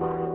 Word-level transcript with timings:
Thank 0.00 0.20
you. 0.20 0.29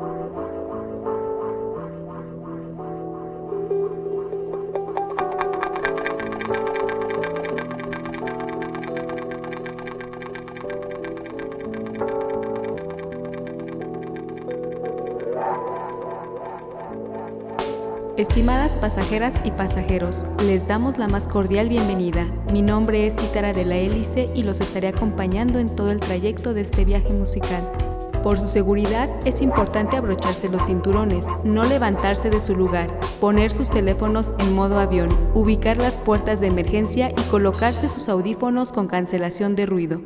Estimadas 18.17 18.77
pasajeras 18.77 19.35
y 19.43 19.51
pasajeros, 19.51 20.25
les 20.45 20.65
damos 20.69 20.97
la 20.97 21.09
más 21.09 21.27
cordial 21.27 21.67
bienvenida. 21.67 22.25
Mi 22.49 22.61
nombre 22.61 23.05
es 23.05 23.13
Cítara 23.17 23.51
de 23.51 23.65
la 23.65 23.75
Hélice 23.75 24.29
y 24.33 24.43
los 24.43 24.61
estaré 24.61 24.87
acompañando 24.87 25.59
en 25.59 25.67
todo 25.75 25.91
el 25.91 25.99
trayecto 25.99 26.53
de 26.53 26.61
este 26.61 26.85
viaje 26.85 27.11
musical. 27.11 27.69
Por 28.23 28.37
su 28.37 28.47
seguridad 28.47 29.09
es 29.25 29.41
importante 29.41 29.97
abrocharse 29.97 30.47
los 30.47 30.65
cinturones, 30.65 31.25
no 31.43 31.65
levantarse 31.65 32.29
de 32.29 32.39
su 32.39 32.55
lugar, 32.55 32.89
poner 33.19 33.51
sus 33.51 33.69
teléfonos 33.69 34.33
en 34.39 34.55
modo 34.55 34.79
avión, 34.79 35.09
ubicar 35.33 35.75
las 35.75 35.97
puertas 35.97 36.39
de 36.39 36.47
emergencia 36.47 37.11
y 37.11 37.21
colocarse 37.29 37.89
sus 37.89 38.07
audífonos 38.07 38.71
con 38.71 38.87
cancelación 38.87 39.57
de 39.57 39.65
ruido. 39.65 40.01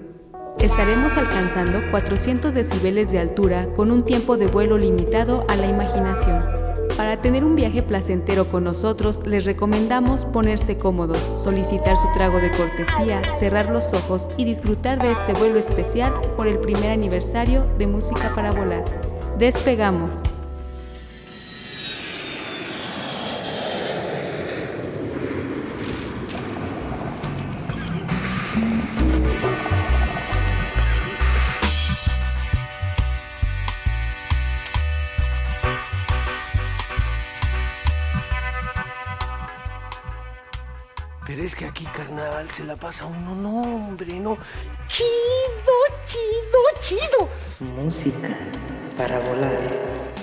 Estaremos 0.58 1.16
alcanzando 1.16 1.80
400 1.92 2.56
decibeles 2.56 3.12
de 3.12 3.20
altura 3.20 3.72
con 3.76 3.92
un 3.92 4.04
tiempo 4.04 4.36
de 4.36 4.48
vuelo 4.48 4.80
limitado 4.80 5.46
a 5.48 5.56
la 5.56 5.68
imaginación. 5.68 6.69
Para 7.00 7.22
tener 7.22 7.46
un 7.46 7.56
viaje 7.56 7.82
placentero 7.82 8.44
con 8.52 8.66
nosotros, 8.66 9.26
les 9.26 9.46
recomendamos 9.46 10.26
ponerse 10.26 10.78
cómodos, 10.78 11.18
solicitar 11.42 11.96
su 11.96 12.12
trago 12.14 12.42
de 12.42 12.52
cortesía, 12.52 13.22
cerrar 13.40 13.70
los 13.70 13.94
ojos 13.94 14.28
y 14.36 14.44
disfrutar 14.44 15.02
de 15.02 15.14
este 15.14 15.32
vuelo 15.32 15.60
especial 15.60 16.12
por 16.36 16.50
el 16.50 16.60
primer 16.60 16.92
aniversario 16.92 17.66
de 17.78 17.88
Música 17.88 18.34
para 18.36 18.52
Volar. 18.52 18.84
Despegamos. 19.38 20.10
Pasa 42.80 43.06
uno, 43.06 43.36
no, 43.36 43.62
hombre, 43.62 44.20
no. 44.20 44.38
Chido, 44.88 45.74
chido, 46.08 46.60
chido. 46.82 47.30
Música 47.76 48.30
para 48.98 49.20
volar. 49.20 50.14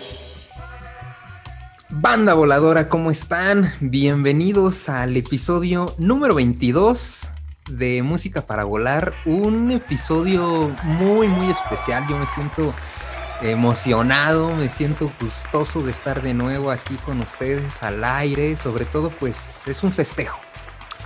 Banda 1.90 2.34
voladora, 2.34 2.88
¿cómo 2.88 3.10
están? 3.10 3.72
Bienvenidos 3.80 4.88
al 4.88 5.16
episodio 5.16 5.94
número 5.98 6.34
22 6.34 7.30
de 7.68 8.02
Música 8.02 8.46
para 8.46 8.64
Volar. 8.64 9.14
Un 9.24 9.70
episodio 9.70 10.74
muy, 10.82 11.28
muy 11.28 11.50
especial. 11.50 12.06
Yo 12.08 12.18
me 12.18 12.26
siento 12.26 12.74
emocionado, 13.42 14.54
me 14.54 14.68
siento 14.68 15.10
gustoso 15.20 15.82
de 15.82 15.90
estar 15.90 16.22
de 16.22 16.32
nuevo 16.32 16.70
aquí 16.70 16.96
con 17.04 17.20
ustedes 17.20 17.82
al 17.82 18.02
aire. 18.02 18.56
Sobre 18.56 18.86
todo, 18.86 19.10
pues 19.10 19.62
es 19.66 19.82
un 19.82 19.92
festejo 19.92 20.45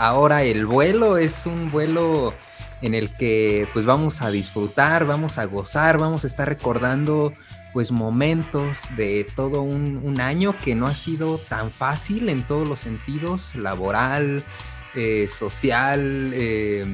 ahora 0.00 0.42
el 0.42 0.66
vuelo 0.66 1.18
es 1.18 1.46
un 1.46 1.70
vuelo 1.70 2.34
en 2.80 2.94
el 2.94 3.14
que 3.16 3.68
pues 3.74 3.84
vamos 3.84 4.22
a 4.22 4.30
disfrutar, 4.30 5.06
vamos 5.06 5.36
a 5.36 5.44
gozar, 5.44 5.98
vamos 5.98 6.24
a 6.24 6.26
estar 6.26 6.48
recordando 6.48 7.32
pues 7.74 7.92
momentos 7.92 8.84
de 8.96 9.26
todo 9.36 9.62
un, 9.62 10.20
año 10.20 10.56
que 10.58 10.74
no 10.74 10.86
ha 10.86 10.94
sido 10.94 11.38
tan 11.38 11.70
fácil 11.70 12.28
en 12.30 12.42
todos 12.42 12.68
los 12.68 12.80
sentidos, 12.80 13.54
laboral, 13.54 14.42
eh, 14.94 15.28
social, 15.28 16.32
eh, 16.34 16.84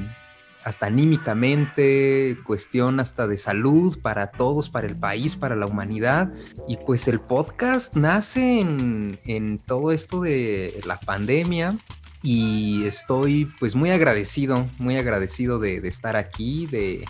hasta 0.64 0.86
anímicamente, 0.86 2.36
cuestión 2.44 3.00
hasta 3.00 3.26
de 3.26 3.38
salud 3.38 3.98
para 4.02 4.32
todos, 4.32 4.68
para 4.68 4.86
el 4.86 4.96
país, 4.96 5.36
para 5.36 5.56
la 5.56 5.66
humanidad. 5.66 6.34
Y 6.68 6.76
pues 6.76 7.08
el 7.08 7.20
podcast 7.20 7.94
nace 7.94 8.60
en, 8.60 9.18
en 9.24 9.58
todo 9.58 9.92
esto 9.92 10.20
de 10.20 10.78
la 10.84 11.00
pandemia, 11.00 11.78
y 12.26 12.84
estoy 12.86 13.46
pues 13.60 13.76
muy 13.76 13.92
agradecido, 13.92 14.68
muy 14.78 14.96
agradecido 14.96 15.60
de, 15.60 15.76
estar 15.86 16.16
aquí, 16.16 16.66
de, 16.66 17.04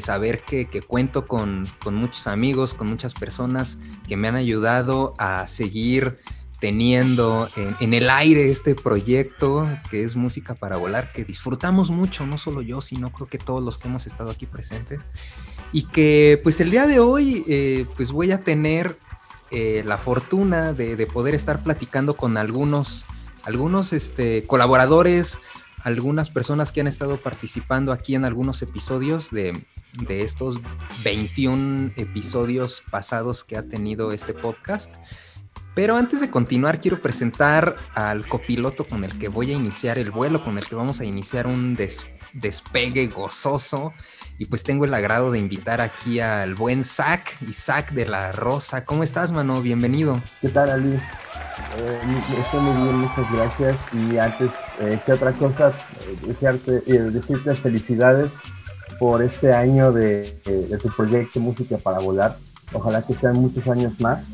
saber 0.00 0.42
que, 0.44 0.68
cuento 0.82 1.26
con, 1.26 1.66
muchos 1.90 2.28
amigos, 2.28 2.72
con 2.72 2.86
muchas 2.86 3.12
personas 3.12 3.78
que 4.06 4.16
me 4.16 4.28
han 4.28 4.36
ayudado 4.36 5.14
a 5.18 5.48
seguir 5.48 6.20
teniendo 6.60 7.48
en, 7.80 7.92
el 7.92 8.08
aire 8.08 8.52
este 8.52 8.76
proyecto 8.76 9.68
que 9.90 10.04
es 10.04 10.14
Música 10.14 10.54
para 10.54 10.76
Volar, 10.76 11.10
que 11.10 11.24
disfrutamos 11.24 11.90
mucho, 11.90 12.24
no 12.24 12.38
solo 12.38 12.62
yo, 12.62 12.80
sino 12.82 13.10
creo 13.10 13.26
que 13.26 13.38
todos 13.38 13.64
los 13.64 13.78
que 13.78 13.88
hemos 13.88 14.06
estado 14.06 14.30
aquí 14.30 14.46
presentes. 14.46 15.04
Y 15.72 15.88
que 15.88 16.38
pues 16.40 16.60
el 16.60 16.70
día 16.70 16.86
de 16.86 17.00
hoy 17.00 17.44
eh, 17.48 17.86
pues 17.96 18.12
voy 18.12 18.30
a 18.30 18.42
tener 18.42 18.96
eh, 19.50 19.82
la 19.84 19.98
fortuna 19.98 20.72
de, 20.72 20.94
de 20.94 21.06
poder 21.08 21.34
estar 21.34 21.64
platicando 21.64 22.14
con 22.14 22.36
algunos 22.36 23.06
algunos 23.44 23.92
este, 23.92 24.44
colaboradores, 24.44 25.38
algunas 25.82 26.30
personas 26.30 26.72
que 26.72 26.80
han 26.80 26.86
estado 26.86 27.16
participando 27.18 27.92
aquí 27.92 28.14
en 28.14 28.24
algunos 28.24 28.62
episodios 28.62 29.30
de, 29.30 29.64
estos 30.08 30.58
21 31.04 31.92
episodios 31.96 32.82
pasados 32.90 33.44
que 33.44 33.56
ha 33.56 33.68
tenido 33.68 34.12
este 34.12 34.32
podcast. 34.32 34.96
Pero 35.74 35.96
antes 35.96 36.20
de 36.20 36.30
continuar, 36.30 36.80
quiero 36.80 37.00
presentar 37.00 37.76
al 37.94 38.26
copiloto 38.26 38.84
con 38.84 39.04
el 39.04 39.18
que 39.18 39.28
voy 39.28 39.52
a 39.52 39.54
iniciar 39.54 39.98
el 39.98 40.10
vuelo, 40.10 40.44
con 40.44 40.58
el 40.58 40.66
que 40.66 40.74
vamos 40.74 41.00
a 41.00 41.04
iniciar 41.04 41.46
un 41.46 41.76
despegue 42.32 43.06
gozoso. 43.08 43.92
Y 44.42 44.46
pues 44.46 44.64
tengo 44.64 44.84
el 44.84 44.92
agrado 44.92 45.30
de 45.30 45.38
invitar 45.38 45.80
aquí 45.80 46.18
al 46.18 46.56
buen 46.56 46.82
Zach, 46.82 47.40
Isaac 47.48 47.92
de 47.92 48.06
la 48.06 48.32
Rosa. 48.32 48.84
¿Cómo 48.84 49.04
estás, 49.04 49.30
mano? 49.30 49.62
Bienvenido. 49.62 50.20
¿Qué 50.40 50.48
tal, 50.48 50.70
Ali? 50.70 50.94
Eh, 51.76 52.00
estoy 52.40 52.60
muy 52.60 52.82
bien, 52.82 52.96
muchas 53.02 53.32
gracias. 53.32 53.76
Y 53.92 54.18
antes 54.18 54.50
eh, 54.80 54.98
que 55.06 55.12
otra 55.12 55.30
cosa, 55.30 55.68
eh, 55.68 56.58
eh, 56.88 56.98
decirte 57.12 57.54
felicidades 57.54 58.32
por 58.98 59.22
este 59.22 59.54
año 59.54 59.92
de, 59.92 60.42
tu 60.82 60.88
proyecto 60.88 61.38
Música 61.38 61.78
para 61.78 62.00
Volar. 62.00 62.36
Ojalá 62.72 63.00
que 63.02 63.14
sean 63.14 63.36
muchos 63.36 63.64
años 63.68 63.92
más. 64.00 64.24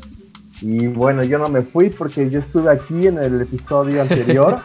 Y 0.61 0.87
bueno, 0.87 1.23
yo 1.23 1.37
no 1.37 1.47
me 1.49 1.61
fui 1.61 1.89
porque 1.89 2.29
yo 2.29 2.39
estuve 2.39 2.71
aquí 2.71 3.07
en 3.07 3.17
el 3.17 3.41
episodio 3.41 4.01
anterior. 4.01 4.61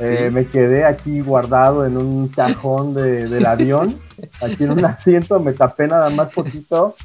me 0.32 0.46
quedé 0.46 0.84
aquí 0.84 1.20
guardado 1.20 1.84
en 1.84 1.96
un 1.96 2.28
cajón 2.28 2.94
de, 2.94 3.28
del 3.28 3.46
avión, 3.46 3.98
aquí 4.40 4.64
en 4.64 4.70
un 4.72 4.84
asiento, 4.84 5.38
me 5.40 5.52
tapé 5.52 5.86
nada 5.86 6.10
más 6.10 6.32
poquito. 6.32 6.96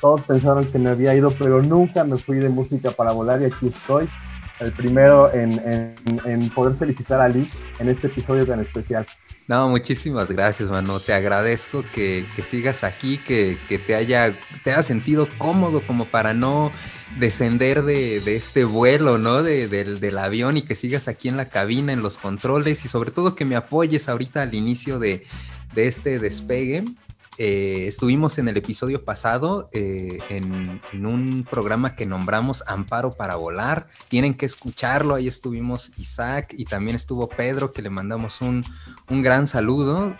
Todos 0.00 0.22
pensaron 0.22 0.66
que 0.66 0.78
me 0.78 0.90
había 0.90 1.14
ido, 1.14 1.30
pero 1.30 1.62
nunca 1.62 2.04
me 2.04 2.18
fui 2.18 2.36
de 2.36 2.50
música 2.50 2.90
para 2.90 3.12
volar 3.12 3.40
y 3.40 3.46
aquí 3.46 3.68
estoy 3.68 4.08
el 4.60 4.72
primero 4.72 5.30
en, 5.32 6.50
poder 6.54 6.76
felicitar 6.76 7.20
a 7.20 7.28
Lee 7.28 7.50
en 7.78 7.88
este 7.88 8.06
episodio 8.06 8.46
tan 8.46 8.60
especial. 8.60 9.06
No, 9.48 9.68
muchísimas 9.68 10.30
gracias, 10.30 10.70
mano. 10.70 11.00
Te 11.00 11.12
agradezco 11.12 11.84
que, 11.92 12.26
sigas 12.42 12.82
aquí, 12.82 13.18
que, 13.18 13.58
te 13.86 13.94
haya 13.94 14.36
te 14.64 14.72
haya 14.72 14.82
sentido 14.82 15.28
cómodo 15.38 15.86
como 15.86 16.04
para 16.04 16.34
no 16.34 16.72
descender 17.18 17.84
de, 17.84 18.36
este 18.36 18.64
vuelo, 18.64 19.18
¿no? 19.18 19.42
del, 19.42 20.18
avión 20.18 20.56
y 20.56 20.62
que 20.62 20.74
sigas 20.74 21.08
aquí 21.08 21.28
en 21.28 21.36
la 21.36 21.48
cabina, 21.48 21.92
en 21.92 22.02
los 22.02 22.18
controles 22.18 22.84
y 22.84 22.88
sobre 22.88 23.10
todo 23.10 23.34
que 23.34 23.44
me 23.44 23.56
apoyes 23.56 24.08
ahorita 24.08 24.42
al 24.42 24.54
inicio 24.54 24.98
de, 24.98 25.24
de 25.74 25.86
este 25.86 26.18
despegue. 26.18 26.84
Eh, 27.38 27.84
estuvimos 27.86 28.38
en 28.38 28.48
el 28.48 28.56
episodio 28.56 29.04
pasado 29.04 29.68
eh, 29.72 30.18
en, 30.30 30.80
un 31.04 31.46
programa 31.48 31.94
que 31.94 32.06
nombramos 32.06 32.64
Amparo 32.66 33.14
para 33.14 33.36
Volar. 33.36 33.88
Tienen 34.08 34.34
que 34.34 34.46
escucharlo. 34.46 35.14
Ahí 35.14 35.28
estuvimos 35.28 35.92
Isaac 35.98 36.54
y 36.56 36.64
también 36.64 36.96
estuvo 36.96 37.28
Pedro, 37.28 37.72
que 37.72 37.82
le 37.82 37.90
mandamos 37.90 38.40
un, 38.40 38.64
gran 39.08 39.46
saludo. 39.46 40.16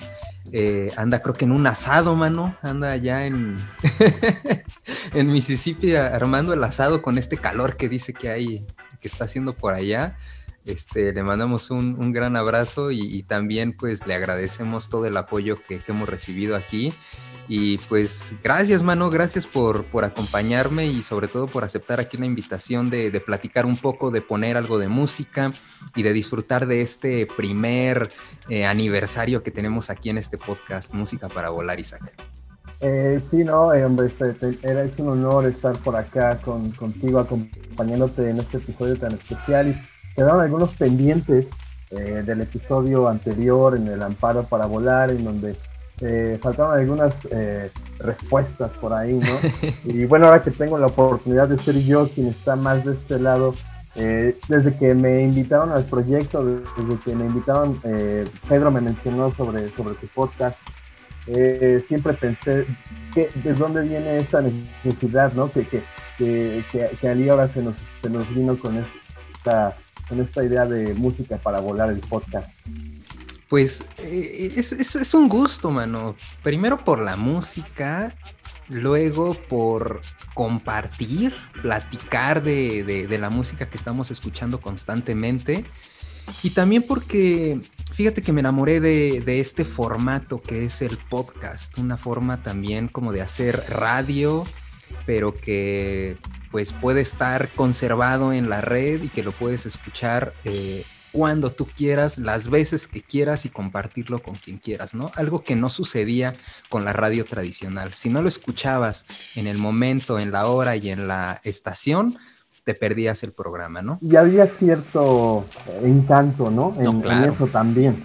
Eh, 0.53 0.93
anda, 0.97 1.23
creo 1.23 1.35
que 1.35 1.47
en 1.47 1.53
un 1.53 1.67
asado, 1.67 2.17
mano. 2.17 2.57
Anda 2.63 2.93
allá 2.93 3.27
en, 3.27 3.57
en 5.15 5.33
Mississippi 5.33 5.97
armando 5.97 6.53
el 6.53 6.63
asado 6.63 7.01
con 7.01 7.17
este 7.17 7.39
calor 7.39 7.77
que 7.77 7.89
dice 7.89 8.13
que 8.13 8.29
hay, 8.29 8.67
que 9.01 9.09
está 9.09 9.25
haciendo 9.25 9.57
por 9.57 9.73
allá. 9.73 10.19
Este, 10.67 11.13
le 11.13 11.23
mandamos 11.23 11.71
un, 11.71 12.13
gran 12.13 12.37
abrazo 12.37 12.91
y, 12.91 13.23
también 13.23 13.77
pues 13.77 14.05
le 14.05 14.15
agradecemos 14.15 14.89
todo 14.89 15.07
el 15.07 15.17
apoyo 15.17 15.57
que, 15.57 15.81
hemos 15.87 16.09
recibido 16.09 16.57
aquí. 16.57 16.93
Y 17.49 17.79
pues 17.79 18.35
gracias, 18.43 18.83
mano, 18.83 19.09
gracias 19.09 19.47
por, 19.47 19.85
por 19.85 20.05
acompañarme 20.05 20.87
y 20.87 21.05
sobre 21.05 21.29
todo 21.29 21.47
por 21.47 21.63
aceptar 21.63 22.01
aquí 22.01 22.17
la 22.17 22.27
invitación 22.27 22.91
de, 22.91 23.23
platicar 23.25 23.65
un 23.65 23.77
poco, 23.77 24.11
de 24.11 24.21
poner 24.21 24.57
algo 24.57 24.81
de 24.81 24.89
música 24.89 25.53
y 25.95 26.03
de 26.03 26.13
disfrutar 26.13 26.67
de 26.67 26.83
este 26.83 27.29
primer 27.37 28.11
eh, 28.49 28.67
aniversario 28.67 29.45
que 29.45 29.53
tenemos 29.53 29.89
aquí 29.89 30.11
en 30.11 30.19
este 30.19 30.37
podcast, 30.37 30.93
Música 30.93 31.29
para 31.29 31.51
Volar, 31.51 31.79
Isaac. 31.79 32.13
Eh, 32.81 33.21
sí, 33.31 33.45
no, 33.45 33.73
eh, 33.73 33.85
hombre, 33.85 34.11
era 34.63 34.83
es 34.83 34.99
un 34.99 35.11
honor 35.11 35.47
estar 35.47 35.79
por 35.79 35.95
acá 35.95 36.39
con, 36.39 36.73
contigo, 36.73 37.21
acompañándote 37.21 38.29
en 38.29 38.41
este 38.41 38.57
episodio 38.57 38.97
tan 38.97 39.13
especial. 39.13 39.81
Quedaron 40.17 40.41
algunos 40.41 40.71
pendientes 40.71 41.47
eh, 41.91 42.23
del 42.27 42.41
episodio 42.41 43.07
anterior 43.07 43.77
en 43.77 43.87
el 43.87 44.03
Amparo 44.03 44.43
para 44.45 44.67
Volar, 44.67 45.11
en 45.11 45.25
donde 45.25 45.55
eh, 46.01 46.37
faltaron 46.43 46.77
algunas 46.77 47.15
eh, 47.31 47.71
respuestas 48.01 48.73
por 48.73 48.93
ahí, 48.93 49.15
¿no? 49.15 49.39
y 49.85 50.05
bueno, 50.07 50.27
ahora 50.27 50.43
que 50.43 50.51
tengo 50.51 50.79
la 50.79 50.89
oportunidad 50.89 51.49
de 51.49 51.63
ser 51.63 51.79
yo 51.79 52.09
quien 52.09 52.29
está 52.29 52.57
más 52.57 52.85
de 52.85 52.95
este 52.95 53.21
lado, 53.21 53.55
desde 53.95 54.77
que 54.77 54.93
me 54.95 55.23
invitaron 55.23 55.71
al 55.71 55.85
proyecto, 55.85 56.45
desde 56.45 57.01
que 57.03 57.15
me 57.15 57.25
invitaron, 57.25 57.81
Pedro 58.47 58.71
me 58.71 58.83
mencionó 58.83 59.33
sobre, 59.35 59.71
sobre 59.71 59.95
tu 59.95 60.07
podcast, 60.09 60.59
siempre 61.89 62.13
pensé 62.13 62.67
que, 63.15 63.31
de 63.43 63.55
dónde 63.55 63.81
viene 63.89 64.19
esta 64.19 64.43
necesidad, 64.43 65.33
¿no? 65.33 65.51
Que, 65.51 65.67
que, 65.67 65.83
que, 66.19 66.63
que, 67.01 67.09
Ali 67.09 67.31
ahora 67.31 67.49
se 67.49 67.63
nos, 67.63 67.75
se 68.03 68.11
nos 68.11 68.29
vino 68.35 68.59
con 68.59 68.77
esta 68.77 69.75
con 70.09 70.21
esta 70.21 70.45
idea 70.45 70.67
de 70.67 70.95
música 70.95 71.37
para 71.39 71.61
volar 71.61 71.91
el 71.91 72.01
podcast? 72.01 72.51
Pues 73.49 73.85
eh, 73.99 74.55
es, 74.57 75.15
un 75.15 75.29
gusto, 75.29 75.71
mano. 75.71 76.17
Primero 76.43 76.83
por 76.85 77.01
la 77.01 77.17
música, 77.17 78.17
luego 78.69 79.35
por 79.35 80.03
compartir, 80.35 81.33
platicar 81.63 82.43
de, 82.43 82.83
de, 83.09 83.19
la 83.19 83.31
música 83.31 83.69
que 83.69 83.77
estamos 83.77 84.11
escuchando 84.11 84.61
constantemente. 84.61 85.65
Y 86.43 86.51
también 86.51 86.83
porque, 86.83 87.61
fíjate 87.93 88.21
que 88.21 88.33
me 88.33 88.41
enamoré 88.41 88.81
de, 88.81 89.21
de, 89.21 89.39
este 89.39 89.65
formato 89.65 90.43
que 90.43 90.65
es 90.65 90.83
el 90.83 90.99
podcast, 90.99 91.79
una 91.79 91.97
forma 91.97 92.43
también 92.43 92.89
como 92.89 93.13
de 93.13 93.23
hacer 93.23 93.63
radio, 93.69 94.45
pero 95.07 95.33
que 95.33 96.19
pues 96.51 96.73
puede 96.73 97.01
estar 97.01 97.49
conservado 97.53 98.33
en 98.33 98.49
la 98.49 98.61
red 98.61 99.03
y 99.03 99.09
que 99.09 99.23
lo 99.23 99.33
puedes 99.33 99.67
escuchar 99.67 100.33
eh, 100.45 100.85
cuando 101.17 101.51
tú 101.51 101.67
quieras, 101.67 102.19
las 102.19 102.51
veces 102.51 102.87
que 102.87 103.01
quieras 103.01 103.47
y 103.47 103.49
compartirlo 103.49 104.23
con 104.23 104.35
quien 104.35 104.59
quieras, 104.59 104.93
¿no? 104.95 105.11
Algo 105.15 105.43
que 105.43 105.57
no 105.57 105.71
sucedía 105.71 106.35
con 106.69 106.85
la 106.85 106.93
radio 106.93 107.25
tradicional. 107.25 107.95
Si 107.95 108.11
no 108.11 108.21
lo 108.21 108.29
escuchabas 108.29 109.07
en 109.35 109.47
el 109.47 109.57
momento, 109.57 110.19
en 110.19 110.31
la 110.31 110.47
hora 110.47 110.77
y 110.77 110.91
en 110.91 111.09
la 111.09 111.41
estación, 111.43 112.19
te 112.65 112.75
perdías 112.75 113.23
el 113.23 113.33
programa, 113.33 113.81
¿no? 113.81 113.99
Y 114.03 114.17
había 114.17 114.47
cierto 114.47 115.47
encanto, 115.83 116.51
¿no? 116.51 116.77
En, 116.79 117.03
eso 117.25 117.47
también. 117.47 117.97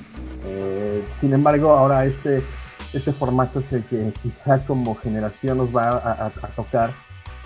Eh, 0.45 1.03
sin 1.19 1.33
embargo, 1.33 1.71
ahora 1.71 2.05
este, 2.05 2.41
este 2.93 3.11
formato 3.11 3.59
es 3.59 3.73
el 3.73 3.83
que 3.83 4.13
quizá 4.23 4.65
como 4.65 4.95
generación 4.95 5.57
nos 5.57 5.75
va 5.75 5.97
a 5.97 6.29
tocar 6.55 6.91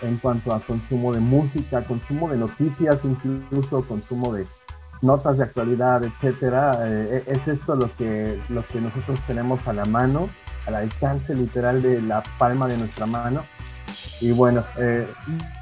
en 0.02 0.18
cuanto 0.18 0.54
a 0.54 0.60
consumo 0.60 1.14
de 1.14 1.20
música, 1.20 1.84
consumo 1.84 2.30
de 2.30 2.38
noticias, 2.38 3.00
incluso 3.04 3.82
consumo 3.84 4.34
de 4.34 4.46
notas 5.02 5.38
de 5.38 5.44
actualidad, 5.44 6.04
etcétera. 6.04 6.80
Eh, 6.84 7.24
es 7.28 7.48
esto 7.48 7.76
lo 7.76 7.94
que, 7.96 8.40
lo 8.50 8.66
que 8.68 8.82
nosotros 8.82 9.20
tenemos 9.28 9.66
a 9.68 9.74
la 9.74 9.86
mano, 9.86 10.30
al 10.66 10.76
alcance 10.76 11.36
literal 11.36 11.82
de 11.82 12.02
la 12.02 12.24
palma 12.38 12.68
de 12.68 12.78
nuestra 12.78 13.06
mano. 13.06 13.44
Y 14.20 14.32
bueno, 14.32 14.64
eh, 14.78 15.08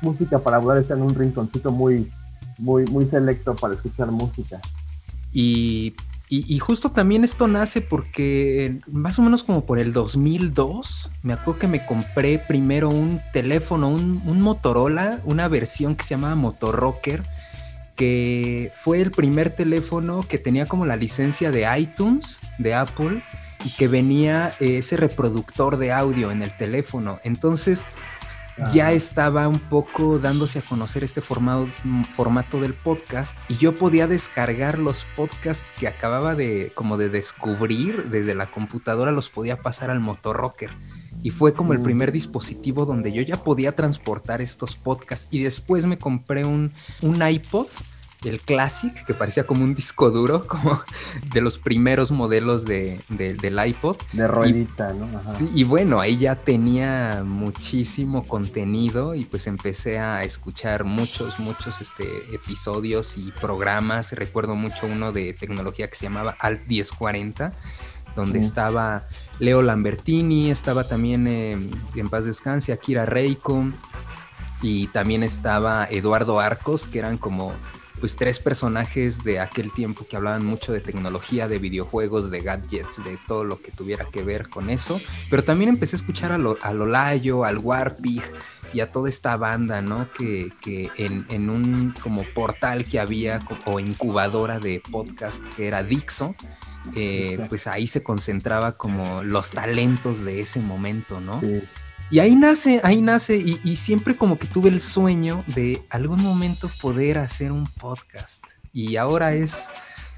música 0.01 0.39
para 0.39 0.59
poder 0.59 0.81
estar 0.81 0.97
en 0.97 1.03
un 1.03 1.15
rinconcito 1.15 1.71
muy, 1.71 2.12
muy, 2.57 2.86
muy 2.86 3.06
selecto 3.06 3.56
para 3.56 3.75
escuchar 3.75 4.12
música. 4.12 4.59
Y 5.31 5.95
y, 6.35 6.57
justo 6.57 6.89
también 6.89 7.24
esto 7.24 7.47
nace 7.47 7.80
porque 7.80 8.80
más 8.88 9.19
o 9.19 9.21
menos 9.21 9.44
como 9.44 9.68
por 9.68 9.77
el 9.77 9.94
2002, 9.94 11.12
me 11.21 11.33
acuerdo 11.33 11.59
que 11.59 11.68
me 11.68 11.85
compré 11.85 12.39
primero 12.39 12.89
un 12.89 13.21
teléfono, 13.31 13.89
un, 13.89 14.41
Motorola, 14.41 15.19
una 15.25 15.47
versión 15.47 15.95
que 15.95 16.03
se 16.03 16.15
llamaba 16.15 16.33
Motorocker, 16.33 17.24
que 17.95 18.71
fue 18.74 19.01
el 19.01 19.12
primer 19.12 19.51
teléfono 19.51 20.25
que 20.27 20.39
tenía 20.39 20.65
como 20.65 20.88
la 20.88 20.95
licencia 20.95 21.51
de 21.51 21.68
iTunes 21.77 22.39
de 22.57 22.74
Apple 22.74 23.21
y 23.63 23.69
que 23.75 23.88
venía 23.88 24.53
ese 24.59 24.97
reproductor 24.97 25.77
de 25.77 25.91
audio 25.91 26.31
en 26.31 26.41
el 26.41 26.57
teléfono. 26.57 27.19
Entonces 27.24 27.86
ya 28.73 28.91
estaba 28.91 29.47
un 29.47 29.59
poco 29.59 30.19
dándose 30.19 30.59
a 30.59 30.61
conocer 30.61 31.03
este 31.03 31.21
formato, 31.21 31.67
formato 32.09 32.61
del 32.61 32.73
podcast 32.73 33.38
y 33.50 33.57
yo 33.57 33.75
podía 33.75 34.07
descargar 34.07 34.79
los 34.79 35.05
podcasts 35.15 35.65
que 35.79 35.88
acababa 35.88 36.35
de 36.35 36.71
como 36.75 36.97
de 36.97 37.09
descubrir 37.09 38.09
desde 38.09 38.35
la 38.35 38.51
computadora, 38.51 39.11
los 39.11 39.29
podía 39.29 39.61
pasar 39.61 39.89
al 39.89 40.00
motorrocker. 40.00 40.71
Y 41.21 41.29
fue 41.29 41.53
como 41.53 41.71
el 41.71 41.79
primer 41.79 42.11
dispositivo 42.11 42.85
donde 42.85 43.13
yo 43.13 43.21
ya 43.21 43.44
podía 43.44 43.75
transportar 43.75 44.41
estos 44.41 44.75
podcasts. 44.75 45.29
Y 45.31 45.41
después 45.41 45.85
me 45.85 45.97
compré 45.97 46.44
un, 46.44 46.73
un 47.01 47.25
iPod 47.25 47.67
el 48.25 48.42
Classic, 48.42 48.94
que 49.06 49.14
parecía 49.14 49.46
como 49.46 49.64
un 49.64 49.75
disco 49.75 50.12
duro, 50.12 50.46
como 50.48 50.81
de 51.31 51.42
los 51.42 51.60
primeros 51.60 52.12
modelos 52.12 52.66
de, 52.66 53.02
del 53.10 53.66
iPod. 53.66 53.98
De 54.12 54.28
ruedita, 54.28 54.94
¿no? 54.94 55.08
Sí, 55.31 55.50
y 55.54 55.64
bueno, 55.64 56.00
ahí 56.00 56.18
ya 56.18 56.36
tenía 56.36 57.24
muchísimo 57.25 58.25
contenido 58.25 59.16
y 59.16 59.25
pues 59.25 59.48
empecé 59.48 60.00
a 60.00 60.24
escuchar 60.24 60.84
muchos, 60.84 61.40
muchos 61.40 61.81
este, 61.81 62.06
episodios 62.34 63.18
y 63.18 63.31
programas. 63.31 64.12
Recuerdo 64.14 64.56
mucho 64.56 64.88
uno 64.88 65.12
de 65.12 65.34
tecnología 65.34 65.90
que 65.90 65.96
se 65.96 66.06
llamaba 66.06 66.36
Alt 66.40 66.68
1040 66.68 67.54
donde 68.16 68.38
estaba 68.38 69.08
Leo 69.40 69.62
Lambertini, 69.62 70.52
estaba 70.52 70.88
también 70.88 71.28
eh, 71.28 71.58
en 71.96 72.10
paz 72.10 72.25
descanse 72.25 72.72
Akira 72.72 73.06
Reiko 73.06 73.66
y 74.62 74.88
también 74.88 75.24
estaba 75.24 75.86
Eduardo 75.90 76.40
Arcos, 76.40 76.88
que 76.88 77.00
eran 77.00 77.18
como 77.18 77.54
pues 78.03 78.17
tres 78.17 78.39
personajes 78.39 79.23
de 79.23 79.39
aquel 79.39 79.71
tiempo 79.71 80.05
que 80.05 80.17
hablaban 80.17 80.44
mucho 80.44 80.73
de 80.73 80.81
tecnología, 80.81 81.47
de 81.47 81.57
videojuegos, 81.57 82.31
de 82.31 82.41
gadgets, 82.41 83.01
de 83.01 83.17
todo 83.29 83.45
lo 83.45 83.61
que 83.61 83.71
tuviera 83.71 84.03
que 84.11 84.23
ver 84.23 84.50
con 84.50 84.69
eso. 84.69 85.00
Pero 85.29 85.45
también 85.45 85.69
empecé 85.69 85.95
a 85.95 86.00
escuchar 86.00 86.33
a, 86.33 86.38
lo, 86.38 86.57
a 86.61 86.73
Lolayo, 86.73 87.45
al 87.45 87.59
Warpig 87.59 88.21
y 88.73 88.81
a 88.81 88.91
toda 88.91 89.07
esta 89.07 89.38
banda, 89.38 89.81
¿no? 89.81 90.09
Que, 90.11 90.51
en, 90.97 91.50
un 91.50 91.95
como 92.03 92.23
portal 92.23 92.83
que 92.83 93.00
había 93.00 93.39
o 93.63 93.79
incubadora 93.79 94.59
de 94.59 94.83
podcast 94.91 95.41
que 95.55 95.69
era 95.69 95.81
Dixo, 95.81 96.35
eh, 96.97 97.45
pues 97.47 97.67
ahí 97.67 97.88
se 97.88 98.03
concentraba 98.03 98.73
como 98.73 99.23
los 99.23 99.51
talentos 99.51 100.25
de 100.25 100.41
ese 100.41 100.60
momento, 100.60 101.22
¿no? 101.22 101.39
Y 102.13 102.20
ahí 102.20 102.36
nace, 102.36 102.79
ahí 102.84 103.01
nace, 103.01 103.38
y, 103.38 103.75
siempre 103.75 104.15
como 104.15 104.38
que 104.38 104.46
tuve 104.46 104.70
el 104.70 104.79
sueño 104.79 105.43
de 105.48 105.84
algún 105.89 106.22
momento 106.22 106.70
poder 106.79 107.17
hacer 107.17 107.51
un 107.51 107.65
podcast. 107.65 108.43
Y 108.72 108.98
ahora 108.98 109.34
es, 109.34 109.70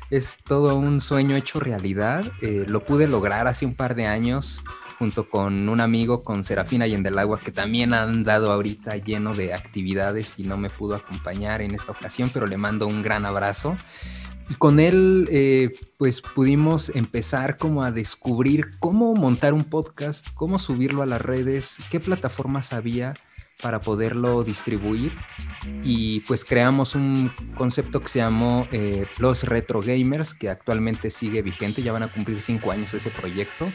es 0.10 0.40
todo 0.46 0.76
un 0.76 1.00
sueño 1.00 1.38
hecho 1.38 1.62
realidad. 1.62 2.30
Eh, 2.42 2.66
lo 2.68 2.84
pude 2.84 3.08
lograr 3.08 3.48
hace 3.48 3.66
un 3.66 3.76
par 3.76 3.96
de 3.96 4.08
años 4.08 4.62
junto 5.00 5.30
con 5.30 5.70
un 5.70 5.80
amigo, 5.80 6.26
con 6.26 6.44
Serafina 6.44 6.86
y 6.86 6.94
en 6.96 7.04
del 7.04 7.18
Agua, 7.18 7.40
que 7.40 7.54
también 7.54 7.94
han 7.94 8.26
dado 8.26 8.52
ahorita 8.52 8.98
lleno 8.98 9.34
de 9.34 9.54
actividades 9.54 10.38
y 10.38 10.44
no 10.44 10.58
me 10.58 10.70
pudo 10.70 10.96
acompañar 10.96 11.62
en 11.62 11.74
esta 11.74 11.94
ocasión, 11.94 12.30
pero 12.34 12.46
le 12.46 12.58
mando 12.58 12.88
un 12.88 13.04
gran 13.04 13.26
abrazo. 13.26 13.78
Y 14.50 14.56
con 14.56 14.80
él, 14.80 15.28
eh, 15.32 15.74
pues 15.98 16.22
pudimos 16.22 16.90
empezar 16.90 17.58
como 17.58 17.84
a 17.84 17.92
descubrir 17.92 18.78
cómo 18.80 19.16
montar 19.16 19.54
un 19.54 19.64
podcast, 19.64 20.28
cómo 20.36 20.60
subirlo 20.60 21.02
a 21.02 21.08
las 21.08 21.22
redes, 21.22 21.78
qué 21.90 22.00
plataformas 22.00 22.72
había 22.72 23.16
para 23.62 23.82
poderlo 23.82 24.44
distribuir. 24.44 25.14
Y 25.84 26.20
pues 26.22 26.46
creamos 26.46 26.94
un 26.96 27.32
concepto 27.56 28.02
que 28.02 28.08
se 28.08 28.20
llamó 28.20 28.68
eh, 28.72 29.08
Los 29.18 29.44
Retro 29.44 29.82
Gamers, 29.82 30.34
que 30.34 30.50
actualmente 30.50 31.10
sigue 31.10 31.42
vigente, 31.42 31.82
ya 31.82 31.92
van 31.92 32.04
a 32.04 32.12
cumplir 32.12 32.42
cinco 32.42 32.72
años 32.72 32.94
ese 32.94 33.10
proyecto. 33.10 33.72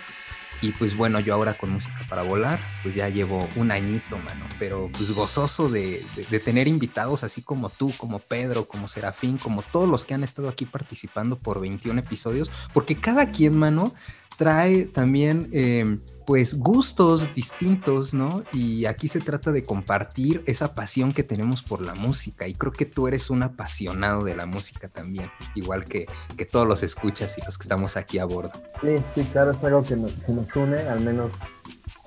Y 0.62 0.73
pues 0.73 0.97
bueno, 0.97 1.21
yo 1.21 1.35
ahora 1.35 1.55
con 1.55 1.71
música 1.71 1.99
para 2.09 2.23
volar, 2.23 2.61
pues 2.83 2.95
ya 2.95 3.09
llevo 3.09 3.49
un 3.57 3.71
añito, 3.71 4.19
mano, 4.19 4.47
pero 4.59 4.90
pues 4.97 5.12
gozoso 5.12 5.69
de, 5.69 6.05
tener 6.45 6.69
invitados 6.69 7.25
así 7.25 7.40
como 7.43 7.71
tú, 7.71 7.93
como 7.97 8.19
Pedro, 8.19 8.69
como 8.69 8.87
Serafín, 8.87 9.38
como 9.38 9.62
todos 9.62 9.88
los 9.88 10.05
que 10.05 10.14
han 10.14 10.23
estado 10.23 10.49
aquí 10.49 10.67
participando 10.67 11.37
por 11.37 11.61
21 11.61 12.00
episodios, 12.00 12.50
porque 12.75 12.97
cada 12.97 13.31
quien, 13.31 13.57
mano, 13.57 13.95
trae 14.41 14.87
también... 14.87 15.51
Eh, 15.53 15.99
pues 16.27 16.55
gustos 16.55 17.35
distintos, 17.35 18.15
¿no? 18.15 18.45
Y 18.53 18.85
aquí 18.85 19.09
se 19.09 19.19
trata 19.19 19.51
de 19.51 19.65
compartir 19.65 20.45
esa 20.47 20.77
pasión 20.77 21.11
que 21.11 21.25
tenemos 21.25 21.65
por 21.65 21.85
la 21.85 21.97
música 21.97 22.47
y 22.47 22.55
creo 22.55 22.71
que 22.71 22.85
tú 22.87 23.09
eres 23.09 23.31
un 23.31 23.43
apasionado 23.43 24.23
de 24.23 24.37
la 24.37 24.47
música 24.47 24.87
también, 24.87 25.29
igual 25.57 25.87
que, 25.87 26.07
que 26.37 26.45
todos 26.45 26.69
los 26.69 26.85
escuchas 26.85 27.37
y 27.37 27.45
los 27.45 27.59
que 27.59 27.63
estamos 27.63 27.97
aquí 27.97 28.21
a 28.21 28.27
bordo. 28.27 28.53
Sí, 28.81 28.99
sí, 29.17 29.25
claro, 29.33 29.51
es 29.51 29.65
algo 29.65 29.83
que 29.83 29.97
nos, 29.97 30.15
une, 30.55 30.79
al 30.79 31.01
menos 31.01 31.33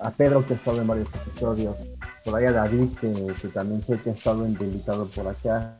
a 0.00 0.10
Pedro 0.10 0.46
que 0.46 0.54
ha 0.54 0.56
estado 0.56 0.80
en 0.80 0.86
varios 0.86 1.08
episodios, 1.14 1.76
por 2.24 2.34
ahí 2.36 2.46
a 2.46 2.52
David 2.52 2.88
que, 2.98 3.48
también 3.48 3.84
sé 3.84 3.98
que 3.98 4.08
ha 4.08 4.14
estado 4.14 4.46
invitado 4.46 5.06
por 5.08 5.28
acá. 5.28 5.76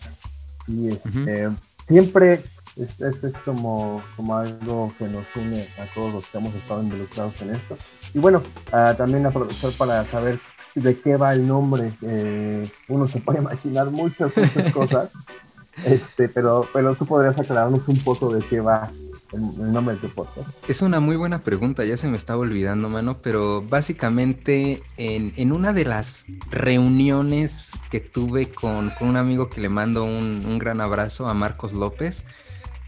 Y 0.66 0.88
este, 0.88 1.48
siempre 1.88 2.44
es, 2.76 3.00
es, 3.00 3.32
como, 3.44 4.02
como 4.16 4.36
algo 4.36 4.92
que 4.98 5.06
nos 5.06 5.24
une 5.36 5.66
a 5.78 5.94
todos 5.94 6.12
los 6.12 6.26
que 6.26 6.38
hemos 6.38 6.54
estado 6.54 6.82
involucrados 6.82 7.40
en 7.42 7.54
esto. 7.54 7.76
Y 8.14 8.18
bueno, 8.18 8.42
uh, 8.72 8.94
también 8.96 9.26
aprovechar 9.26 9.72
para 9.76 10.04
saber 10.10 10.40
de 10.74 10.98
qué 10.98 11.16
va 11.16 11.32
el 11.34 11.46
nombre. 11.46 11.92
Eh, 12.02 12.68
uno 12.88 13.08
se 13.08 13.20
puede 13.20 13.38
imaginar 13.42 13.90
muchas, 13.90 14.36
muchas 14.36 14.72
cosas, 14.72 15.10
este, 15.84 16.28
pero, 16.28 16.66
pero 16.72 16.94
tú 16.94 17.06
podrías 17.06 17.38
aclararnos 17.38 17.86
un 17.86 17.98
poco 17.98 18.34
de 18.34 18.44
qué 18.46 18.60
va 18.60 18.90
el, 19.32 19.72
nombre 19.72 19.94
de 19.94 20.00
tu 20.00 20.08
podcast. 20.10 20.48
Es 20.68 20.82
una 20.82 21.00
muy 21.00 21.16
buena 21.16 21.42
pregunta, 21.42 21.84
ya 21.84 21.96
se 21.96 22.08
me 22.08 22.16
estaba 22.16 22.40
olvidando, 22.40 22.88
mano, 22.88 23.18
pero 23.22 23.62
básicamente 23.62 24.82
en, 24.96 25.32
en 25.36 25.52
una 25.52 25.72
de 25.72 25.84
las 25.84 26.26
reuniones 26.50 27.72
que 27.90 28.00
tuve 28.00 28.50
con, 28.50 28.90
con 28.90 29.08
un 29.08 29.16
amigo 29.16 29.50
que 29.50 29.60
le 29.60 29.68
mando 29.68 30.04
un, 30.04 30.44
un 30.46 30.58
gran 30.58 30.80
abrazo 30.80 31.28
a 31.28 31.34
Marcos 31.34 31.72
López, 31.72 32.24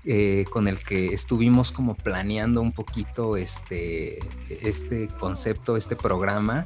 eh, 0.09 0.45
con 0.51 0.69
el 0.69 0.85
que 0.85 1.09
estuvimos 1.09 1.73
como 1.73 1.97
planeando 1.97 2.61
un 2.61 2.71
poquito 2.73 3.37
este, 3.37 4.21
este 4.49 5.09
concepto, 5.09 5.77
este 5.77 5.97
programa, 5.97 6.65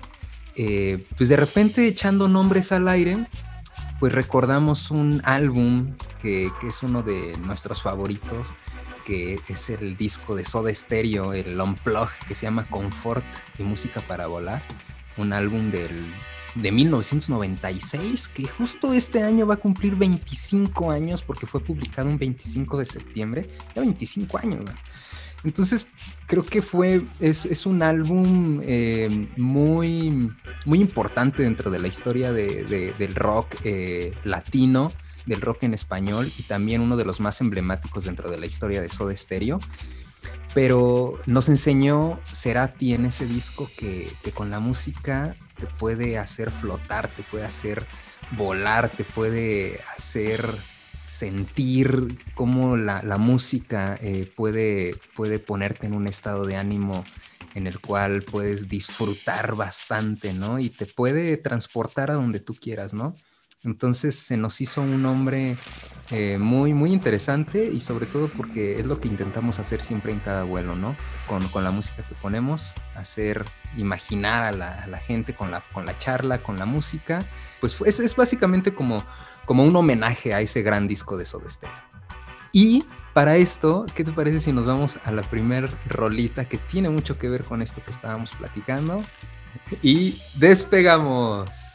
eh, 0.56 1.06
pues 1.16 1.30
de 1.30 1.36
repente 1.36 1.86
echando 1.86 2.28
nombres 2.28 2.70
al 2.70 2.86
aire, 2.86 3.16
pues 3.98 4.12
recordamos 4.12 4.90
un 4.90 5.22
álbum 5.24 5.96
que, 6.20 6.50
que, 6.60 6.68
es 6.68 6.82
uno 6.82 7.02
de 7.02 7.34
nuestros 7.38 7.80
favoritos, 7.80 8.48
que 9.06 9.40
es 9.48 9.70
el 9.70 9.96
disco 9.96 10.34
de 10.34 10.44
Soda 10.44 10.72
Stereo, 10.74 11.32
el 11.32 11.58
Unplug, 11.58 12.10
que 12.28 12.34
se 12.34 12.42
llama 12.42 12.66
Confort 12.68 13.24
y 13.58 13.62
Música 13.62 14.02
para 14.06 14.26
Volar, 14.26 14.62
un 15.16 15.32
álbum 15.32 15.70
del 15.70 16.04
de 16.54 16.72
1996, 16.72 18.28
que 18.28 18.46
justo 18.46 18.92
este 18.92 19.22
año 19.22 19.46
va 19.46 19.54
a 19.54 19.56
cumplir 19.58 19.96
25 19.96 20.90
años 20.90 21.22
porque 21.22 21.46
fue 21.46 21.60
publicado 21.60 22.08
un 22.08 22.18
25 22.18 22.78
de 22.78 22.86
septiembre, 22.86 23.50
ya 23.74 23.82
25 23.82 24.38
años. 24.38 24.70
Entonces, 25.42 25.86
creo 26.26 26.44
que 26.44 26.60
fue, 26.60 27.02
es, 27.20 27.64
un 27.66 27.82
álbum 27.82 28.60
eh, 28.62 29.28
muy, 29.36 30.28
muy 30.66 30.80
importante 30.80 31.42
dentro 31.42 31.70
de 31.70 31.78
la 31.78 31.88
historia 31.88 32.32
del 32.32 33.14
rock 33.14 33.56
eh, 33.64 34.12
latino, 34.24 34.92
del 35.26 35.40
rock 35.40 35.62
en 35.62 35.74
español 35.74 36.30
y 36.38 36.42
también 36.42 36.80
uno 36.80 36.96
de 36.96 37.04
los 37.04 37.20
más 37.20 37.40
emblemáticos 37.40 38.04
dentro 38.04 38.30
de 38.30 38.38
la 38.38 38.46
historia 38.46 38.80
de 38.80 38.90
Soda 38.90 39.14
Stereo 39.14 39.60
pero 40.54 41.12
nos 41.26 41.48
enseñó 41.48 42.18
Cerati 42.32 42.94
en 42.94 43.06
ese 43.06 43.26
disco 43.26 43.68
que, 43.76 44.12
con 44.34 44.50
la 44.50 44.60
música 44.60 45.36
te 45.60 45.66
puede 45.66 46.18
hacer 46.18 46.50
flotar, 46.50 47.08
te 47.08 47.22
puede 47.22 47.44
hacer 47.44 47.84
volar, 48.32 48.88
te 48.88 49.04
puede 49.04 49.80
hacer 49.96 50.44
sentir 51.06 52.18
cómo 52.34 52.76
la, 52.76 53.02
música 53.18 53.98
eh, 54.00 54.30
puede, 54.36 54.96
puede 55.14 55.38
ponerte 55.38 55.86
en 55.86 55.94
un 55.94 56.06
estado 56.06 56.46
de 56.46 56.56
ánimo 56.56 57.04
en 57.54 57.66
el 57.66 57.80
cual 57.80 58.22
puedes 58.22 58.68
disfrutar 58.68 59.56
bastante, 59.56 60.32
¿no? 60.32 60.58
Y 60.60 60.70
te 60.70 60.86
puede 60.86 61.36
transportar 61.36 62.10
a 62.10 62.14
donde 62.14 62.38
tú 62.40 62.54
quieras, 62.54 62.94
¿no? 62.94 63.16
Entonces 63.62 64.16
se 64.16 64.36
nos 64.36 64.60
hizo 64.60 64.82
un 64.82 65.04
hombre 65.04 65.56
eh, 66.10 66.38
muy, 66.38 66.74
muy 66.74 66.92
interesante 66.92 67.70
y 67.72 67.80
sobre 67.80 68.06
todo 68.06 68.28
porque 68.28 68.80
es 68.80 68.86
lo 68.86 69.00
que 69.00 69.08
intentamos 69.08 69.58
hacer 69.60 69.82
siempre 69.82 70.12
en 70.12 70.18
cada 70.18 70.42
vuelo, 70.42 70.74
¿no? 70.74 70.96
Con, 71.26 71.48
con 71.48 71.62
la 71.62 71.70
música 71.70 72.02
que 72.02 72.14
ponemos, 72.16 72.74
hacer 72.94 73.46
imaginar 73.76 74.42
a 74.42 74.52
la, 74.86 74.98
gente 74.98 75.34
con 75.34 75.50
la, 75.50 75.60
con 75.72 75.86
la 75.86 75.96
charla, 75.98 76.42
con 76.42 76.58
la 76.58 76.66
música, 76.66 77.26
pues 77.60 77.76
es, 77.86 78.00
es, 78.00 78.16
básicamente 78.16 78.74
como, 78.74 79.04
como 79.46 79.64
un 79.64 79.76
homenaje 79.76 80.34
a 80.34 80.40
ese 80.40 80.62
gran 80.62 80.88
disco 80.88 81.16
de 81.16 81.24
Soda 81.24 81.48
Stereo. 81.48 81.74
Y 82.52 82.84
para 83.12 83.36
esto, 83.36 83.86
¿qué 83.94 84.02
te 84.02 84.12
parece 84.12 84.40
si 84.40 84.52
nos 84.52 84.66
vamos 84.66 84.98
a 85.04 85.12
la 85.12 85.22
primer 85.22 85.72
rolita 85.86 86.46
que 86.46 86.58
tiene 86.58 86.90
mucho 86.90 87.18
que 87.18 87.28
ver 87.28 87.44
con 87.44 87.62
esto 87.62 87.82
que 87.84 87.92
estábamos 87.92 88.32
platicando? 88.32 89.04
Y 89.82 90.20
despegamos. 90.34 91.69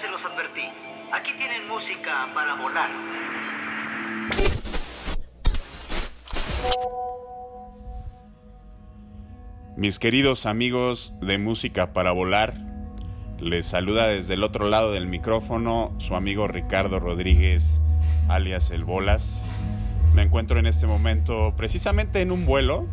Se 0.00 0.08
los 0.10 0.22
advertí. 0.24 0.68
Aquí 1.10 1.32
tienen 1.38 1.66
música 1.68 2.28
para 2.34 2.54
volar. 2.54 2.90
Mis 9.76 9.98
queridos 9.98 10.44
amigos 10.44 11.14
de 11.22 11.38
Música 11.38 11.94
para 11.94 12.12
Volar, 12.12 12.54
les 13.38 13.64
saluda 13.66 14.08
desde 14.08 14.34
el 14.34 14.42
otro 14.42 14.68
lado 14.68 14.92
del 14.92 15.06
micrófono 15.06 15.94
su 15.98 16.14
amigo 16.14 16.46
Ricardo 16.46 17.00
Rodríguez, 17.00 17.80
alias 18.28 18.70
El 18.70 18.84
Bolas. 18.84 19.50
Me 20.14 20.22
encuentro 20.22 20.58
en 20.58 20.66
este 20.66 20.86
momento 20.86 21.54
precisamente 21.56 22.20
en 22.20 22.32
un 22.32 22.44
vuelo. 22.44 22.86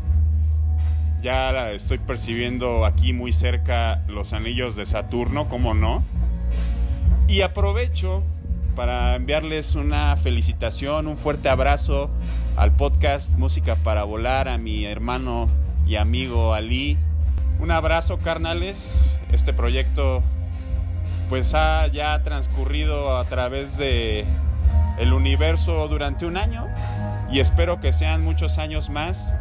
Ya 1.21 1.71
estoy 1.71 1.97
percibiendo 1.97 2.85
aquí 2.85 3.11
muy 3.11 3.33
cerca 3.33 4.03
los 4.07 4.31
anillos 4.31 4.75
de 4.77 4.85
Saturno, 4.85 5.49
¿cómo 5.49 5.73
no? 5.73 6.03
Y 7.27 7.41
aprovecho 7.41 8.23
para 8.75 9.15
enviarles 9.15 9.75
una 9.75 10.15
felicitación, 10.17 11.07
un 11.07 11.17
fuerte 11.17 11.49
abrazo 11.49 12.09
al 12.57 12.75
podcast 12.75 13.35
Música 13.37 13.75
para 13.75 14.03
Volar, 14.03 14.47
a 14.47 14.57
mi 14.57 14.85
hermano 14.85 15.47
y 15.85 15.95
amigo 15.95 16.53
Ali. 16.53 16.97
Un 17.59 17.71
abrazo, 17.71 18.19
carnales. 18.19 19.19
Este 19.31 19.53
proyecto 19.53 20.21
pues 21.29 21.53
ha 21.53 21.87
ya 21.87 22.21
transcurrido 22.23 23.17
a 23.17 23.25
través 23.25 23.77
de 23.77 24.25
el 24.99 25.13
universo 25.13 25.87
durante 25.87 26.25
un 26.25 26.37
año 26.37 26.67
y 27.31 27.39
espero 27.39 27.79
que 27.79 27.93
sean 27.93 28.23
muchos 28.23 28.57
años 28.57 28.89
más. 28.89 29.35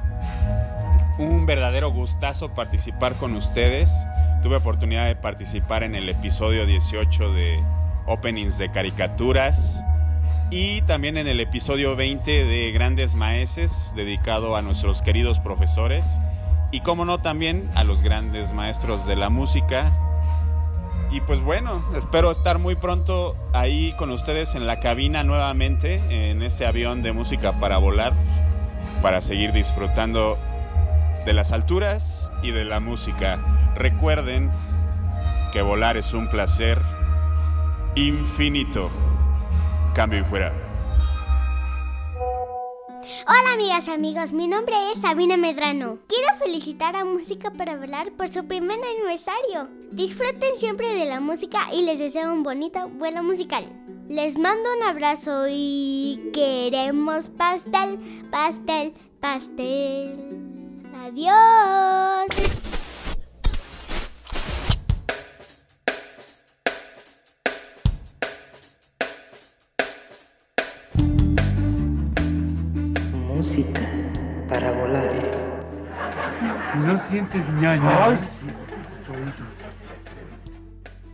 Un 1.18 1.46
verdadero 1.46 1.90
gustazo 1.90 2.54
participar 2.54 3.14
con 3.16 3.34
ustedes. 3.34 4.06
Tuve 4.42 4.56
oportunidad 4.56 5.06
de 5.06 5.14
participar 5.14 5.84
en 5.84 5.94
el 5.94 6.08
episodio 6.08 6.66
18 6.66 7.32
de 7.32 7.62
Openings 8.06 8.58
de 8.58 8.72
Caricaturas 8.72 9.84
y 10.50 10.82
también 10.82 11.16
en 11.16 11.28
el 11.28 11.38
episodio 11.38 11.94
20 11.94 12.44
de 12.44 12.72
Grandes 12.72 13.14
Maeses 13.14 13.92
dedicado 13.94 14.56
a 14.56 14.62
nuestros 14.62 15.00
queridos 15.00 15.38
profesores 15.38 16.20
y 16.72 16.80
como 16.80 17.04
no 17.04 17.20
también 17.20 17.70
a 17.76 17.84
los 17.84 18.02
grandes 18.02 18.52
maestros 18.52 19.06
de 19.06 19.14
la 19.14 19.30
música. 19.30 19.92
Y 21.12 21.20
pues 21.20 21.40
bueno, 21.40 21.84
espero 21.94 22.32
estar 22.32 22.58
muy 22.58 22.74
pronto 22.74 23.36
ahí 23.52 23.94
con 23.96 24.10
ustedes 24.10 24.56
en 24.56 24.66
la 24.66 24.80
cabina 24.80 25.22
nuevamente, 25.22 26.00
en 26.10 26.42
ese 26.42 26.66
avión 26.66 27.04
de 27.04 27.12
música 27.12 27.52
para 27.60 27.78
volar, 27.78 28.12
para 29.02 29.20
seguir 29.20 29.52
disfrutando 29.52 30.36
de 31.24 31.32
las 31.32 31.52
alturas 31.52 32.30
y 32.42 32.50
de 32.50 32.64
la 32.64 32.80
música. 32.80 33.38
Recuerden 33.74 34.50
que 35.52 35.62
volar 35.62 35.96
es 35.96 36.14
un 36.14 36.28
placer 36.28 36.80
infinito. 37.94 38.90
Cambio 39.94 40.20
y 40.20 40.24
fuera. 40.24 40.52
Hola 43.26 43.54
amigas 43.54 43.88
amigos, 43.88 44.32
mi 44.32 44.46
nombre 44.46 44.74
es 44.92 45.00
Sabina 45.00 45.36
Medrano. 45.36 45.98
Quiero 46.06 46.36
felicitar 46.38 46.94
a 46.94 47.04
Música 47.04 47.50
para 47.50 47.76
Volar 47.76 48.12
por 48.12 48.28
su 48.28 48.46
primer 48.46 48.78
aniversario. 48.78 49.68
Disfruten 49.90 50.56
siempre 50.56 50.94
de 50.94 51.06
la 51.06 51.20
música 51.20 51.72
y 51.72 51.84
les 51.84 51.98
deseo 51.98 52.32
un 52.32 52.44
bonito 52.44 52.88
vuelo 52.88 53.22
musical. 53.22 53.64
Les 54.08 54.38
mando 54.38 54.68
un 54.76 54.88
abrazo 54.88 55.46
y 55.48 56.30
queremos 56.32 57.30
pastel, 57.30 57.98
pastel, 58.30 58.94
pastel. 59.20 60.51
Adiós. 61.12 62.30
Música 73.28 73.82
para 74.48 74.72
volar. 74.72 75.12
No 76.76 76.98
sientes 77.10 77.46
ñaño. 77.60 77.90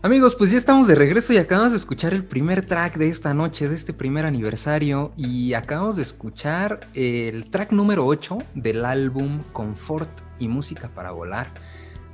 Amigos, 0.08 0.36
pues 0.36 0.50
ya 0.50 0.56
estamos 0.56 0.88
de 0.88 0.94
regreso 0.94 1.34
y 1.34 1.36
acabamos 1.36 1.72
de 1.72 1.76
escuchar 1.76 2.14
el 2.14 2.24
primer 2.24 2.64
track 2.64 2.96
de 2.96 3.10
esta 3.10 3.34
noche, 3.34 3.68
de 3.68 3.74
este 3.74 3.92
primer 3.92 4.24
aniversario, 4.24 5.12
y 5.18 5.52
acabamos 5.52 5.96
de 5.96 6.02
escuchar 6.02 6.80
el 6.94 7.50
track 7.50 7.72
número 7.72 8.06
8 8.06 8.38
del 8.54 8.86
álbum 8.86 9.42
Confort 9.52 10.08
y 10.38 10.48
Música 10.48 10.88
para 10.88 11.10
Volar 11.10 11.52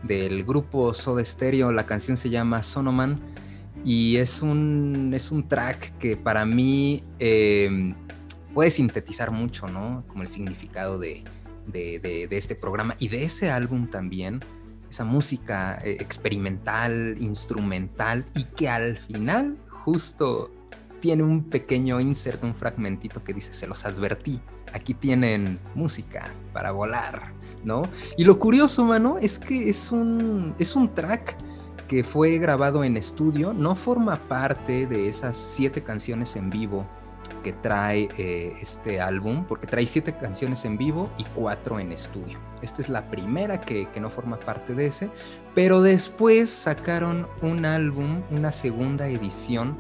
del 0.02 0.42
grupo 0.42 0.92
Soda 0.92 1.24
Stereo. 1.24 1.70
La 1.70 1.86
canción 1.86 2.16
se 2.16 2.30
llama 2.30 2.64
Sonoman 2.64 3.20
y 3.84 4.16
es 4.16 4.42
un, 4.42 5.12
es 5.14 5.30
un 5.30 5.46
track 5.46 5.96
que 5.98 6.16
para 6.16 6.44
mí 6.44 7.04
eh, 7.20 7.94
puede 8.54 8.72
sintetizar 8.72 9.30
mucho, 9.30 9.68
¿no? 9.68 10.02
Como 10.08 10.24
el 10.24 10.28
significado 10.28 10.98
de, 10.98 11.22
de, 11.68 12.00
de, 12.00 12.26
de 12.26 12.36
este 12.36 12.56
programa 12.56 12.96
y 12.98 13.06
de 13.06 13.22
ese 13.22 13.52
álbum 13.52 13.86
también 13.86 14.40
esa 14.94 15.04
música 15.04 15.80
eh, 15.82 15.96
experimental, 15.98 17.16
instrumental 17.18 18.24
y 18.36 18.44
que 18.44 18.68
al 18.68 18.96
final 18.96 19.56
justo 19.68 20.52
tiene 21.00 21.24
un 21.24 21.42
pequeño 21.42 21.98
insert, 22.00 22.44
un 22.44 22.54
fragmentito 22.54 23.24
que 23.24 23.32
dice, 23.32 23.52
se 23.52 23.66
los 23.66 23.84
advertí, 23.86 24.40
aquí 24.72 24.94
tienen 24.94 25.58
música 25.74 26.32
para 26.52 26.70
volar, 26.70 27.32
¿no? 27.64 27.82
Y 28.16 28.22
lo 28.22 28.38
curioso, 28.38 28.84
mano, 28.84 29.18
es 29.18 29.40
que 29.40 29.68
es 29.68 29.90
un, 29.90 30.54
es 30.60 30.76
un 30.76 30.94
track 30.94 31.36
que 31.88 32.04
fue 32.04 32.38
grabado 32.38 32.84
en 32.84 32.96
estudio, 32.96 33.52
no 33.52 33.74
forma 33.74 34.14
parte 34.28 34.86
de 34.86 35.08
esas 35.08 35.36
siete 35.36 35.82
canciones 35.82 36.36
en 36.36 36.50
vivo 36.50 36.86
que 37.42 37.52
trae 37.52 38.08
eh, 38.16 38.52
este 38.62 39.00
álbum, 39.00 39.44
porque 39.44 39.66
trae 39.66 39.88
siete 39.88 40.16
canciones 40.16 40.64
en 40.64 40.78
vivo 40.78 41.10
y 41.18 41.24
cuatro 41.24 41.80
en 41.80 41.90
estudio. 41.90 42.38
Esta 42.64 42.82
es 42.82 42.88
la 42.88 43.08
primera 43.10 43.60
que, 43.60 43.88
que, 43.90 44.00
no 44.00 44.10
forma 44.10 44.40
parte 44.40 44.74
de 44.74 44.86
ese, 44.86 45.10
pero 45.54 45.82
después 45.82 46.48
sacaron 46.50 47.28
un 47.42 47.66
álbum, 47.66 48.22
una 48.30 48.50
segunda 48.50 49.06
edición, 49.06 49.78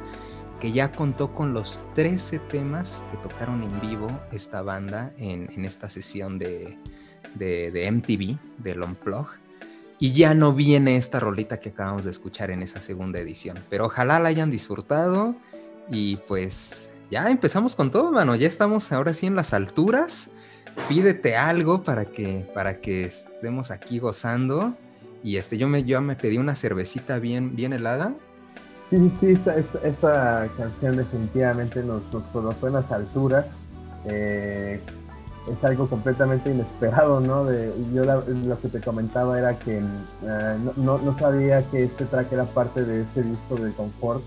que 0.60 0.70
ya 0.70 0.92
contó 0.92 1.34
con 1.34 1.54
los 1.54 1.80
13 1.94 2.38
temas 2.38 3.02
que 3.10 3.16
tocaron 3.16 3.62
en 3.62 3.80
vivo 3.80 4.08
esta 4.32 4.62
banda 4.62 5.12
en, 5.18 5.48
en 5.56 5.64
esta 5.64 5.88
sesión 5.88 6.38
de, 6.38 6.78
de, 7.34 7.70
de 7.70 7.90
MTV, 7.90 8.38
del. 8.62 8.84
Y 9.98 10.12
ya 10.12 10.34
no 10.34 10.52
viene 10.52 10.96
esta 10.96 11.20
rolita 11.20 11.58
que 11.58 11.70
acabamos 11.70 12.04
de 12.04 12.10
escuchar 12.10 12.50
en 12.50 12.62
esa 12.62 12.82
segunda 12.82 13.18
edición. 13.18 13.58
Pero 13.70 13.86
ojalá 13.86 14.18
la 14.18 14.28
hayan 14.28 14.50
disfrutado 14.50 15.34
y 15.90 16.16
pues 16.28 16.90
ya 17.10 17.28
empezamos 17.30 17.74
con 17.74 17.90
todo, 17.90 18.12
mano. 18.12 18.34
Ya 18.34 18.48
estamos 18.48 18.92
ahora 18.92 19.14
sí 19.14 19.26
en 19.26 19.36
las 19.36 19.54
alturas. 19.54 20.30
Pídete 20.88 21.36
algo 21.36 21.82
para 21.82 22.04
que, 22.04 22.48
para 22.54 22.80
que 22.80 23.04
estemos 23.04 23.70
aquí 23.70 23.98
gozando. 23.98 24.74
Y 25.22 25.36
este, 25.36 25.56
yo 25.56 25.68
me, 25.68 25.84
yo 25.84 26.00
me 26.02 26.16
pedí 26.16 26.36
una 26.36 26.54
cervecita 26.54 27.18
bien, 27.18 27.56
bien 27.56 27.72
helada. 27.72 28.14
Sí, 28.90 29.10
sí, 29.20 29.30
esta, 29.32 29.56
esta, 29.56 29.78
esta 29.86 30.48
canción 30.56 30.96
definitivamente 30.96 31.82
nos, 31.82 32.02
nos 32.12 32.22
colocó 32.24 32.66
en 32.66 32.74
las 32.74 32.92
alturas. 32.92 33.46
Eh, 34.04 34.80
es 35.50 35.64
algo 35.64 35.88
completamente 35.88 36.50
inesperado, 36.50 37.20
¿no? 37.20 37.44
De, 37.44 37.72
yo 37.92 38.04
la, 38.04 38.16
lo 38.16 38.58
que 38.60 38.68
te 38.68 38.80
comentaba 38.80 39.38
era 39.38 39.58
que 39.58 39.78
uh, 39.78 40.80
no, 40.80 40.98
no, 40.98 41.18
sabía 41.18 41.62
que 41.70 41.84
este 41.84 42.06
track 42.06 42.32
era 42.32 42.44
parte 42.44 42.84
de 42.84 43.02
este 43.02 43.22
disco 43.22 43.56
de 43.56 43.72
Confort. 43.72 44.22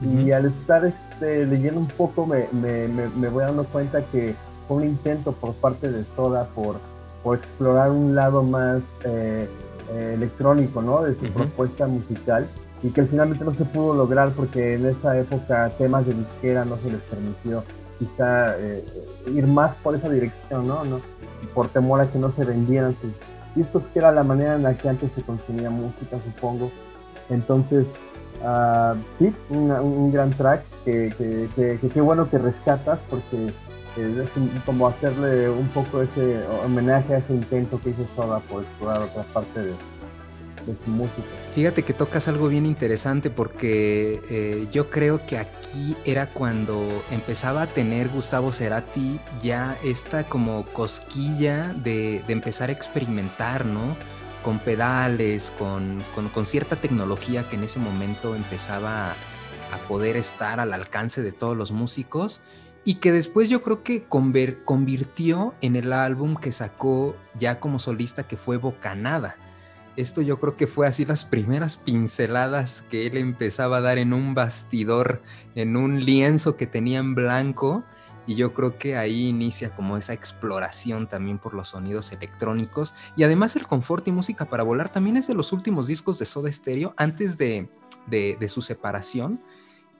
Uh 0.00 0.04
-huh. 0.04 0.26
Y 0.26 0.32
al 0.32 0.46
estar 0.46 0.84
este, 0.84 1.46
leyendo 1.46 1.80
un 1.80 1.88
poco 1.88 2.26
me, 2.26 2.46
me, 2.52 2.88
me, 2.88 3.08
me, 3.08 3.28
voy 3.28 3.44
dando 3.44 3.64
cuenta 3.64 4.02
que 4.06 4.34
un 4.68 4.84
intento 4.84 5.32
por 5.32 5.54
parte 5.54 5.90
de 5.90 6.04
Soda 6.16 6.48
por, 6.54 6.76
por 7.22 7.38
explorar 7.38 7.90
un 7.90 8.14
lado 8.14 8.42
más 8.42 8.82
eh, 9.04 9.48
eh, 9.92 10.12
electrónico, 10.14 10.82
¿no? 10.82 11.02
De 11.02 11.14
su 11.14 11.24
uh 11.24 11.28
-huh. 11.28 11.32
propuesta 11.32 11.86
musical 11.86 12.48
y 12.82 12.90
que 12.90 13.04
finalmente 13.04 13.44
no 13.44 13.54
se 13.54 13.64
pudo 13.64 13.94
lograr 13.94 14.32
porque 14.32 14.74
en 14.74 14.86
esa 14.86 15.16
época 15.18 15.70
temas 15.78 16.06
de 16.06 16.14
disquera 16.14 16.64
no 16.64 16.76
se 16.78 16.90
les 16.90 17.00
permitió 17.02 17.62
quizá 17.98 18.58
eh, 18.58 18.84
ir 19.32 19.46
más 19.46 19.74
por 19.76 19.94
esa 19.94 20.08
dirección, 20.08 20.66
¿no? 20.66 20.84
¿no? 20.84 21.00
Por 21.54 21.68
temor 21.68 22.00
a 22.00 22.10
que 22.10 22.18
no 22.18 22.32
se 22.32 22.44
vendieran 22.44 22.96
sus 23.00 23.12
discos, 23.54 23.82
que 23.92 23.98
era 24.00 24.10
la 24.10 24.24
manera 24.24 24.56
en 24.56 24.64
la 24.64 24.74
que 24.74 24.88
antes 24.88 25.10
se 25.14 25.22
consumía 25.22 25.70
música, 25.70 26.18
supongo. 26.24 26.70
Entonces, 27.28 27.86
uh, 28.42 28.96
sí, 29.18 29.32
una, 29.50 29.80
un 29.80 30.10
gran 30.10 30.30
track 30.30 30.62
que 30.84 31.14
qué 31.16 31.48
que, 31.54 31.78
que, 31.80 31.88
que, 31.88 32.00
bueno 32.00 32.28
que 32.28 32.38
rescatas 32.38 32.98
porque 33.08 33.52
es 33.96 34.62
como 34.64 34.88
hacerle 34.88 35.48
un 35.50 35.68
poco 35.68 36.02
ese 36.02 36.44
homenaje 36.64 37.14
a 37.14 37.18
ese 37.18 37.34
intento 37.34 37.80
que 37.80 37.90
hizo 37.90 38.06
Soda 38.16 38.40
por 38.40 38.62
explorar 38.62 39.02
otra 39.02 39.22
parte 39.24 39.62
de, 39.62 39.72
su 40.84 40.90
música. 40.90 41.22
Fíjate 41.54 41.82
que 41.82 41.92
tocas 41.92 42.28
algo 42.28 42.46
bien 42.46 42.66
interesante 42.66 43.30
porque 43.30 44.20
eh, 44.30 44.68
yo 44.70 44.90
creo 44.90 45.26
que 45.26 45.36
aquí 45.36 45.96
era 46.04 46.28
cuando 46.28 47.02
empezaba 47.10 47.62
a 47.62 47.66
tener 47.66 48.08
Gustavo 48.08 48.52
Cerati 48.52 49.20
ya 49.42 49.76
esta 49.82 50.28
como 50.28 50.64
cosquilla 50.66 51.72
de, 51.72 52.22
de 52.28 52.32
empezar 52.32 52.68
a 52.68 52.72
experimentar, 52.72 53.66
¿no? 53.66 53.96
Con 54.44 54.60
pedales, 54.60 55.52
con, 55.58 56.04
con, 56.14 56.28
con, 56.28 56.46
cierta 56.46 56.76
tecnología 56.76 57.48
que 57.48 57.56
en 57.56 57.64
ese 57.64 57.80
momento 57.80 58.36
empezaba 58.36 59.14
poder 59.78 60.16
estar 60.16 60.60
al 60.60 60.72
alcance 60.72 61.22
de 61.22 61.32
todos 61.32 61.56
los 61.56 61.72
músicos 61.72 62.40
y 62.84 62.96
que 62.96 63.12
después 63.12 63.48
yo 63.48 63.62
creo 63.62 63.82
que 63.82 64.04
convirtió 64.04 65.54
en 65.60 65.76
el 65.76 65.92
álbum 65.92 66.36
que 66.36 66.52
sacó 66.52 67.16
ya 67.38 67.60
como 67.60 67.78
solista 67.78 68.26
que 68.26 68.36
fue 68.36 68.56
Bocanada. 68.56 69.36
Esto 69.96 70.22
yo 70.22 70.40
creo 70.40 70.56
que 70.56 70.66
fue 70.66 70.86
así 70.86 71.04
las 71.04 71.24
primeras 71.24 71.76
pinceladas 71.76 72.82
que 72.90 73.06
él 73.06 73.18
empezaba 73.18 73.76
a 73.76 73.82
dar 73.82 73.98
en 73.98 74.12
un 74.14 74.34
bastidor, 74.34 75.22
en 75.54 75.76
un 75.76 76.04
lienzo 76.04 76.56
que 76.56 76.66
tenía 76.66 76.98
en 76.98 77.14
blanco 77.14 77.84
y 78.26 78.36
yo 78.36 78.54
creo 78.54 78.78
que 78.78 78.96
ahí 78.96 79.28
inicia 79.28 79.74
como 79.74 79.96
esa 79.96 80.12
exploración 80.12 81.08
también 81.08 81.38
por 81.38 81.54
los 81.54 81.68
sonidos 81.68 82.12
electrónicos. 82.12 82.94
Y 83.16 83.24
además 83.24 83.56
el 83.56 83.66
confort 83.66 84.06
y 84.08 84.12
música 84.12 84.44
para 84.44 84.62
volar 84.62 84.90
también 84.90 85.16
es 85.16 85.26
de 85.26 85.34
los 85.34 85.52
últimos 85.52 85.86
discos 85.86 86.18
de 86.18 86.26
Soda 86.26 86.50
Stereo 86.50 86.94
antes 86.96 87.36
de, 87.36 87.68
su 88.48 88.62
separación. 88.62 89.42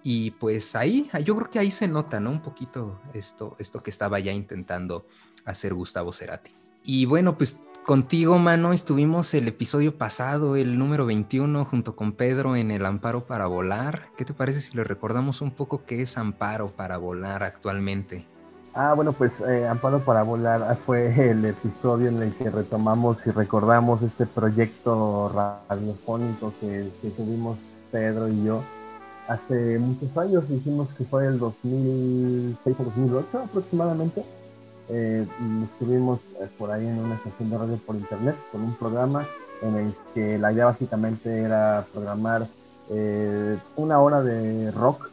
Y 0.02 0.32
pues 0.32 0.74
ahí, 0.74 1.08
yo 1.24 1.36
creo 1.36 1.50
que 1.50 1.58
ahí 1.58 1.70
se 1.70 1.88
nota, 1.88 2.18
¿no? 2.20 2.30
Un 2.30 2.42
poquito 2.42 3.00
esto, 3.14 3.56
esto 3.58 3.82
que 3.82 3.90
estaba 3.90 4.18
ya 4.18 4.32
intentando 4.32 5.06
hacer 5.44 5.74
Gustavo 5.74 6.12
Cerati. 6.12 6.52
Y 6.84 7.04
bueno, 7.06 7.36
pues 7.38 7.60
Contigo, 7.84 8.38
mano, 8.38 8.72
estuvimos 8.72 9.34
el 9.34 9.48
episodio 9.48 9.98
pasado, 9.98 10.54
el 10.54 10.78
número 10.78 11.04
21, 11.04 11.64
junto 11.64 11.96
con 11.96 12.12
Pedro 12.12 12.54
en 12.54 12.70
el 12.70 12.86
Amparo 12.86 13.26
para 13.26 13.48
Volar. 13.48 14.06
¿Qué 14.16 14.24
te 14.24 14.32
parece 14.32 14.60
si 14.60 14.76
le 14.76 14.84
recordamos 14.84 15.40
un 15.40 15.50
poco 15.50 15.84
qué 15.84 16.02
es 16.02 16.16
Amparo 16.16 16.70
para 16.70 16.96
Volar 16.96 17.42
actualmente? 17.42 18.24
Ah, 18.72 18.94
bueno, 18.94 19.12
pues 19.12 19.32
eh, 19.48 19.66
Amparo 19.66 19.98
para 19.98 20.22
Volar 20.22 20.78
fue 20.86 21.30
el 21.30 21.44
episodio 21.44 22.06
en 22.06 22.22
el 22.22 22.32
que 22.34 22.50
retomamos 22.50 23.18
y 23.26 23.32
recordamos 23.32 24.00
este 24.02 24.26
proyecto 24.26 25.58
radiofónico 25.68 26.54
que, 26.60 26.88
que 27.02 27.10
tuvimos 27.10 27.58
Pedro 27.90 28.28
y 28.28 28.44
yo 28.44 28.62
hace 29.28 29.78
muchos 29.78 30.16
años. 30.16 30.48
Dijimos 30.48 30.88
que 30.96 31.04
fue 31.04 31.26
el 31.26 31.38
2006 31.38 32.76
o 32.78 32.84
2008 32.84 33.38
aproximadamente 33.38 34.24
eh, 34.88 35.26
estuvimos 35.64 36.20
eh, 36.40 36.48
por 36.58 36.70
ahí 36.70 36.86
en 36.86 36.98
una 36.98 37.14
estación 37.14 37.50
de 37.50 37.56
radio 37.58 37.76
por 37.78 37.96
internet 37.96 38.36
con 38.50 38.62
un 38.62 38.74
programa 38.74 39.26
en 39.62 39.76
el 39.76 39.94
que 40.12 40.38
la 40.38 40.52
idea 40.52 40.66
básicamente 40.66 41.40
era 41.40 41.86
programar 41.92 42.46
eh, 42.90 43.56
una 43.76 44.00
hora 44.00 44.22
de 44.22 44.70
rock, 44.72 45.08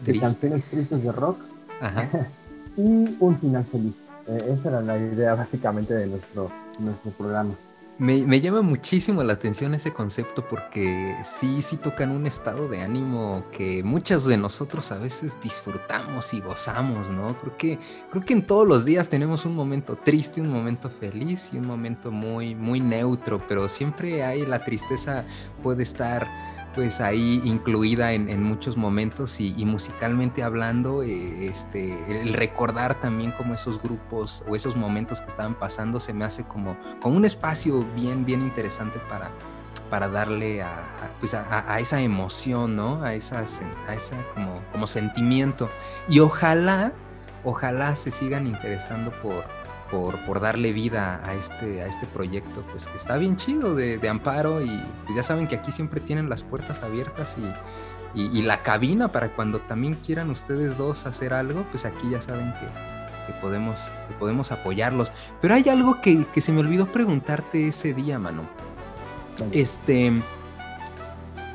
de 0.00 0.18
canciones 0.18 0.64
tristes 0.64 1.04
de 1.04 1.12
rock 1.12 1.38
y 2.76 3.16
un 3.20 3.38
final 3.38 3.64
feliz. 3.64 3.94
esa 4.26 4.68
era 4.70 4.80
la 4.80 4.98
idea 4.98 5.34
básicamente 5.34 5.94
de 5.94 6.06
nuestro, 6.06 6.50
nuestro 6.80 7.10
programa. 7.12 7.54
Me, 7.96 8.40
llama 8.40 8.60
muchísimo 8.60 9.22
la 9.22 9.34
atención 9.34 9.72
ese 9.72 9.92
concepto 9.92 10.48
porque 10.48 11.16
sí, 11.22 11.62
sí 11.62 11.76
tocan 11.76 12.10
un 12.10 12.26
estado 12.26 12.68
de 12.68 12.80
ánimo 12.80 13.44
que 13.52 13.84
muchos 13.84 14.24
de 14.24 14.36
nosotros 14.36 14.90
a 14.90 14.98
veces 14.98 15.38
disfrutamos 15.40 16.34
y 16.34 16.40
gozamos, 16.40 17.08
¿no? 17.10 17.38
Creo 17.38 17.56
que, 17.56 17.78
creo 18.10 18.24
que 18.24 18.32
en 18.32 18.44
todos 18.44 18.66
los 18.66 18.84
días 18.84 19.08
tenemos 19.08 19.44
un 19.44 19.54
momento 19.54 19.94
triste, 19.94 20.40
un 20.40 20.50
momento 20.50 20.90
feliz 20.90 21.50
y 21.52 21.58
un 21.58 21.66
momento 21.66 22.10
muy, 22.10 22.56
muy 22.56 22.80
neutro, 22.80 23.40
pero 23.46 23.68
siempre 23.68 24.24
hay 24.24 24.44
la 24.44 24.64
tristeza 24.64 25.24
puede 25.62 25.84
estar 25.84 26.26
pues 26.74 27.00
ahí 27.00 27.40
incluida 27.44 28.12
en, 28.12 28.42
muchos 28.42 28.76
momentos 28.76 29.40
y, 29.40 29.64
musicalmente 29.64 30.42
hablando, 30.42 31.02
eh, 31.02 31.46
este, 31.46 31.96
el 32.08 32.32
recordar 32.32 33.00
también 33.00 33.32
como 33.32 33.54
esos 33.54 33.80
grupos 33.80 34.42
o 34.48 34.56
esos 34.56 34.76
momentos 34.76 35.20
que 35.20 35.28
estaban 35.28 35.54
pasando 35.54 36.00
se 36.00 36.12
me 36.12 36.24
hace 36.24 36.44
como, 36.44 36.76
como 37.00 37.16
un 37.16 37.24
espacio 37.24 37.84
bien, 37.94 38.24
bien 38.24 38.42
interesante 38.42 38.98
para, 39.08 39.30
para 39.88 40.08
darle 40.08 40.62
a, 40.62 40.82
pues 41.20 41.34
a, 41.34 41.78
esa 41.78 42.00
emoción, 42.00 42.76
¿no? 42.76 43.02
A, 43.02 43.14
esas, 43.14 43.60
a 43.88 43.94
esa 43.94 44.16
como, 44.34 44.60
como 44.72 44.86
sentimiento. 44.86 45.68
Y 46.08 46.18
ojalá, 46.20 46.92
ojalá 47.44 47.94
se 47.94 48.10
sigan 48.10 48.46
interesando 48.46 49.12
por, 49.22 49.44
por, 50.26 50.40
darle 50.40 50.72
vida 50.72 51.20
a 51.24 51.34
este, 51.34 51.82
a 51.82 51.86
este 51.86 52.06
proyecto, 52.06 52.64
pues 52.70 52.88
que 52.88 52.96
está 52.96 53.16
bien 53.16 53.36
chido 53.36 53.74
de, 53.74 54.08
amparo 54.08 54.60
y 54.60 54.82
pues 55.04 55.16
ya 55.16 55.22
saben 55.22 55.46
que 55.46 55.54
aquí 55.56 55.70
siempre 55.70 56.00
tienen 56.00 56.28
las 56.28 56.42
puertas 56.42 56.82
abiertas 56.82 57.36
y, 57.38 57.52
la 58.42 58.62
cabina 58.62 59.10
para 59.10 59.34
cuando 59.34 59.60
también 59.60 59.94
quieran 59.94 60.30
ustedes 60.30 60.76
dos 60.76 61.06
hacer 61.06 61.34
algo, 61.34 61.64
pues 61.70 61.84
aquí 61.84 62.10
ya 62.10 62.20
saben 62.20 62.52
que, 62.60 63.32
podemos, 63.40 63.90
podemos 64.20 64.52
apoyarlos. 64.52 65.12
Pero 65.40 65.54
hay 65.54 65.68
algo 65.68 66.00
que, 66.00 66.26
se 66.40 66.52
me 66.52 66.60
olvidó 66.60 66.92
preguntarte 66.92 67.68
ese 67.68 67.94
día, 67.94 68.18
mano. 68.18 68.48
Este, 69.50 70.12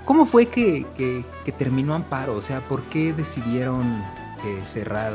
¿cómo 0.03 0.25
fue 0.25 0.47
que, 0.47 1.23
terminó 1.57 1.93
Amparo? 1.93 2.35
O 2.35 2.41
sea, 2.41 2.59
¿por 2.61 2.83
qué 2.83 3.13
decidieron 3.13 3.85
eh, 4.45 4.61
cerrar 4.65 5.13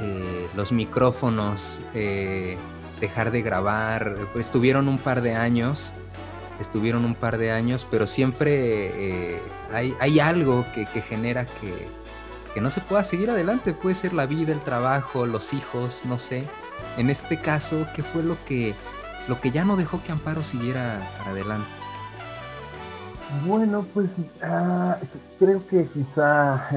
eh, 0.00 0.48
los 0.54 0.72
micrófonos, 0.72 1.80
eh, 1.94 2.56
dejar 3.00 3.30
de 3.30 3.42
grabar. 3.42 4.16
Pues, 4.32 4.46
estuvieron 4.46 4.88
un 4.88 4.98
par 4.98 5.22
de 5.22 5.34
años, 5.34 5.92
estuvieron 6.60 7.04
un 7.04 7.14
par 7.14 7.38
de 7.38 7.50
años, 7.50 7.86
pero 7.90 8.06
siempre 8.06 9.34
eh, 9.34 9.42
hay, 9.72 10.20
algo 10.20 10.64
que, 10.72 10.86
genera 11.02 11.46
que, 11.46 11.88
que, 12.54 12.60
no 12.60 12.70
se 12.70 12.80
pueda 12.80 13.04
seguir 13.04 13.30
adelante. 13.30 13.72
Puede 13.72 13.94
ser 13.94 14.12
la 14.12 14.26
vida, 14.26 14.52
el 14.52 14.60
trabajo, 14.60 15.26
los 15.26 15.52
hijos, 15.52 16.02
no 16.04 16.18
sé. 16.18 16.44
En 16.96 17.10
este 17.10 17.40
caso, 17.40 17.86
¿qué 17.94 18.02
fue 18.02 18.22
lo 18.22 18.36
que, 18.44 18.74
lo 19.26 19.40
que 19.40 19.50
ya 19.50 19.64
no 19.64 19.76
dejó 19.76 20.02
que 20.02 20.12
Amparo 20.12 20.44
siguiera 20.44 21.00
para 21.18 21.30
adelante? 21.30 21.68
Bueno, 23.46 23.84
pues 23.92 24.08
ah, 24.42 24.96
creo 25.38 25.66
que 25.66 25.86
quizá 25.86 26.68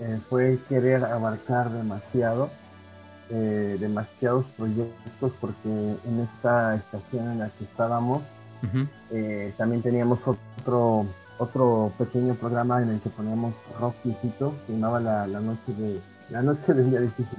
eh, 0.00 0.20
fue 0.28 0.58
querer 0.68 1.04
abarcar 1.04 1.70
demasiado, 1.72 2.50
eh, 3.30 3.76
demasiados 3.80 4.44
proyectos, 4.56 5.32
porque 5.40 5.68
en 5.68 6.20
esta 6.20 6.76
estación 6.76 7.32
en 7.32 7.38
la 7.40 7.48
que 7.50 7.64
estábamos 7.64 8.22
eh, 9.10 9.54
también 9.56 9.82
teníamos 9.82 10.18
otro 10.26 11.06
otro 11.38 11.92
pequeño 11.96 12.34
programa 12.34 12.82
en 12.82 12.88
el 12.90 13.00
que 13.00 13.10
poníamos 13.10 13.54
rock 13.78 13.94
viejito, 14.02 14.54
que 14.66 14.72
llamaba 14.72 14.98
la, 14.98 15.26
noche 15.40 15.72
de 15.76 16.00
la 16.30 16.42
noche 16.42 16.74
del 16.74 16.90
día 16.90 17.00
difícil, 17.00 17.38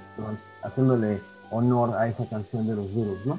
haciéndole 0.64 1.20
honor 1.52 1.98
a 1.98 2.08
esa 2.08 2.26
canción 2.30 2.66
de 2.66 2.76
los 2.76 2.94
duros, 2.94 3.18
¿no? 3.26 3.38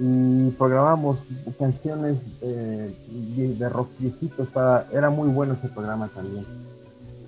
Y 0.00 0.50
programamos 0.58 1.18
canciones 1.58 2.18
de 2.40 3.68
rock 3.68 3.90
viejito, 3.98 4.48
era 4.92 5.10
muy 5.10 5.28
bueno 5.28 5.54
ese 5.54 5.68
programa 5.68 6.08
también. 6.08 6.63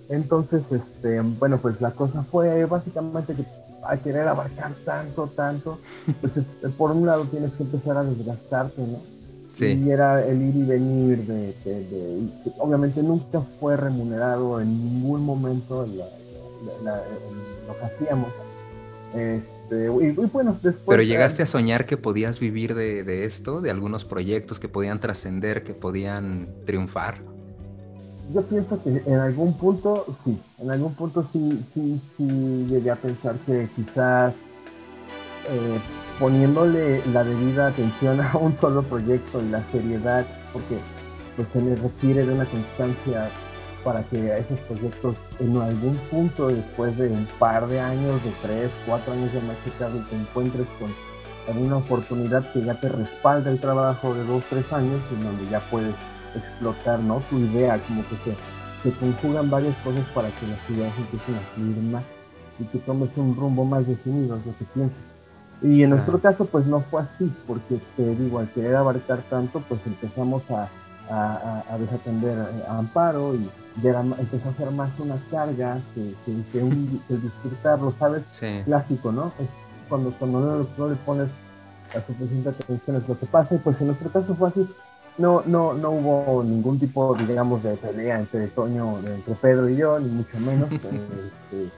Entonces, 0.09 0.63
este, 0.71 1.21
bueno, 1.21 1.59
pues 1.59 1.81
la 1.81 1.91
cosa 1.91 2.23
fue 2.23 2.65
básicamente 2.65 3.35
que 3.35 3.45
a 3.89 3.97
querer 3.97 4.27
abarcar 4.29 4.73
tanto, 4.85 5.27
tanto, 5.29 5.79
pues 6.21 6.73
por 6.75 6.91
un 6.93 7.07
lado 7.07 7.25
tienes 7.25 7.53
que 7.53 7.63
empezar 7.63 7.97
a 7.97 8.05
desgastarte, 8.05 8.83
¿no? 8.83 8.99
Sí. 9.53 9.67
Y 9.67 9.91
era 9.91 10.25
el 10.27 10.43
ir 10.43 10.57
y 10.57 10.63
venir 10.65 11.25
de, 11.25 12.29
obviamente 12.59 13.03
nunca 13.03 13.41
fue 13.59 13.75
remunerado 13.77 14.61
en 14.61 14.69
ningún 14.69 15.25
momento 15.25 15.85
en 15.85 15.97
lo 15.97 17.79
que 17.79 17.85
hacíamos. 17.85 18.29
Este, 19.15 19.87
y, 19.87 20.27
bueno, 20.31 20.53
después, 20.63 20.85
Pero 20.87 21.03
llegaste 21.03 21.43
a 21.43 21.47
soñar 21.47 21.87
que 21.87 21.97
podías 21.97 22.39
vivir 22.39 22.75
de, 22.75 23.03
de 23.03 23.25
esto, 23.25 23.63
de 23.63 23.71
algunos 23.71 24.05
proyectos 24.05 24.61
que 24.61 24.69
podían 24.69 25.01
trascender, 25.01 25.63
que 25.63 25.73
podían 25.73 26.49
triunfar 26.67 27.23
yo 28.33 28.43
pienso 28.43 28.83
que 28.83 29.03
en 29.07 29.19
algún 29.19 29.53
punto 29.55 30.07
sí, 30.25 30.39
en 30.61 30.71
algún 30.71 30.95
punto 30.95 31.29
sí, 31.33 31.65
sí, 31.75 32.01
sí 32.17 32.67
llegué 32.69 32.91
a 32.91 32.97
pensar 32.97 33.37
que 33.47 33.69
quizás 33.77 34.35
eh, 35.49 35.79
poniéndole 36.19 37.03
la 37.13 37.23
debida 37.25 37.69
atención 37.69 38.21
a 38.33 38.37
un 38.37 38.59
solo 38.59 38.83
proyecto 38.83 39.43
y 39.43 39.49
la 39.49 39.63
seriedad, 39.71 40.27
porque 40.53 40.79
pues 41.37 41.49
se 41.53 41.63
le 41.63 41.77
requiere 41.77 42.27
de 42.27 42.35
una 42.35 42.47
constancia 42.47 43.29
para 43.85 44.03
que 44.03 44.39
esos 44.39 44.59
proyectos 44.61 45.15
en 45.39 45.57
algún 45.59 45.97
punto 46.11 46.49
después 46.49 46.97
de 46.97 47.09
un 47.09 47.27
par 47.39 47.69
de 47.69 47.79
años, 47.79 48.23
de 48.25 48.33
tres, 48.43 48.71
cuatro 48.85 49.13
años 49.13 49.33
de 49.33 49.39
y 49.39 50.01
te 50.11 50.17
encuentres 50.17 50.67
con 50.81 50.91
alguna 51.47 51.77
oportunidad 51.77 52.51
que 52.53 52.65
ya 52.65 52.75
te 52.81 52.89
respalda 52.89 53.51
el 53.51 53.61
trabajo 53.61 54.13
de 54.15 54.25
dos, 54.25 54.43
tres 54.51 54.73
años, 54.73 55.01
en 55.13 55.23
donde 55.23 55.49
ya 55.49 55.61
puedes 55.71 55.95
explotar, 56.37 57.01
¿no? 57.01 57.23
Tu 57.31 57.39
idea, 57.39 57.81
como 57.87 58.03
que 58.09 58.17
se, 58.25 58.37
se 58.83 58.97
conjugan 58.99 59.51
varias 59.51 59.77
cosas 59.79 60.05
para 60.15 60.29
que 60.29 60.47
las 60.47 60.71
ideas 60.71 60.93
empiecen 60.99 61.35
a 61.35 61.41
fluir 61.55 61.77
más 61.93 62.05
y 62.59 62.65
que 62.65 62.79
tomes 62.79 63.11
un 63.17 63.37
rumbo 63.37 63.65
más 63.65 63.87
definido, 63.87 64.37
lo 64.37 64.43
que 64.43 64.65
piensas. 64.75 64.99
Y 65.63 65.83
en 65.83 65.91
nuestro 65.91 66.19
caso, 66.19 66.45
pues 66.45 66.67
no 66.67 66.81
fue 66.81 67.03
así, 67.03 67.33
porque 67.47 67.81
te 67.97 68.15
digo, 68.15 68.39
al 68.39 68.49
querer 68.51 68.77
abarcar 68.77 69.23
tanto, 69.31 69.61
pues 69.61 69.81
empezamos 69.87 70.43
a, 70.51 70.69
a, 71.09 71.79
desatender 71.79 72.39
a 72.69 72.79
Amparo 72.79 73.35
y 73.35 73.49
empezó 73.85 74.49
a 74.49 74.53
hacer 74.53 74.71
más 74.71 74.91
una 74.99 75.17
carga 75.31 75.79
que, 75.95 76.15
que, 76.53 76.63
un, 76.63 77.01
disfrutarlo, 77.09 77.93
¿sabes? 77.99 78.25
Clásico, 78.65 79.13
¿no? 79.13 79.33
Es 79.39 79.49
cuando, 79.89 80.11
cuando 80.13 80.67
no, 80.77 80.89
le 80.89 80.97
pones 80.97 81.29
la 81.95 82.05
suficiente 82.05 82.49
atención 82.51 82.97
es 82.97 83.09
lo 83.09 83.19
que 83.19 83.27
pasa, 83.27 83.55
y 83.55 83.59
pues 83.59 83.81
en 83.81 83.87
nuestro 83.89 84.11
caso 84.11 84.35
fue 84.35 84.49
así, 84.49 84.69
no, 85.19 85.43
no, 85.47 85.75
no 85.75 85.91
hubo 85.91 86.43
ningún 86.45 86.79
tipo, 86.79 87.15
digamos, 87.15 87.63
de 87.63 87.77
pelea 87.77 88.19
entre 88.19 88.49
Toño, 88.49 88.99
entre 88.99 89.35
Pedro 89.35 89.69
y 89.69 89.77
yo, 89.77 89.99
ni 89.99 90.11
mucho 90.11 90.39
menos. 90.39 90.69
Este, 91.51 91.71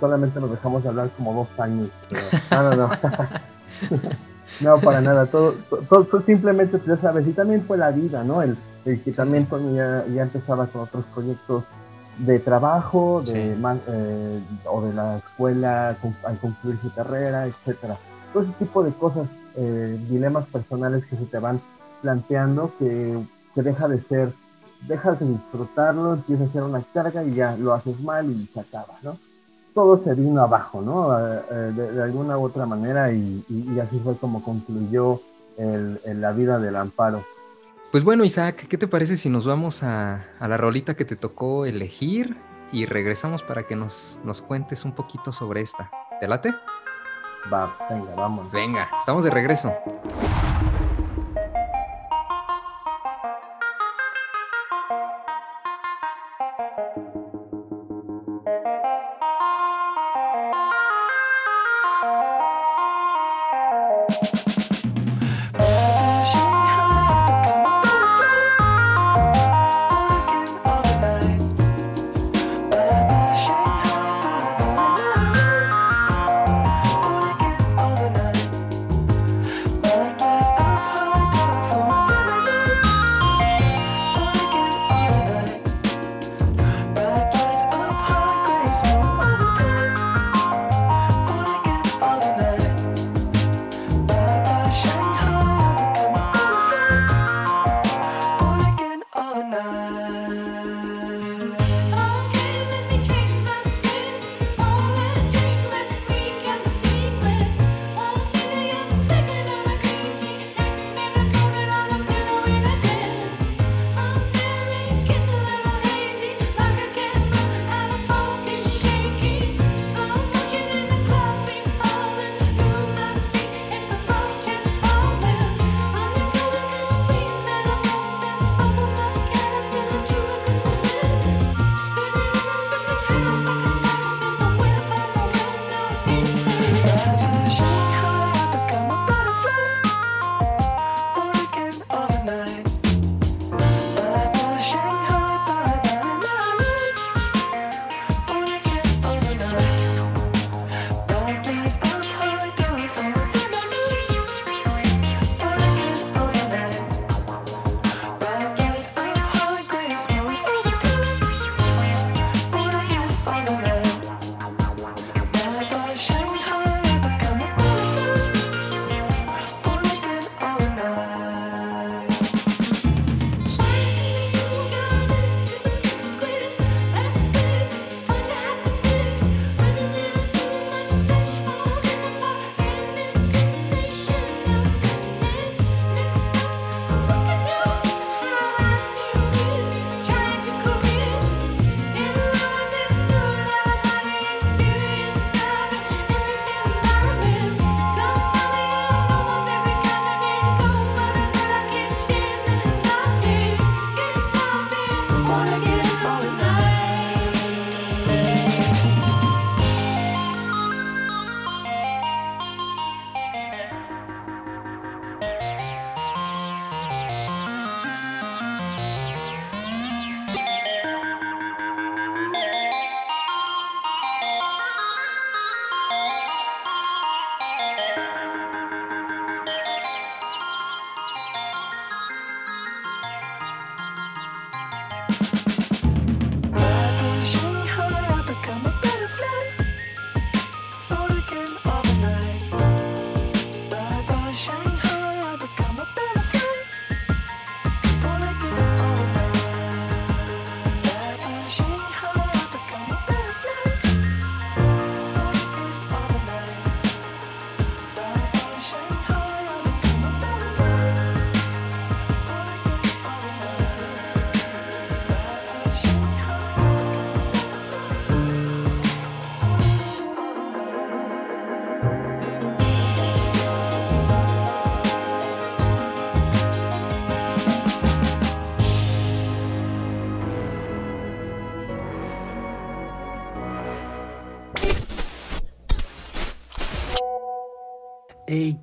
solamente 0.00 0.40
nos 0.40 0.50
dejamos 0.50 0.82
de 0.82 0.88
hablar 0.90 1.10
como 1.16 1.32
dos 1.32 1.48
años. 1.58 1.88
no, 2.50 2.62
no, 2.62 2.76
no. 2.76 2.90
no, 4.60 4.78
para 4.80 5.00
nada. 5.00 5.26
Todo, 5.26 5.54
todo, 5.88 6.20
simplemente, 6.22 6.78
ya 6.86 6.96
sabes, 6.96 7.26
y 7.26 7.32
también 7.32 7.62
fue 7.62 7.78
la 7.78 7.90
vida, 7.90 8.22
¿no? 8.22 8.42
El, 8.42 8.56
el 8.84 9.02
que 9.02 9.12
también 9.12 9.46
Toño 9.46 9.74
ya, 9.74 10.04
ya 10.12 10.22
empezaba 10.22 10.66
con 10.66 10.82
otros 10.82 11.04
proyectos 11.14 11.64
de 12.18 12.38
trabajo, 12.38 13.22
de 13.22 13.52
eh, 13.52 14.40
o 14.66 14.82
de 14.82 14.94
la 14.94 15.16
escuela 15.16 15.96
al 16.24 16.38
concluir 16.38 16.78
su 16.80 16.92
carrera, 16.92 17.46
etcétera. 17.46 17.98
Todo 18.32 18.44
ese 18.44 18.52
tipo 18.52 18.82
de 18.82 18.92
cosas, 18.92 19.26
eh, 19.56 19.98
dilemas 20.08 20.46
personales 20.46 21.04
que 21.06 21.16
se 21.16 21.24
te 21.26 21.38
van 21.38 21.60
planteando 22.04 22.70
que, 22.78 23.18
que, 23.54 23.62
deja 23.62 23.88
de 23.88 23.98
ser, 24.02 24.30
dejas 24.86 25.18
de 25.18 25.26
disfrutarlo, 25.26 26.12
empieza 26.12 26.44
a 26.44 26.48
ser 26.48 26.62
una 26.62 26.82
carga 26.92 27.24
y 27.24 27.32
ya 27.32 27.56
lo 27.56 27.72
haces 27.72 27.98
mal 28.00 28.30
y 28.30 28.46
se 28.52 28.60
acaba, 28.60 28.94
¿no? 29.02 29.16
Todo 29.72 30.04
se 30.04 30.14
vino 30.14 30.42
abajo, 30.42 30.82
¿no? 30.82 31.18
Eh, 31.18 31.72
de, 31.74 32.02
alguna 32.02 32.36
u 32.36 32.44
otra 32.44 32.66
manera 32.66 33.10
y, 33.10 33.42
y, 33.48 33.80
así 33.80 33.98
fue 34.04 34.18
como 34.18 34.42
concluyó 34.42 35.22
el, 35.56 35.98
la 36.20 36.32
vida 36.32 36.58
del 36.58 36.76
amparo. 36.76 37.24
Pues 37.90 38.04
bueno, 38.04 38.22
Isaac, 38.24 38.66
¿qué 38.68 38.76
te 38.76 38.86
parece 38.86 39.16
si 39.16 39.30
nos 39.30 39.46
vamos 39.46 39.82
a, 39.82 40.26
la 40.40 40.56
rolita 40.58 40.94
que 40.94 41.06
te 41.06 41.16
tocó 41.16 41.64
elegir 41.64 42.36
y 42.70 42.84
regresamos 42.84 43.42
para 43.42 43.62
que 43.62 43.76
nos, 43.76 44.18
nos 44.24 44.42
cuentes 44.42 44.84
un 44.84 44.92
poquito 44.92 45.32
sobre 45.32 45.62
esta? 45.62 45.90
¿Te 46.20 46.28
late? 46.28 46.52
Va, 47.50 47.74
venga, 47.88 48.14
vamos. 48.14 48.52
Venga, 48.52 48.88
estamos 48.98 49.24
de 49.24 49.30
regreso. 49.30 49.72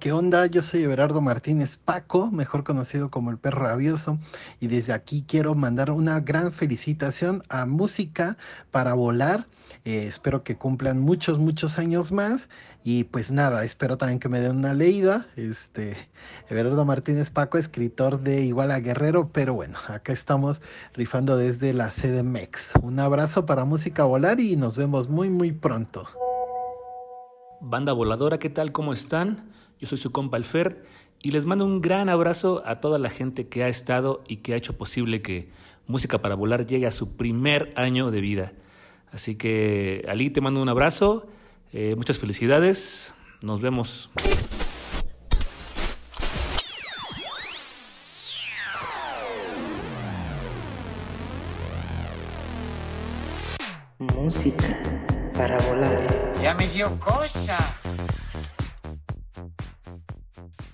¿Qué 0.01 0.11
onda? 0.11 0.47
Yo 0.47 0.63
soy 0.63 0.81
Everardo 0.81 1.21
Martínez 1.21 1.77
Paco, 1.77 2.31
mejor 2.31 2.63
conocido 2.63 3.11
como 3.11 3.29
el 3.29 3.37
perro 3.37 3.67
rabioso, 3.67 4.17
y 4.59 4.65
desde 4.65 4.93
aquí 4.93 5.23
quiero 5.27 5.53
mandar 5.53 5.91
una 5.91 6.19
gran 6.19 6.51
felicitación 6.51 7.43
a 7.49 7.67
Música 7.67 8.35
para 8.71 8.95
Volar. 8.95 9.45
Eh, 9.85 10.05
espero 10.07 10.43
que 10.43 10.57
cumplan 10.57 10.99
muchos, 10.99 11.37
muchos 11.37 11.77
años 11.77 12.11
más. 12.11 12.49
Y 12.83 13.03
pues 13.03 13.31
nada, 13.31 13.63
espero 13.63 13.95
también 13.95 14.19
que 14.19 14.27
me 14.27 14.39
den 14.39 14.57
una 14.57 14.73
leída. 14.73 15.27
Este, 15.35 15.95
Everardo 16.49 16.83
Martínez 16.83 17.29
Paco, 17.29 17.59
escritor 17.59 18.21
de 18.21 18.41
Iguala 18.41 18.79
Guerrero, 18.79 19.29
pero 19.31 19.53
bueno, 19.53 19.77
acá 19.87 20.13
estamos 20.13 20.63
rifando 20.95 21.37
desde 21.37 21.73
la 21.73 21.91
sede 21.91 22.23
MEX. 22.23 22.73
Un 22.81 22.99
abrazo 22.99 23.45
para 23.45 23.65
Música 23.65 24.03
Volar 24.03 24.39
y 24.39 24.55
nos 24.55 24.77
vemos 24.77 25.09
muy, 25.09 25.29
muy 25.29 25.51
pronto. 25.51 26.07
Banda 27.59 27.93
voladora, 27.93 28.39
¿qué 28.39 28.49
tal? 28.49 28.71
¿Cómo 28.71 28.93
están? 28.93 29.60
Yo 29.81 29.87
soy 29.87 29.97
su 29.97 30.11
compa 30.11 30.37
Alfer 30.37 30.83
y 31.23 31.31
les 31.31 31.47
mando 31.47 31.65
un 31.65 31.81
gran 31.81 32.07
abrazo 32.07 32.61
a 32.67 32.79
toda 32.79 32.99
la 32.99 33.09
gente 33.09 33.47
que 33.47 33.63
ha 33.63 33.67
estado 33.67 34.23
y 34.27 34.37
que 34.37 34.53
ha 34.53 34.55
hecho 34.55 34.77
posible 34.77 35.23
que 35.23 35.49
Música 35.87 36.21
para 36.21 36.35
Volar 36.35 36.67
llegue 36.67 36.85
a 36.85 36.91
su 36.91 37.17
primer 37.17 37.73
año 37.75 38.11
de 38.11 38.21
vida. 38.21 38.53
Así 39.11 39.35
que, 39.35 40.05
Ali, 40.07 40.29
te 40.29 40.39
mando 40.39 40.61
un 40.61 40.69
abrazo, 40.69 41.27
eh, 41.73 41.95
muchas 41.97 42.19
felicidades, 42.19 43.15
nos 43.41 43.59
vemos. 43.59 44.11
Música 53.97 54.77
para 55.33 55.57
volar. 55.67 56.33
Ya 56.43 56.53
me 56.53 56.67
dio 56.67 56.97
cosa. 56.99 57.80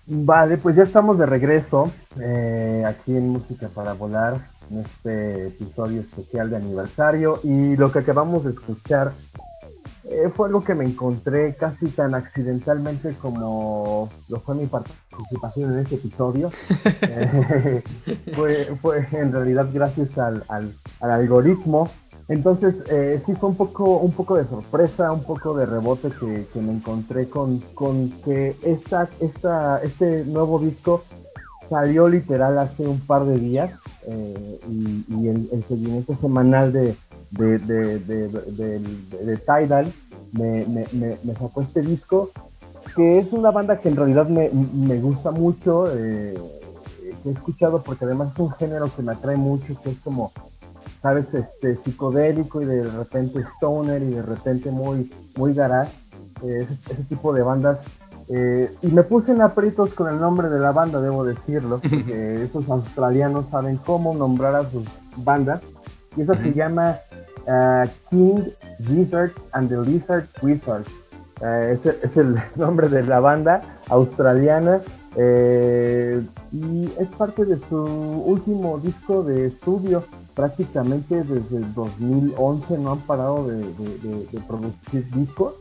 Vale, 0.10 0.58
pues 0.58 0.78
ya 0.78 0.84
estamos 0.84 1.20
de 1.20 1.26
regreso 1.26 1.92
eh, 2.18 2.82
aquí 2.88 3.18
en 3.18 3.28
Música 3.28 3.68
para 3.68 3.92
Volar, 3.92 4.40
en 4.72 4.80
este 4.80 5.48
episodio 5.48 6.00
especial 6.00 6.50
de 6.50 6.56
aniversario. 6.56 7.42
Y 7.44 7.76
lo 7.76 7.92
que 7.92 8.00
acabamos 8.00 8.46
de 8.46 8.52
escuchar 8.52 9.12
eh, 10.06 10.30
fue 10.34 10.48
algo 10.48 10.64
que 10.64 10.76
me 10.76 10.86
encontré 10.86 11.54
casi 11.56 11.90
tan 11.90 12.16
accidentalmente 12.16 13.16
como 13.22 14.10
lo 14.30 14.40
fue 14.40 14.56
mi 14.56 14.68
participación 14.68 15.74
en 15.74 15.80
este 15.80 15.96
episodio. 15.96 16.52
Eh, 17.02 17.84
fue, 18.34 18.66
fue 18.82 19.08
en 19.12 19.32
realidad 19.32 19.68
gracias 19.74 20.18
al, 20.18 20.44
al, 20.48 20.74
al 21.00 21.12
algoritmo 21.12 21.90
entonces, 22.30 22.76
eh, 22.90 23.22
sí 23.26 23.34
fue 23.36 23.50
un 23.50 23.56
poco, 23.56 24.00
un 24.00 24.12
poco 24.12 24.36
de 24.36 24.46
sorpresa, 24.46 25.12
un 25.14 25.24
poco 25.24 25.54
de 25.56 25.66
rebote 25.66 26.10
que, 26.10 26.46
que 26.52 26.60
me 26.60 26.74
encontré 26.74 27.30
con, 27.30 27.60
con 27.74 28.10
que 28.26 28.56
esta, 28.64 29.08
esta, 29.22 29.82
este 29.82 30.26
nuevo 30.26 30.60
disco 30.60 31.04
salió 31.70 32.10
literal 32.10 32.58
hace 32.60 32.86
un 32.86 33.00
par 33.00 33.26
de 33.26 33.40
días 33.40 33.72
eh, 34.08 34.60
y, 34.70 35.06
y 35.08 35.28
el, 35.30 35.50
el, 35.54 35.64
seguimiento 35.68 36.18
semanal 36.20 36.74
de, 36.74 36.98
de, 37.32 37.60
de, 37.60 38.00
de, 38.00 39.38
Tidal 39.38 39.94
me, 40.34 40.66
me, 40.66 40.86
me, 41.24 41.34
sacó 41.34 41.62
este 41.62 41.82
disco, 41.82 42.32
que 42.96 43.20
es 43.20 43.32
una 43.32 43.52
banda 43.52 43.80
que 43.80 43.88
en 43.88 43.96
realidad 43.96 44.28
me, 44.28 44.50
me 44.50 45.00
gusta 45.00 45.32
mucho, 45.32 45.90
eh, 45.96 46.38
que 47.24 47.30
he 47.30 47.32
escuchado 47.32 47.84
porque 47.84 48.04
además 48.04 48.32
es 48.34 48.40
un 48.40 48.52
género 48.52 48.94
que 48.94 49.02
me 49.02 49.14
atrae 49.14 49.38
mucho, 49.38 49.80
que 49.82 49.92
es 49.92 49.98
como 50.00 50.34
sabes, 51.08 51.34
este, 51.34 51.78
psicodélico 51.78 52.62
y 52.62 52.66
de 52.66 52.84
repente 52.84 53.40
stoner 53.56 54.04
y 54.04 54.12
de 54.12 54.22
repente 54.22 54.72
muy, 54.72 55.10
muy 55.38 55.54
garage, 55.54 55.94
eh, 56.44 56.68
ese, 56.70 56.94
ese, 56.94 57.04
tipo 57.04 57.34
de 57.34 57.44
bandas. 57.44 57.80
Eh, 58.28 58.70
y 58.82 58.88
me 58.88 59.04
puse 59.04 59.32
en 59.32 59.42
aprietos 59.42 59.94
con 59.94 60.10
el 60.10 60.20
nombre 60.20 60.50
de 60.50 60.60
la 60.60 60.74
banda, 60.74 61.00
debo 61.00 61.24
decirlo, 61.24 61.80
porque 61.80 62.44
esos 62.44 62.70
australianos 62.70 63.46
saben 63.50 63.78
cómo 63.78 64.14
nombrar 64.14 64.56
a 64.56 64.70
sus 64.70 64.86
bandas. 65.16 65.62
Y 66.18 66.24
eso 66.24 66.36
se 66.36 66.54
llama 66.54 66.98
uh, 67.48 67.88
King 68.10 68.42
Lizard 68.80 69.32
and 69.54 69.70
the 69.70 69.78
Lizard 69.78 70.28
Wizards. 70.42 70.90
Uh, 71.40 71.72
ese 71.72 71.98
es 72.04 72.18
el 72.18 72.36
nombre 72.58 72.90
de 72.90 73.04
la 73.04 73.22
banda 73.22 73.62
australiana. 73.88 74.82
Eh, 75.16 76.22
y 76.52 76.92
es 77.00 77.08
parte 77.18 77.46
de 77.46 77.58
su 77.70 77.78
último 77.78 78.78
disco 78.78 79.24
de 79.24 79.48
estudio 79.48 80.04
prácticamente 80.38 81.24
desde 81.24 81.58
el 81.58 81.74
2011 81.74 82.78
no 82.78 82.92
han 82.92 83.00
parado 83.00 83.48
de, 83.48 83.66
producir 84.48 85.10
discos, 85.16 85.56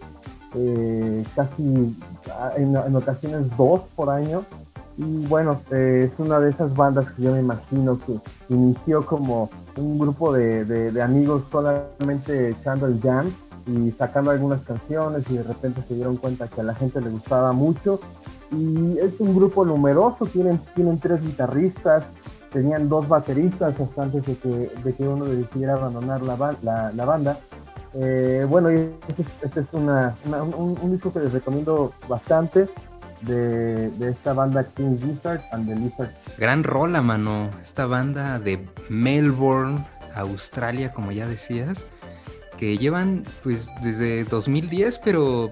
eh, 0.55 1.25
casi 1.35 1.97
en, 2.57 2.77
en, 2.77 2.95
ocasiones 2.95 3.47
dos 3.57 3.81
por 3.97 4.11
año. 4.11 4.43
Y 4.99 5.27
bueno, 5.27 5.63
eh, 5.71 6.11
es 6.13 6.19
una 6.19 6.41
de 6.41 6.51
esas 6.51 6.77
bandas 6.77 7.11
que 7.13 7.23
yo 7.23 7.33
me 7.33 7.41
imagino 7.41 7.99
que 7.99 8.19
inició 8.51 9.05
como 9.07 9.49
un 9.79 9.99
grupo 9.99 10.35
de, 10.35 11.03
amigos 11.03 11.45
solamente 11.51 12.51
echando 12.51 12.87
el 12.87 13.01
jam 13.01 13.33
y 13.67 13.91
sacando 13.93 14.31
algunas 14.31 14.61
canciones 14.61 15.25
y 15.31 15.39
de 15.39 15.43
repente 15.43 15.83
se 15.89 15.95
dieron 15.95 16.19
cuenta 16.19 16.49
que 16.49 16.61
a 16.61 16.65
la 16.65 16.75
gente 16.75 17.01
le 17.01 17.09
gustaba 17.09 17.53
mucho. 17.53 17.99
Y 18.53 18.99
es 18.99 19.19
un 19.21 19.35
grupo 19.35 19.65
numeroso, 19.65 20.27
tienen, 20.27 20.61
tienen 20.75 21.01
tres 21.01 21.21
guitarristas, 21.23 22.05
tenían 22.57 22.89
dos 22.89 23.07
bateristas 23.07 23.79
hasta 23.79 24.03
antes 24.03 24.25
de 24.25 24.35
que, 24.39 24.71
de 24.83 24.95
que 24.95 25.07
uno 25.07 25.27
decidiera 25.27 25.75
abandonar 25.75 26.23
la, 26.23 26.57
la, 26.63 26.91
la 26.91 27.05
banda. 27.05 27.39
Eh, 27.93 28.47
bueno, 28.49 28.71
este, 28.71 29.25
este 29.43 29.61
es 29.61 29.67
una, 29.73 30.17
una, 30.25 30.43
un, 30.43 30.79
un, 30.81 30.91
disco 30.91 31.13
que 31.13 31.19
les 31.19 31.35
recomiendo 31.35 31.93
bastante 32.09 32.67
de, 33.21 33.91
de, 33.91 34.09
esta 34.09 34.33
banda 34.33 34.65
King 34.65 34.97
Lizard 35.03 35.43
and 35.53 35.69
the 35.69 35.77
Lizard. 35.77 36.11
Gran 36.39 36.65
rola, 36.65 37.03
mano. 37.03 37.51
Esta 37.61 37.85
banda 37.85 38.39
de 38.39 38.67
Melbourne, 38.89 39.87
Australia, 40.15 40.95
como 40.95 41.13
ya 41.13 41.27
decías, 41.27 41.85
que 42.57 42.79
llevan 42.79 43.23
pues 43.43 43.71
desde 43.83 44.25
2010, 44.25 44.99
pero 45.05 45.51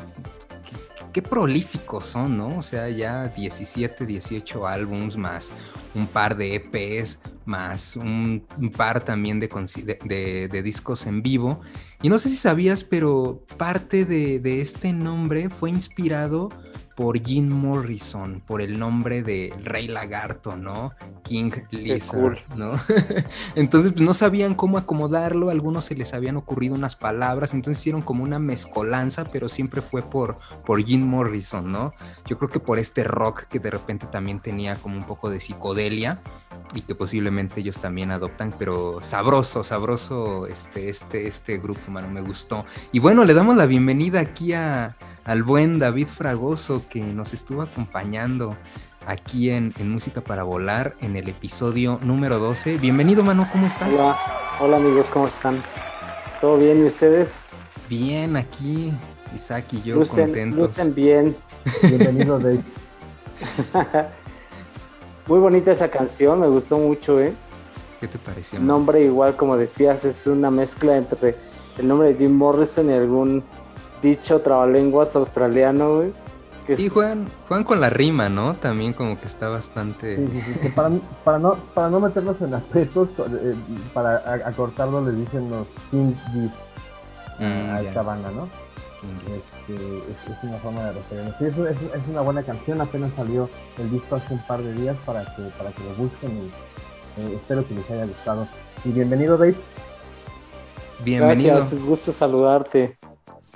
qué 1.13 1.21
prolíficos 1.21 2.07
son, 2.07 2.39
¿no? 2.39 2.57
O 2.57 2.63
sea, 2.63 2.89
ya 2.89 3.29
17, 3.29 4.07
18 4.07 4.67
álbums 4.67 5.19
más 5.19 5.53
un 5.95 6.07
par 6.07 6.37
de 6.37 6.55
EPs, 6.57 7.21
más 7.45 7.97
un, 7.97 8.45
par 8.77 9.05
también 9.05 9.41
de, 9.41 10.63
discos 10.65 11.07
en 11.07 11.23
vivo. 11.23 11.61
Y 12.03 12.09
no 12.09 12.19
sé 12.19 12.29
si 12.29 12.37
sabías, 12.37 12.85
pero 12.85 13.45
parte 13.57 14.05
de 14.05 14.61
este 14.61 14.93
nombre 14.93 15.49
fue 15.49 15.71
inspirado 15.71 16.51
por 16.95 17.25
Jim 17.25 17.49
Morrison, 17.49 18.41
por 18.47 18.63
el 18.63 18.79
nombre 18.79 19.23
de 19.23 19.53
Rey 19.63 19.89
Lagarto, 19.89 20.57
¿no? 20.57 20.93
King 21.23 21.51
Lizard, 21.71 22.21
cool. 22.21 22.39
¿no? 22.57 22.73
entonces, 23.55 23.93
pues 23.93 24.05
no 24.05 24.15
sabían 24.15 24.55
cómo 24.55 24.79
acomodarlo, 24.79 25.49
a 25.49 25.53
algunos 25.53 25.85
se 25.85 25.97
les 25.97 26.15
habían 26.15 26.37
ocurrido 26.37 26.75
unas 26.75 26.97
palabras, 26.97 27.55
entonces 27.55 27.81
hicieron 27.81 28.03
como 28.03 28.23
una 28.23 28.39
mezcolanza, 28.39 29.25
pero 29.25 29.49
siempre 29.49 29.83
fue 29.83 30.03
por, 30.03 30.39
por 30.65 30.85
Jim 30.85 31.03
Morrison, 31.03 31.71
¿no? 31.71 31.93
Yo 32.27 32.39
creo 32.39 32.51
que 32.51 32.61
por 32.61 32.79
este 32.79 33.05
rock 33.05 33.45
que 33.45 33.59
de 33.59 33.71
repente 33.71 34.07
también 34.07 34.41
tenía 34.41 34.77
como 34.77 34.97
un 34.97 35.05
poco 35.05 35.31
de 35.31 35.41
psicodelia 35.41 36.21
y 36.75 36.83
que 36.83 36.95
posiblemente 36.95 37.61
ellos 37.61 37.79
también 37.79 38.11
adoptan, 38.11 38.55
pero 38.59 39.01
sabroso, 39.03 39.65
sabroso 39.65 40.47
este, 40.47 40.89
este, 40.89 41.27
este 41.27 41.59
grupo, 41.59 41.91
mano, 41.91 42.09
me 42.09 42.21
gustó. 42.21 42.65
Y 42.93 42.99
bueno, 42.99 43.25
le 43.25 43.35
damos 43.35 43.57
la 43.57 43.67
bienvenida 43.67 44.21
aquí 44.21 44.53
a 44.53 44.97
al 45.25 45.43
buen 45.43 45.79
David 45.79 46.09
Fragoso 46.09 46.85
que 46.89 47.01
nos 47.01 47.33
estuvo 47.33 47.63
acompañando 47.63 48.57
aquí 49.07 49.51
en, 49.51 49.73
en, 49.79 49.91
Música 49.91 50.21
para 50.21 50.43
Volar 50.43 50.97
en 51.01 51.17
el 51.17 51.29
episodio 51.29 51.99
número 52.03 52.39
12. 52.39 52.77
Bienvenido, 52.77 53.23
Manu, 53.23 53.47
¿cómo 53.51 53.67
estás? 53.67 53.95
Hola, 53.95 54.19
hola 54.61 54.77
amigos, 54.77 55.07
¿cómo 55.11 55.27
están? 55.27 55.63
¿Todo 56.41 56.59
bien 56.59 56.83
y 56.83 56.87
ustedes? 56.87 57.31
Bien, 57.89 58.37
aquí 58.37 58.93
Isaac 59.35 59.65
y 59.73 59.83
yo 59.83 59.97
lucen, 59.97 60.27
contentos. 60.27 60.69
Lucen 60.69 60.95
bien. 60.95 61.37
Bienvenido, 61.83 62.39
Dave. 62.39 62.61
Muy 65.27 65.39
bonita 65.39 65.73
esa 65.73 65.91
canción, 65.91 66.41
me 66.41 66.49
gustó 66.49 66.79
mucho, 66.79 67.19
¿eh? 67.21 67.33
¿Qué 67.99 68.09
te 68.09 68.19
pareció? 68.19 68.59
El 68.59 68.67
nombre 68.67 69.03
igual, 69.03 69.37
como 69.37 69.57
decías, 69.57 70.05
es 70.05 70.27
una 70.27 70.51
mezcla 70.51 70.99
entre 70.99 71.35
el 71.79 71.89
nombre 71.89 72.13
de 72.13 72.19
Jim 72.19 72.33
Morrison 72.33 72.91
y 72.91 72.93
algún 72.93 73.43
dicho 74.05 74.41
trabalenguas 74.43 75.17
australiano, 75.17 75.97
güey. 75.97 76.13
Sí, 76.67 76.89
juegan, 76.89 77.29
juegan 77.49 77.65
con 77.65 77.81
la 77.81 77.91
rima, 77.91 78.29
¿no? 78.29 78.55
También 78.55 78.93
como 78.95 79.21
que 79.21 79.27
está 79.27 79.49
bastante... 79.49 80.17
Sí, 80.17 80.29
sí, 80.33 80.55
sí. 80.63 80.69
Para, 80.71 80.91
para, 81.23 81.39
no, 81.39 81.57
para 81.75 81.91
no 81.91 82.01
meternos 82.01 82.41
en 82.41 82.55
aprietos, 82.55 83.09
eh, 83.19 83.55
para 83.93 84.17
acortarlo 84.47 85.03
le 85.03 85.13
dicen 85.13 85.51
los 85.51 85.67
King 85.91 86.15
Beat 86.33 86.53
mm, 87.41 87.71
a 87.75 87.81
yeah. 87.81 87.89
esta 87.89 88.03
banda, 88.03 88.31
¿no? 88.31 88.49
Este, 89.29 89.75
es, 89.75 90.33
es, 90.33 90.45
una 90.45 90.57
forma 90.59 90.85
de 90.85 90.93
referirnos. 90.93 91.35
Sí, 91.39 91.45
es, 91.45 91.59
es, 91.59 91.83
es, 91.83 92.09
una 92.09 92.23
buena 92.23 92.43
canción, 92.43 92.81
apenas 92.81 93.11
salió 93.15 93.51
el 93.77 93.91
disco 93.91 94.17
hace 94.17 94.33
un 94.33 94.47
par 94.47 94.63
de 94.63 94.73
días 94.73 94.97
para 95.05 95.23
que, 95.37 95.43
para 95.59 95.71
que 95.71 95.85
lo 95.85 95.95
busquen 95.97 96.31
y 96.31 97.21
eh, 97.21 97.35
espero 97.35 97.67
que 97.69 97.75
les 97.75 97.91
haya 97.91 98.07
gustado. 98.07 98.49
Y 98.87 98.89
bienvenido, 98.89 99.37
Dave. 99.37 99.57
Bienvenido. 101.05 101.57
Gracias, 101.57 101.83
gusto 101.83 102.13
saludarte. 102.13 102.97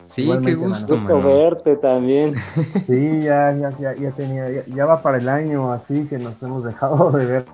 Sí, 0.09 0.31
qué 0.45 0.55
gusto, 0.55 0.97
gusto 0.97 1.23
verte 1.23 1.77
también. 1.77 2.35
Sí, 2.87 3.23
ya, 3.23 3.53
ya, 3.53 3.71
ya, 3.79 3.95
ya 3.95 4.11
tenía, 4.13 4.51
ya, 4.51 4.63
ya, 4.67 4.87
va 4.87 5.03
para 5.03 5.19
el 5.19 5.29
año 5.29 5.71
así 5.73 6.07
que 6.07 6.19
nos 6.19 6.43
hemos 6.43 6.65
dejado 6.65 7.11
de 7.13 7.27
ver. 7.27 7.45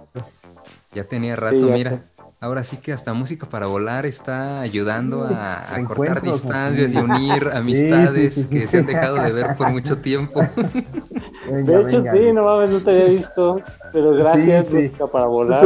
Ya 0.93 1.05
tenía 1.05 1.37
rato, 1.37 1.67
mira. 1.67 2.01
Ahora 2.41 2.63
sí 2.63 2.77
que 2.77 2.93
hasta 2.93 3.15
música 3.15 3.47
para 3.47 3.67
volar 3.67 4.05
está 4.05 4.61
ayudando 4.61 5.25
a, 5.25 5.65
cortar 5.87 6.21
distancias 6.21 6.93
y 6.93 6.97
unir 6.99 7.49
amistades 7.55 8.45
que 8.45 8.67
se 8.67 8.81
han 8.81 8.87
dejado 8.87 9.17
de 9.17 9.33
ver 9.33 9.57
por 9.57 9.71
mucho 9.71 9.97
tiempo. 9.97 10.41
de 11.51 11.81
hecho, 11.81 12.03
sí, 12.03 12.33
no 12.35 12.45
mames, 12.45 12.71
no 12.71 12.81
te 12.81 12.91
había 12.91 13.05
visto. 13.07 13.63
Pero 13.93 14.13
gracias, 14.13 14.71
música 14.71 15.07
para 15.07 15.25
volar. 15.25 15.65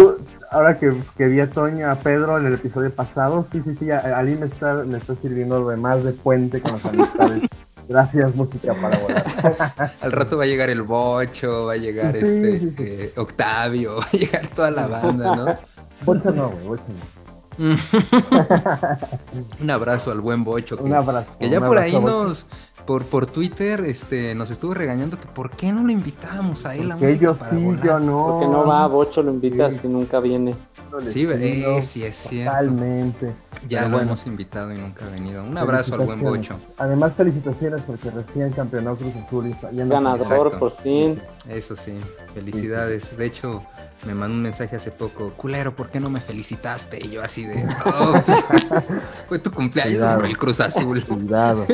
Ahora 0.51 0.79
que, 0.79 0.95
que, 1.17 1.27
vi 1.27 1.41
a 1.41 1.51
Toña, 1.51 1.93
a 1.93 1.97
Pedro 1.97 2.39
en 2.39 2.47
el 2.47 2.55
episodio 2.55 2.91
pasado, 2.91 3.47
sí, 3.53 3.63
sí, 3.65 3.77
sí, 3.79 3.91
Ali 3.91 4.37
me 4.37 4.47
está, 4.47 4.85
me 4.85 4.99
está 4.99 5.15
sirviendo 5.17 5.69
de 5.69 5.77
más 5.77 6.05
de 6.05 6.13
puente 6.13 6.61
con 6.61 6.73
las 6.73 6.85
amistades. 6.85 7.43
Gracias, 7.89 8.35
música 8.35 8.75
para 8.75 8.99
volar. 8.99 9.95
Al 10.03 10.13
rato 10.13 10.37
va 10.37 10.45
a 10.45 10.47
llegar 10.47 10.69
el 10.69 10.83
Bocho, 10.83 11.67
va 11.67 11.73
a 11.73 11.77
llegar 11.77 12.15
este 12.15 12.75
eh, 12.79 13.13
Octavio, 13.17 13.97
va 14.01 14.05
a 14.05 14.17
llegar 14.17 14.47
toda 14.49 14.71
la 14.71 14.87
banda, 14.87 15.37
¿no? 15.37 15.47
Bocho 16.05 16.31
no, 16.31 16.51
güey, 16.51 16.67
Bocho 16.67 16.85
no. 16.89 17.19
un 19.61 19.71
abrazo 19.71 20.13
al 20.13 20.21
buen 20.21 20.45
Bocho. 20.45 20.77
Que, 20.77 20.83
un 20.83 20.93
abrazo. 20.95 21.31
Que 21.41 21.49
ya 21.49 21.61
por 21.61 21.79
ahí 21.79 21.99
nos, 21.99 22.47
por, 22.89 23.05
por 23.05 23.27
Twitter, 23.27 23.85
este, 23.85 24.35
nos 24.35 24.51
estuvo 24.51 24.73
regañando 24.73 25.21
que 25.21 25.29
por 25.29 25.51
qué 25.51 25.71
no 25.75 25.83
lo 25.83 25.93
invitábamos 25.93 26.65
a 26.65 26.75
él 26.75 26.91
a 26.91 26.97
música 26.97 27.21
yo 27.21 27.37
para 27.37 27.51
sí, 27.51 27.63
volar? 27.63 27.85
yo 27.85 28.01
no. 28.01 28.27
Porque 28.29 28.47
no 28.47 28.67
va, 28.67 28.87
Bocho 28.87 29.23
lo 29.23 29.31
invitas 29.31 29.75
sí. 29.75 29.81
y 29.85 29.89
nunca 29.89 30.21
viene. 30.21 30.55
Sí, 31.11 31.29
eh, 31.31 31.83
sí, 31.83 32.03
es 32.03 32.17
cierto. 32.17 32.51
Totalmente. 32.51 33.35
Ya 33.69 33.81
Pero 33.81 33.83
lo 33.83 33.97
bueno. 33.99 34.07
hemos 34.07 34.27
invitado 34.27 34.73
y 34.73 34.79
nunca 34.79 35.05
ha 35.05 35.11
venido. 35.11 35.45
Un 35.45 35.59
abrazo 35.59 35.97
al 35.97 36.01
buen 36.01 36.23
Bocho. 36.23 36.59
Además, 36.79 37.13
felicitaciones 37.15 37.83
porque 37.87 38.11
recién 38.11 38.53
campeonó 38.53 38.97
Cruz 38.97 39.13
Azul. 39.23 39.55
Y 39.71 39.77
Ganador, 39.77 40.59
por 40.59 40.75
fin. 40.79 41.21
Eso 41.47 41.77
sí, 41.77 41.93
felicidades. 42.33 43.15
De 43.19 43.27
hecho, 43.27 43.65
me 44.07 44.15
mandó 44.15 44.35
un 44.35 44.41
mensaje 44.41 44.77
hace 44.77 44.93
poco, 44.93 45.35
culero, 45.35 45.77
¿por 45.77 45.91
qué 45.91 46.01
no 46.01 46.09
me 46.09 46.23
felicitaste? 46.23 47.05
Y 47.05 47.11
yo 47.11 47.23
así 47.23 47.45
de, 47.45 47.67
oh, 47.85 48.15
pues, 48.25 48.47
fue 49.29 49.39
tu 49.41 49.51
cumpleaños, 49.51 50.03
el 50.25 50.39
Cruz 50.39 50.61
Azul. 50.61 51.05
Cuidado. 51.05 51.67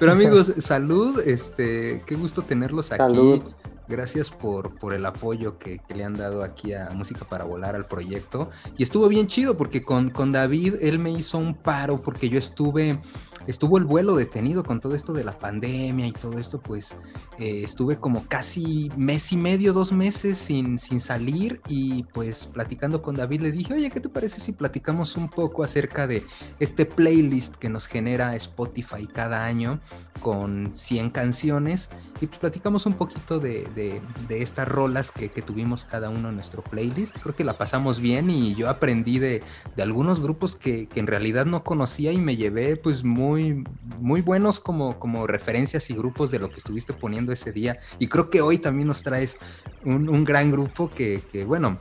Pero 0.00 0.12
amigos, 0.12 0.54
salud, 0.58 1.20
este, 1.20 2.02
qué 2.06 2.14
gusto 2.14 2.42
tenerlos 2.42 2.90
aquí. 2.90 3.42
Gracias 3.86 4.30
por, 4.30 4.78
por 4.78 4.94
el 4.94 5.04
apoyo 5.04 5.58
que, 5.58 5.80
que, 5.80 5.94
le 5.94 6.04
han 6.04 6.16
dado 6.16 6.44
aquí 6.44 6.72
a 6.72 6.90
Música 6.94 7.26
para 7.28 7.44
Volar 7.44 7.74
al 7.74 7.86
proyecto. 7.86 8.48
Y 8.78 8.84
estuvo 8.84 9.08
bien 9.08 9.26
chido 9.26 9.56
porque 9.56 9.82
con, 9.82 10.10
con 10.10 10.32
David 10.32 10.76
él 10.80 11.00
me 11.00 11.10
hizo 11.10 11.38
un 11.38 11.54
paro 11.54 12.00
porque 12.00 12.28
yo 12.28 12.38
estuve, 12.38 13.00
estuvo 13.46 13.78
el 13.78 13.84
vuelo 13.84 14.16
detenido 14.16 14.64
con 14.64 14.80
todo 14.80 14.94
esto 14.94 15.12
de 15.12 15.24
la 15.24 15.38
pandemia 15.38 16.06
y 16.06 16.12
todo 16.12 16.38
esto, 16.38 16.60
pues 16.60 16.94
eh, 17.38 17.62
estuve 17.64 17.96
como 17.96 18.26
casi 18.26 18.90
mes 18.96 19.32
y 19.32 19.36
medio, 19.36 19.72
dos 19.72 19.92
meses 19.92 20.38
sin, 20.38 20.78
sin 20.78 21.00
salir 21.00 21.60
y 21.68 22.04
pues 22.04 22.46
platicando 22.46 23.02
con 23.02 23.14
David 23.14 23.42
le 23.42 23.52
dije, 23.52 23.74
oye, 23.74 23.90
¿qué 23.90 24.00
te 24.00 24.08
parece 24.08 24.40
si 24.40 24.52
platicamos 24.52 25.16
un 25.16 25.28
poco 25.28 25.62
acerca 25.62 26.06
de 26.06 26.24
este 26.58 26.86
playlist 26.86 27.56
que 27.56 27.68
nos 27.68 27.86
genera 27.86 28.34
Spotify 28.36 29.06
cada 29.06 29.44
año 29.44 29.80
con 30.20 30.74
100 30.74 31.10
canciones? 31.10 31.90
Y 32.20 32.26
pues 32.26 32.38
platicamos 32.38 32.84
un 32.84 32.94
poquito 32.94 33.40
de, 33.40 33.66
de, 33.74 34.42
estas 34.42 34.68
rolas 34.68 35.10
que, 35.10 35.30
que, 35.30 35.40
tuvimos 35.40 35.86
cada 35.86 36.10
uno 36.10 36.28
en 36.28 36.34
nuestro 36.34 36.62
playlist. 36.62 37.16
Creo 37.18 37.34
que 37.34 37.44
la 37.44 37.54
pasamos 37.54 37.98
bien 37.98 38.28
y 38.28 38.54
yo 38.54 38.68
aprendí 38.68 39.18
de, 39.18 39.42
de 39.74 39.82
algunos 39.82 40.20
grupos 40.20 40.54
que, 40.54 40.86
que, 40.86 41.00
en 41.00 41.06
realidad 41.06 41.46
no 41.46 41.64
conocía 41.64 42.12
y 42.12 42.18
me 42.18 42.36
llevé 42.36 42.76
pues 42.76 43.04
muy, 43.04 43.29
muy 43.38 44.22
buenos 44.22 44.60
como, 44.60 44.98
como 44.98 45.26
referencias 45.26 45.90
y 45.90 45.94
grupos 45.94 46.30
de 46.30 46.38
lo 46.38 46.48
que 46.48 46.58
estuviste 46.58 46.92
poniendo 46.92 47.32
ese 47.32 47.52
día. 47.52 47.78
Y 47.98 48.08
creo 48.08 48.30
que 48.30 48.40
hoy 48.40 48.58
también 48.58 48.88
nos 48.88 49.02
traes 49.02 49.38
un, 49.84 50.08
un 50.08 50.24
gran 50.24 50.50
grupo 50.50 50.90
que, 50.90 51.22
que 51.32 51.44
bueno, 51.44 51.78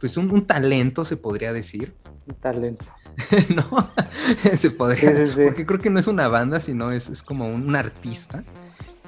pues 0.00 0.16
un, 0.16 0.30
un, 0.30 0.46
talento 0.46 1.04
se 1.04 1.16
podría 1.16 1.52
decir. 1.52 1.94
Un 2.26 2.34
talento. 2.34 2.84
no, 3.54 3.92
se 4.56 4.70
podría, 4.70 5.16
sí, 5.16 5.26
sí, 5.26 5.32
sí. 5.34 5.42
porque 5.44 5.66
creo 5.66 5.80
que 5.80 5.90
no 5.90 5.98
es 5.98 6.06
una 6.06 6.28
banda, 6.28 6.60
sino 6.60 6.92
es, 6.92 7.08
es 7.08 7.22
como 7.22 7.48
un, 7.48 7.68
un 7.68 7.76
artista 7.76 8.44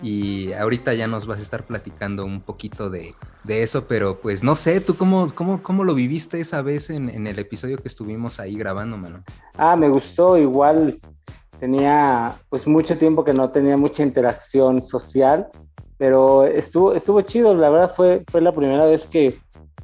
y 0.03 0.53
ahorita 0.53 0.93
ya 0.95 1.07
nos 1.07 1.27
vas 1.27 1.39
a 1.39 1.43
estar 1.43 1.65
platicando 1.65 2.25
un 2.25 2.41
poquito 2.41 2.91
de, 2.91 3.15
de 3.45 3.63
eso, 3.63 3.87
pero 3.87 4.21
pues 4.21 4.43
no 4.43 4.55
sé, 4.55 4.81
¿tú 4.81 4.97
cómo, 4.97 5.35
cómo, 5.35 5.63
cómo 5.63 5.85
lo 5.85 5.95
viviste 5.95 6.39
esa 6.41 6.61
vez 6.63 6.91
en, 6.91 7.09
en, 7.09 7.27
el 7.27 7.39
episodio 7.39 7.79
que 7.79 7.89
estuvimos 7.89 8.39
ahí 8.39 8.57
grabando, 8.57 8.99
mano? 8.99 9.25
Ah, 9.57 9.75
me 9.75 9.89
gustó, 9.89 10.37
igual 10.37 11.01
tenía 11.61 12.35
pues 12.49 12.67
mucho 12.67 12.99
tiempo 12.99 13.25
que 13.25 13.33
no 13.33 13.51
tenía 13.51 13.77
mucha 13.77 14.03
interacción 14.03 14.83
social, 14.83 15.49
pero 15.99 16.45
estuvo, 16.45 16.93
estuvo 16.93 17.21
chido, 17.23 17.55
la 17.55 17.71
verdad 17.71 17.95
fue, 17.95 18.25
fue 18.31 18.41
la 18.41 18.53
primera 18.53 18.85
vez 18.87 19.07
que 19.07 19.35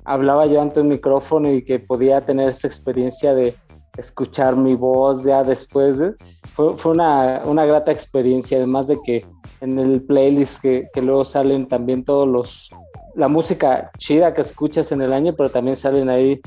hablaba 0.05 0.47
yo 0.47 0.61
ante 0.61 0.81
un 0.81 0.89
micrófono 0.89 1.51
y 1.51 1.65
que 1.65 1.79
podía 1.79 2.21
tener 2.21 2.49
esta 2.49 2.67
experiencia 2.67 3.35
de 3.35 3.55
escuchar 3.97 4.57
mi 4.57 4.75
voz 4.75 5.25
ya 5.25 5.43
después. 5.43 5.99
De, 5.99 6.15
fue, 6.55 6.77
fue 6.77 6.93
una, 6.93 7.43
una, 7.45 7.65
grata 7.65 7.93
experiencia, 7.93 8.59
además 8.59 8.89
de 8.89 8.99
que 9.05 9.25
en 9.61 9.79
el 9.79 10.03
playlist 10.03 10.61
que, 10.61 10.89
que, 10.93 11.03
luego 11.03 11.25
salen 11.25 11.67
también 11.67 12.05
todos 12.05 12.29
los 12.29 12.71
la 13.15 13.29
música 13.29 13.91
chida 13.99 14.33
que 14.33 14.41
escuchas 14.41 14.91
en 14.91 15.03
el 15.03 15.13
año, 15.13 15.35
pero 15.37 15.51
también 15.51 15.77
salen 15.77 16.09
ahí 16.09 16.41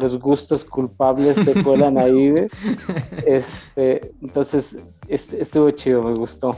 los 0.00 0.18
gustos 0.18 0.64
culpables 0.64 1.36
se 1.36 1.62
cuelan 1.62 1.98
ahí. 1.98 2.34
Este, 3.26 4.12
entonces 4.20 4.76
estuvo 5.08 5.70
chido, 5.70 6.02
me 6.02 6.14
gustó. 6.14 6.56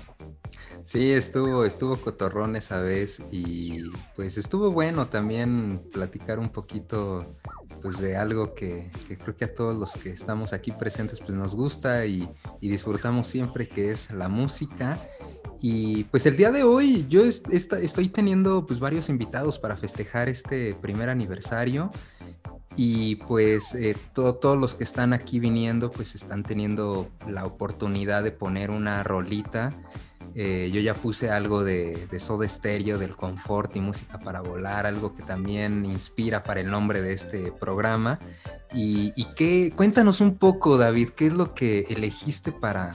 Sí, 0.85 1.13
estuvo, 1.13 1.65
estuvo 1.65 1.97
cotorrón 1.97 2.57
esa 2.57 2.81
vez 2.81 3.23
y 3.31 3.85
pues 4.17 4.37
estuvo 4.37 4.73
bueno 4.73 5.07
también 5.07 5.81
platicar 5.93 6.39
un 6.41 6.51
poquito 6.51 7.25
pues 7.81 7.99
de 8.01 8.17
algo 8.17 8.55
que, 8.55 8.91
que, 9.07 9.17
creo 9.17 9.37
que 9.37 9.45
a 9.45 9.55
todos 9.55 9.77
los 9.77 9.93
que 9.93 10.11
estamos 10.11 10.53
aquí 10.53 10.73
presentes 10.73 11.21
pues 11.21 11.33
nos 11.33 11.55
gusta 11.55 12.07
y, 12.07 12.29
y, 12.61 12.69
disfrutamos 12.69 13.27
siempre 13.27 13.69
que 13.69 13.91
es 13.91 14.11
la 14.13 14.29
música. 14.29 14.99
Y 15.61 16.05
pues 16.05 16.27
el 16.27 16.37
día 16.37 16.51
de 16.51 16.65
hoy 16.65 17.07
yo 17.09 17.25
est 17.25 17.49
est 17.53 17.73
estoy 17.75 18.09
teniendo 18.09 18.67
pues 18.67 18.81
varios 18.81 19.09
invitados 19.09 19.59
para 19.61 19.77
festejar 19.77 20.29
este 20.29 20.75
primer 20.75 21.09
aniversario 21.09 21.91
y 22.77 23.17
pues 23.17 23.75
eh, 23.75 23.97
to 24.15 24.35
todos 24.37 24.59
los 24.59 24.75
que 24.75 24.85
están 24.85 25.13
aquí 25.13 25.41
viniendo 25.41 25.91
pues 25.91 26.15
están 26.15 26.43
teniendo 26.43 27.09
la 27.29 27.45
oportunidad 27.45 28.23
de 28.23 28.33
poner 28.33 28.71
una 28.71 29.03
rolita 29.03 29.73
eh, 30.35 30.71
yo 30.73 30.81
ya 30.81 30.95
puse 30.95 31.31
algo 31.31 31.63
de, 31.63 32.07
de 32.11 32.21
Soda 32.21 32.49
Stereo, 32.49 32.99
del 32.99 33.17
confort 33.17 33.77
y 33.77 33.81
música 33.81 34.19
para 34.19 34.41
volar, 34.41 34.87
algo 34.87 35.15
que 35.15 35.23
también 35.23 35.85
inspira 35.85 36.43
para 36.43 36.61
el 36.61 36.71
nombre 36.71 37.03
de 37.03 37.13
este 37.13 37.53
programa. 37.53 38.19
Y, 38.73 39.13
y 39.15 39.27
qué, 39.35 39.73
cuéntanos 39.77 40.21
un 40.23 40.37
poco, 40.39 40.79
David, 40.79 41.11
¿qué 41.11 41.27
es 41.27 41.33
lo 41.35 41.55
que 41.55 41.81
elegiste 41.91 42.51
para, 42.51 42.95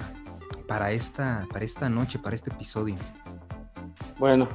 para, 0.67 0.91
esta, 0.91 1.45
para 1.51 1.63
esta 1.63 1.89
noche, 1.89 2.17
para 2.17 2.36
este 2.36 2.49
episodio? 2.49 2.95
Bueno, 4.17 4.47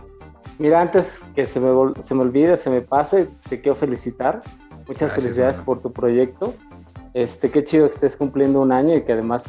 mira, 0.59 0.81
antes 0.81 1.20
que 1.37 1.47
se 1.47 1.61
me, 1.61 1.70
se 2.03 2.14
me 2.16 2.23
olvide, 2.23 2.57
se 2.57 2.68
me 2.68 2.81
pase, 2.81 3.29
te 3.49 3.61
quiero 3.61 3.77
felicitar. 3.77 4.43
Muchas 4.87 5.11
Gracias, 5.11 5.22
felicidades 5.22 5.55
mano. 5.57 5.64
por 5.64 5.80
tu 5.80 5.93
proyecto. 5.93 6.55
Este, 7.14 7.51
qué 7.51 7.64
chido 7.64 7.89
que 7.89 7.95
estés 7.95 8.16
cumpliendo 8.16 8.61
un 8.61 8.72
año 8.72 8.97
y 8.97 9.03
que 9.03 9.12
además 9.12 9.45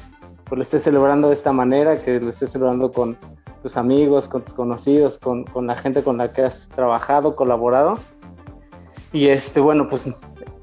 pues 0.46 0.58
lo 0.58 0.64
estés 0.64 0.84
celebrando 0.84 1.30
de 1.30 1.34
esta 1.34 1.52
manera, 1.52 2.02
que 2.02 2.20
lo 2.20 2.30
estés 2.30 2.52
celebrando 2.52 2.92
con 2.92 3.18
tus 3.62 3.78
amigos, 3.78 4.28
con 4.28 4.44
tus 4.44 4.54
conocidos, 4.54 5.18
con, 5.18 5.46
con, 5.46 5.68
la 5.68 5.76
gente 5.76 6.04
con 6.04 6.18
la 6.18 6.34
que 6.34 6.42
has 6.44 6.68
trabajado, 6.70 7.36
colaborado. 7.36 7.98
Y 9.14 9.28
este, 9.28 9.60
bueno, 9.60 9.88
pues 9.90 10.04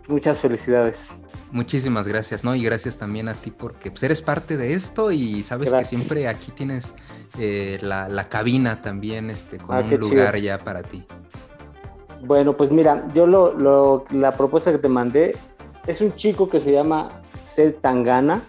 muchas 0.08 0.38
felicidades. 0.38 1.10
Muchísimas 1.50 2.06
gracias, 2.06 2.44
¿no? 2.44 2.54
Y 2.54 2.62
gracias 2.62 2.98
también 2.98 3.28
a 3.28 3.34
ti 3.34 3.50
porque 3.50 3.90
pues, 3.90 4.02
eres 4.02 4.22
parte 4.22 4.56
de 4.56 4.74
esto 4.74 5.10
y 5.10 5.42
sabes 5.42 5.70
gracias. 5.70 5.90
que 5.90 5.96
siempre 5.96 6.28
aquí 6.28 6.52
tienes 6.52 6.94
eh, 7.38 7.78
la, 7.80 8.08
la, 8.08 8.28
cabina 8.28 8.82
también 8.82 9.30
este, 9.30 9.58
con 9.58 9.76
ah, 9.76 9.80
un 9.80 9.90
lugar 9.90 10.34
chido. 10.34 10.44
ya 10.44 10.58
para 10.58 10.82
ti. 10.82 11.04
Bueno, 12.22 12.56
pues 12.56 12.70
mira, 12.70 13.06
yo 13.14 13.26
lo, 13.26 14.04
la 14.10 14.32
propuesta 14.32 14.72
que 14.72 14.78
te 14.78 14.88
mandé 14.88 15.36
es 15.86 16.00
un 16.00 16.14
chico 16.14 16.48
que 16.48 16.60
se 16.60 16.72
llama 16.72 17.08
Sel 17.42 17.74
Tangana 17.74 18.42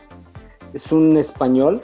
es 0.73 0.91
un 0.91 1.17
español 1.17 1.81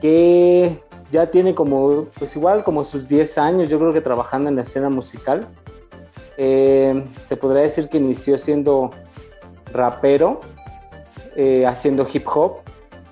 que 0.00 0.76
ya 1.10 1.30
tiene 1.30 1.54
como, 1.54 2.06
pues 2.18 2.34
igual 2.36 2.64
como 2.64 2.84
sus 2.84 3.06
10 3.06 3.38
años, 3.38 3.70
yo 3.70 3.78
creo 3.78 3.92
que 3.92 4.00
trabajando 4.00 4.48
en 4.48 4.56
la 4.56 4.62
escena 4.62 4.88
musical. 4.88 5.46
Eh, 6.38 7.04
se 7.28 7.36
podría 7.36 7.62
decir 7.62 7.88
que 7.88 7.98
inició 7.98 8.38
siendo 8.38 8.90
rapero, 9.72 10.40
eh, 11.36 11.66
haciendo 11.66 12.06
hip 12.12 12.26
hop, 12.26 12.56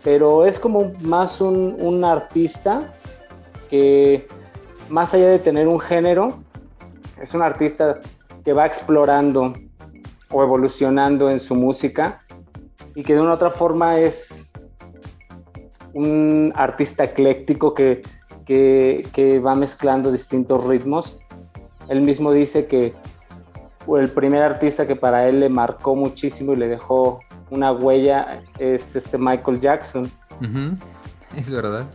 pero 0.02 0.46
es 0.46 0.58
como 0.58 0.92
más 1.00 1.40
un, 1.40 1.76
un, 1.78 2.02
artista 2.04 2.80
que 3.68 4.26
más 4.88 5.12
allá 5.12 5.28
de 5.28 5.38
tener 5.38 5.68
un 5.68 5.78
género, 5.78 6.38
es 7.20 7.34
un 7.34 7.42
artista 7.42 8.00
que 8.44 8.52
va 8.52 8.66
explorando 8.66 9.54
o 10.30 10.42
evolucionando 10.42 11.30
en 11.30 11.40
su 11.40 11.54
música 11.54 12.22
y 12.94 13.02
que 13.02 13.14
de 13.14 13.20
una 13.20 13.34
otra 13.34 13.50
forma 13.50 13.98
es 13.98 14.50
un 15.92 16.52
artista 16.54 17.04
ecléctico 17.04 17.74
que, 17.74 18.02
que, 18.46 19.40
va 19.44 19.54
mezclando 19.54 20.10
distintos 20.10 20.64
ritmos. 20.64 21.18
Él 21.88 22.02
mismo 22.02 22.32
dice 22.32 22.66
que 22.66 22.94
el 23.88 24.10
primer 24.10 24.42
artista 24.42 24.86
que 24.86 24.96
para 24.96 25.28
él 25.28 25.40
le 25.40 25.48
marcó 25.48 25.96
muchísimo 25.96 26.52
y 26.52 26.56
le 26.56 26.68
dejó 26.68 27.20
una 27.50 27.72
huella 27.72 28.40
es 28.58 28.94
este 28.94 29.18
Michael 29.18 29.60
Jackson. 29.60 30.10
Es 31.36 31.50
verdad. 31.50 31.86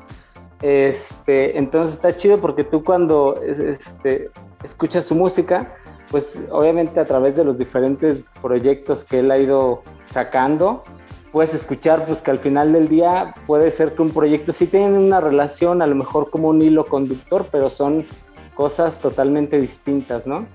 Este, 0.62 1.58
entonces 1.58 1.96
está 1.96 2.16
chido 2.16 2.40
porque 2.40 2.64
tú 2.64 2.84
cuando 2.84 3.40
este, 3.42 4.30
escuchas 4.66 5.06
su 5.06 5.16
música, 5.16 5.74
pues 6.12 6.38
obviamente 6.52 7.00
a 7.00 7.06
través 7.06 7.36
de 7.36 7.44
los 7.44 7.58
diferentes 7.58 8.30
proyectos 8.42 9.04
que 9.04 9.20
él 9.20 9.32
ha 9.32 9.38
ido 9.38 9.84
sacando, 10.06 10.84
puedes 11.32 11.54
escuchar 11.54 12.06
pues 12.06 12.22
que 12.22 12.32
al 12.32 12.40
final 12.40 12.74
del 12.74 12.88
día 12.88 13.34
puede 13.48 13.72
ser 13.72 13.94
que 13.94 14.02
un 14.02 14.12
proyecto 14.12 14.52
sí 14.52 14.68
tiene 14.68 14.98
una 14.98 15.20
relación, 15.20 15.82
a 15.82 15.88
lo 15.88 15.96
mejor 15.96 16.30
como 16.30 16.50
un 16.50 16.62
hilo 16.62 16.86
conductor, 16.86 17.48
pero 17.52 17.70
son 17.70 18.06
cosas 18.54 19.00
totalmente 19.00 19.60
distintas, 19.60 20.26
¿no? 20.26 20.46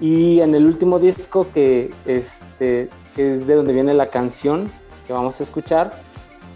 Y 0.00 0.40
en 0.40 0.54
el 0.54 0.64
último 0.64 0.98
disco 0.98 1.46
que, 1.52 1.92
este, 2.06 2.88
es 3.16 3.46
de 3.46 3.54
donde 3.54 3.74
viene 3.74 3.92
la 3.92 4.06
canción 4.06 4.70
que 5.06 5.12
vamos 5.12 5.40
a 5.40 5.42
escuchar, 5.42 6.02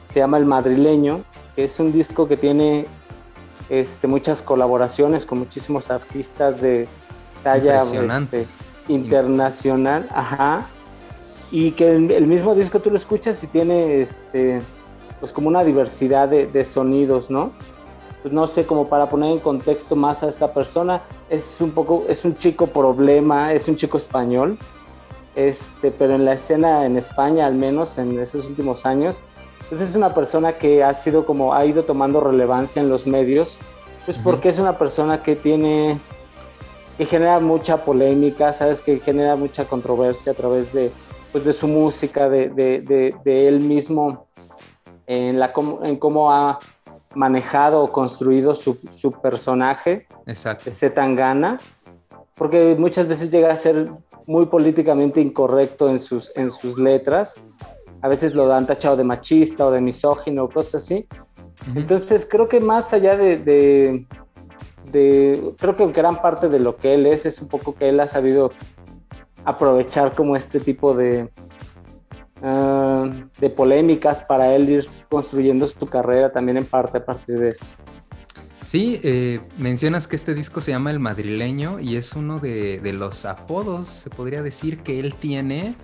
se 0.08 0.20
llama 0.20 0.38
El 0.38 0.46
Madrileño, 0.46 1.22
que 1.54 1.64
es 1.64 1.78
un 1.78 1.92
disco 1.92 2.26
que 2.26 2.36
tiene 2.36 2.86
este, 3.68 4.06
muchas 4.06 4.40
colaboraciones 4.40 5.26
con 5.26 5.38
muchísimos 5.38 5.90
artistas 5.90 6.60
de 6.60 6.88
talla 7.44 7.82
este, 7.82 8.46
internacional, 8.88 10.08
ajá, 10.12 10.66
y 11.50 11.70
que 11.70 11.94
el, 11.94 12.26
mismo 12.26 12.54
disco 12.54 12.80
tú 12.80 12.90
lo 12.90 12.96
escuchas 12.96 13.42
y 13.44 13.46
tiene 13.46 14.00
este, 14.00 14.60
pues 15.20 15.30
como 15.30 15.48
una 15.48 15.62
diversidad 15.62 16.28
de, 16.28 16.64
sonidos, 16.64 17.30
¿no? 17.30 17.52
Pues 18.22 18.34
no 18.34 18.46
sé, 18.46 18.66
como 18.66 18.88
para 18.88 19.08
poner 19.08 19.30
en 19.30 19.38
contexto 19.38 19.94
más 19.94 20.22
a 20.22 20.28
esta 20.28 20.52
persona, 20.52 21.02
es 21.30 21.60
un 21.60 21.70
poco, 21.70 22.04
es 22.08 22.24
un 22.24 22.36
chico 22.36 22.66
problema, 22.66 23.52
es 23.52 23.68
un 23.68 23.76
chico 23.76 23.98
español, 23.98 24.58
este, 25.36 25.90
pero 25.90 26.14
en 26.14 26.24
la 26.24 26.32
escena 26.32 26.86
en 26.86 26.96
España 26.96 27.46
al 27.46 27.54
menos 27.54 27.98
en 27.98 28.18
esos 28.18 28.46
últimos 28.46 28.86
años, 28.86 29.20
pues 29.68 29.80
es 29.80 29.94
una 29.94 30.14
persona 30.14 30.54
que 30.54 30.82
ha 30.82 30.94
sido 30.94 31.24
como, 31.24 31.54
ha 31.54 31.64
ido 31.64 31.84
tomando 31.84 32.20
relevancia 32.20 32.82
en 32.82 32.88
los 32.88 33.06
medios, 33.06 33.56
pues 34.04 34.18
porque 34.18 34.48
es 34.48 34.58
una 34.58 34.76
persona 34.78 35.22
que 35.22 35.36
tiene, 35.36 35.98
que 36.96 37.04
genera 37.06 37.40
mucha 37.40 37.78
polémica, 37.84 38.52
sabes, 38.52 38.80
que 38.80 39.00
genera 39.00 39.36
mucha 39.36 39.64
controversia 39.64 40.32
a 40.32 40.34
través 40.34 40.72
de, 40.72 40.90
pues 41.32 41.44
de 41.44 41.52
su 41.52 41.66
música, 41.66 42.28
de, 42.28 42.48
de, 42.50 43.48
él 43.48 43.60
mismo, 43.60 44.26
en, 45.06 45.38
la, 45.40 45.52
en 45.82 45.96
cómo 45.96 46.32
ha 46.32 46.58
manejado 47.14 47.82
o 47.82 47.92
construido 47.92 48.54
su, 48.54 48.78
su 48.96 49.12
personaje, 49.12 50.06
Exacto. 50.26 50.70
ese 50.70 50.90
Tangana, 50.90 51.58
porque 52.34 52.74
muchas 52.78 53.06
veces 53.06 53.30
llega 53.30 53.52
a 53.52 53.56
ser 53.56 53.90
muy 54.26 54.46
políticamente 54.46 55.20
incorrecto 55.20 55.88
en 55.88 55.98
sus, 55.98 56.32
en 56.34 56.50
sus 56.50 56.78
letras. 56.78 57.34
A 58.02 58.08
veces 58.08 58.34
lo 58.34 58.46
dan 58.46 58.66
tachado 58.66 58.96
de 58.96 59.04
machista 59.04 59.66
o 59.66 59.70
de 59.70 59.80
misógino 59.80 60.44
o 60.44 60.48
cosas 60.48 60.82
así. 60.82 61.06
Entonces 61.74 62.26
creo 62.28 62.48
que 62.48 62.60
más 62.60 62.92
allá 62.92 63.16
de, 63.16 63.38
de, 63.38 64.06
de, 64.94 65.54
creo 65.58 65.76
que 65.76 65.86
gran 65.92 66.22
parte 66.22 66.48
de 66.48 66.60
lo 66.60 66.76
que 66.76 66.94
él 66.94 67.06
es 67.06 67.26
es 67.26 67.40
un 67.40 67.48
poco 67.48 67.74
que 67.74 67.88
él 67.88 68.00
ha 68.00 68.08
sabido 68.08 68.52
aprovechar 69.44 70.14
como 70.14 70.36
este 70.36 70.60
tipo 70.60 70.94
de, 70.94 71.28
ah, 72.42 73.10
de 73.38 73.50
polémicas 73.50 74.22
para 74.22 74.54
él 74.54 74.70
ir 74.70 74.88
construyendo 75.10 75.66
su 75.66 75.86
carrera 75.86 76.32
también 76.32 76.56
en 76.56 76.64
parte 76.64 76.98
a 76.98 77.04
partir 77.04 77.38
de 77.38 77.50
eso. 77.50 77.66
Sí, 78.64 78.98
eh, 79.02 79.40
mencionas 79.58 80.08
que 80.08 80.16
este 80.16 80.34
disco 80.34 80.60
se 80.60 80.70
llama 80.70 80.90
El 80.90 80.98
Madrileño 80.98 81.78
y 81.80 81.96
es 81.96 82.14
uno 82.14 82.40
de, 82.40 82.80
los 82.94 83.24
apodos, 83.24 83.88
se 83.88 84.10
podría 84.10 84.42
decir, 84.42 84.78
que 84.78 84.98
él 85.00 85.14
tiene. 85.14 85.76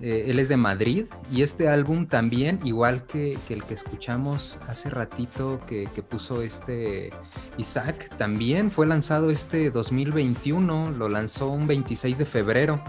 Eh, 0.00 0.26
él 0.28 0.38
es 0.38 0.48
de 0.48 0.56
Madrid 0.56 1.06
y 1.30 1.42
este 1.42 1.68
álbum 1.68 2.06
también, 2.06 2.60
igual 2.64 3.04
que, 3.06 3.36
el 3.48 3.64
que 3.64 3.74
escuchamos 3.74 4.58
hace 4.68 4.90
ratito 4.90 5.60
que, 5.66 5.88
que, 5.94 6.02
puso 6.02 6.42
este 6.42 7.10
Isaac, 7.56 8.08
también 8.16 8.70
fue 8.70 8.86
lanzado 8.86 9.30
este 9.30 9.70
2021, 9.70 10.92
lo 10.92 11.08
lanzó 11.08 11.48
un 11.48 11.66
26 11.66 12.18
de 12.18 12.24
febrero 12.24 12.82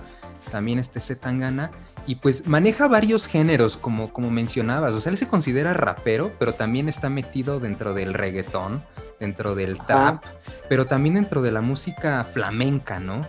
también 0.52 0.80
este 0.80 1.00
Zetangana, 1.00 1.72
y 2.08 2.16
pues 2.16 2.48
maneja 2.48 2.88
varios 2.88 3.28
géneros, 3.28 3.78
como, 3.78 4.12
como 4.12 4.32
mencionabas, 4.32 4.94
o 4.94 5.02
sea, 5.02 5.12
él 5.12 5.18
se 5.18 5.28
considera 5.28 5.74
rapero, 5.74 6.32
pero 6.40 6.54
también 6.54 6.90
está 6.90 7.10
metido 7.10 7.60
dentro 7.60 7.94
del 7.94 8.14
reggaetón, 8.14 8.84
dentro 9.20 9.54
del 9.54 9.78
trap, 9.78 10.24
pero 10.68 10.86
también 10.86 11.16
dentro 11.16 11.42
de 11.42 11.52
la 11.52 11.62
música 11.62 12.24
flamenca, 12.24 13.00
¿no? 13.00 13.22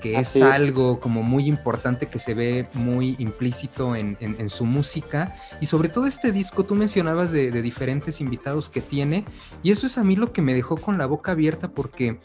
Que 0.00 0.18
es 0.18 0.36
algo 0.36 1.00
como 1.00 1.22
muy 1.22 1.46
importante 1.46 2.06
que 2.06 2.18
se 2.18 2.34
ve 2.34 2.68
muy 2.74 3.16
implícito 3.18 3.96
en, 3.96 4.16
su 4.50 4.64
música. 4.64 5.36
Y 5.60 5.66
sobre 5.66 5.88
todo 5.88 6.06
este 6.06 6.32
disco, 6.32 6.64
tú 6.64 6.74
mencionabas 6.74 7.32
de, 7.32 7.50
de, 7.50 7.62
diferentes 7.62 8.20
invitados 8.20 8.70
que 8.70 8.80
tiene, 8.80 9.24
y 9.62 9.70
eso 9.70 9.86
es 9.86 9.98
a 9.98 10.04
mí 10.04 10.16
lo 10.16 10.32
que 10.32 10.42
me 10.42 10.54
dejó 10.54 10.76
con 10.76 10.98
la 10.98 11.06
boca 11.06 11.32
abierta 11.32 11.68
porque, 11.68 12.18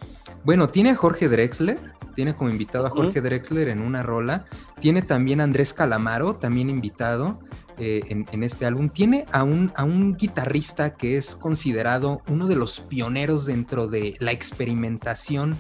bueno, 0.44 0.70
tiene 0.70 0.92
a 0.92 0.96
Jorge 0.96 1.28
Drexler, 1.28 1.80
tiene 2.14 2.36
como 2.36 2.50
invitado 2.50 2.86
a 2.86 2.90
Jorge 2.90 3.22
Drexler 3.22 3.70
en 3.70 3.82
una 3.82 4.04
rola. 4.04 4.46
Tiene 4.80 5.02
también 5.02 5.42
a 5.42 5.46
Andrés 5.46 5.74
Calamaro, 5.74 6.36
también 6.36 6.70
invitado 6.70 7.40
eh, 7.78 8.04
en, 8.08 8.44
este 8.44 8.66
álbum. 8.66 8.90
Tiene 8.90 9.26
a 9.32 9.44
un, 9.44 9.72
a 9.76 9.84
un 9.84 10.16
guitarrista 10.16 10.96
que 10.96 11.18
es 11.18 11.36
considerado 11.36 12.22
uno 12.28 12.48
de 12.48 12.56
los 12.56 12.80
pioneros 12.80 13.46
dentro 13.46 13.88
de 13.88 14.16
la 14.20 14.32
experimentación 14.32 15.56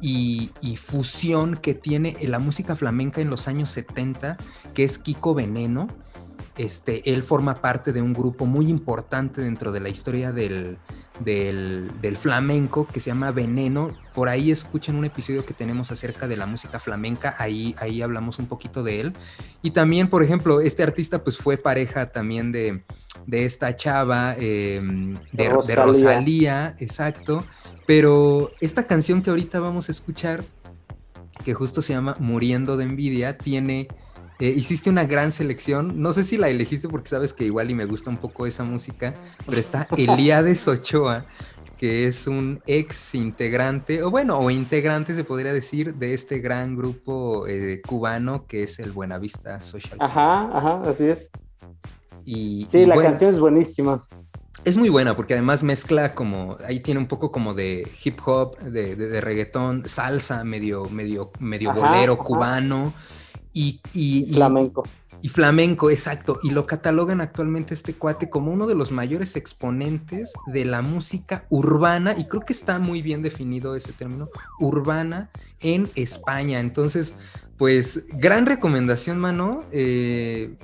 y, 0.00 0.50
fusión 0.76 1.56
que 1.56 1.74
tiene 1.74 2.16
la 2.22 2.38
música 2.38 2.76
flamenca 2.76 3.20
en 3.20 3.30
los 3.30 3.48
años 3.48 3.70
70, 3.70 4.36
que 4.74 4.84
es 4.84 4.98
Kiko 4.98 5.34
Veneno. 5.34 5.88
Este, 6.56 7.12
él 7.12 7.22
forma 7.22 7.60
parte 7.60 7.92
de 7.92 8.02
un 8.02 8.12
grupo 8.12 8.46
muy 8.46 8.68
importante 8.68 9.40
dentro 9.40 9.72
de 9.72 9.80
la 9.80 9.88
historia 9.88 10.32
del, 10.32 10.78
del, 11.24 12.16
flamenco 12.16 12.86
que 12.86 13.00
se 13.00 13.10
llama 13.10 13.30
Veneno. 13.30 13.96
Por 14.14 14.28
ahí 14.28 14.50
escuchen 14.50 14.96
un 14.96 15.04
episodio 15.04 15.44
que 15.44 15.54
tenemos 15.54 15.90
acerca 15.90 16.26
de 16.28 16.36
la 16.36 16.46
música 16.46 16.78
flamenca, 16.78 17.34
ahí, 17.38 17.74
ahí 17.78 18.02
hablamos 18.02 18.38
un 18.38 18.46
poquito 18.46 18.82
de 18.82 19.00
él. 19.00 19.12
Y 19.62 19.70
también, 19.70 20.08
por 20.08 20.22
ejemplo, 20.22 20.60
este 20.60 20.82
artista 20.82 21.22
pues 21.22 21.38
fue 21.38 21.56
pareja 21.56 22.10
también 22.10 22.52
de, 22.52 22.82
esta 23.30 23.76
chava, 23.76 24.34
em, 24.38 25.16
de, 25.32 25.48
Rosalía. 25.48 26.74
exacto. 26.78 27.44
Pero 27.90 28.52
esta 28.60 28.84
canción 28.84 29.20
que 29.20 29.30
ahorita 29.30 29.58
vamos 29.58 29.88
a 29.88 29.90
escuchar, 29.90 30.44
que 31.44 31.54
justo 31.54 31.82
se 31.82 31.92
llama 31.92 32.14
Muriendo 32.20 32.76
de 32.76 32.84
Envidia, 32.84 33.36
tiene 33.36 33.88
eh, 34.38 34.54
hiciste 34.56 34.90
una 34.90 35.06
gran 35.06 35.32
selección. 35.32 36.00
No 36.00 36.12
sé 36.12 36.22
si 36.22 36.36
la 36.36 36.48
elegiste 36.48 36.88
porque 36.88 37.08
sabes 37.08 37.32
que 37.32 37.46
igual 37.46 37.68
y 37.68 37.74
me 37.74 37.86
gusta 37.86 38.08
un 38.08 38.18
poco 38.18 38.46
esa 38.46 38.62
música, 38.62 39.16
pero 39.44 39.58
está 39.58 39.88
Eliades 39.96 40.68
Ochoa, 40.68 41.24
que 41.78 42.06
es 42.06 42.28
un 42.28 42.62
ex 42.68 43.16
integrante, 43.16 44.04
o 44.04 44.10
bueno, 44.12 44.38
o 44.38 44.52
integrante 44.52 45.12
se 45.12 45.24
podría 45.24 45.52
decir, 45.52 45.96
de 45.96 46.14
este 46.14 46.38
gran 46.38 46.76
grupo 46.76 47.48
eh, 47.48 47.82
cubano 47.84 48.46
que 48.46 48.62
es 48.62 48.78
el 48.78 48.92
Buenavista 48.92 49.60
Social. 49.60 49.98
Ajá, 49.98 50.56
ajá, 50.56 50.82
así 50.88 51.06
es. 51.06 51.28
Y, 52.24 52.68
sí, 52.70 52.86
la 52.86 53.02
canción 53.02 53.30
es 53.30 53.40
buenísima. 53.40 54.00
Es 54.64 54.76
muy 54.76 54.90
buena 54.90 55.16
porque 55.16 55.34
además 55.34 55.62
mezcla 55.62 56.14
como, 56.14 56.58
ahí 56.66 56.80
tiene 56.80 57.00
un 57.00 57.06
poco 57.06 57.32
como 57.32 57.54
de 57.54 57.90
hip 58.04 58.18
hop, 58.26 58.58
de, 58.58 59.20
reggaetón, 59.20 59.84
salsa, 59.86 60.44
medio, 60.44 60.84
medio, 60.90 61.30
medio 61.38 61.72
bolero 61.72 62.18
cubano. 62.18 62.92
Y, 63.52 63.80
flamenco. 64.32 64.84
Y, 65.22 65.28
flamenco, 65.28 65.90
exacto. 65.90 66.38
Y 66.42 66.50
lo 66.50 66.66
catalogan 66.66 67.20
actualmente 67.22 67.72
este 67.72 67.94
cuate 67.94 68.28
como 68.28 68.52
uno 68.52 68.66
de 68.66 68.74
los 68.74 68.92
mayores 68.92 69.34
exponentes 69.34 70.32
de 70.46 70.64
la 70.66 70.82
música 70.82 71.46
urbana, 71.48 72.14
y 72.16 72.26
creo 72.26 72.42
que 72.42 72.52
está 72.52 72.78
muy 72.78 73.02
bien 73.02 73.22
definido 73.22 73.74
ese 73.74 73.92
término, 73.92 74.28
urbana 74.60 75.30
en 75.60 75.88
España. 75.94 76.60
Entonces, 76.60 77.14
pues, 77.56 78.04
gran 78.12 78.46
recomendación, 78.46 79.18
mano. 79.18 79.64
Eh, 79.72 80.54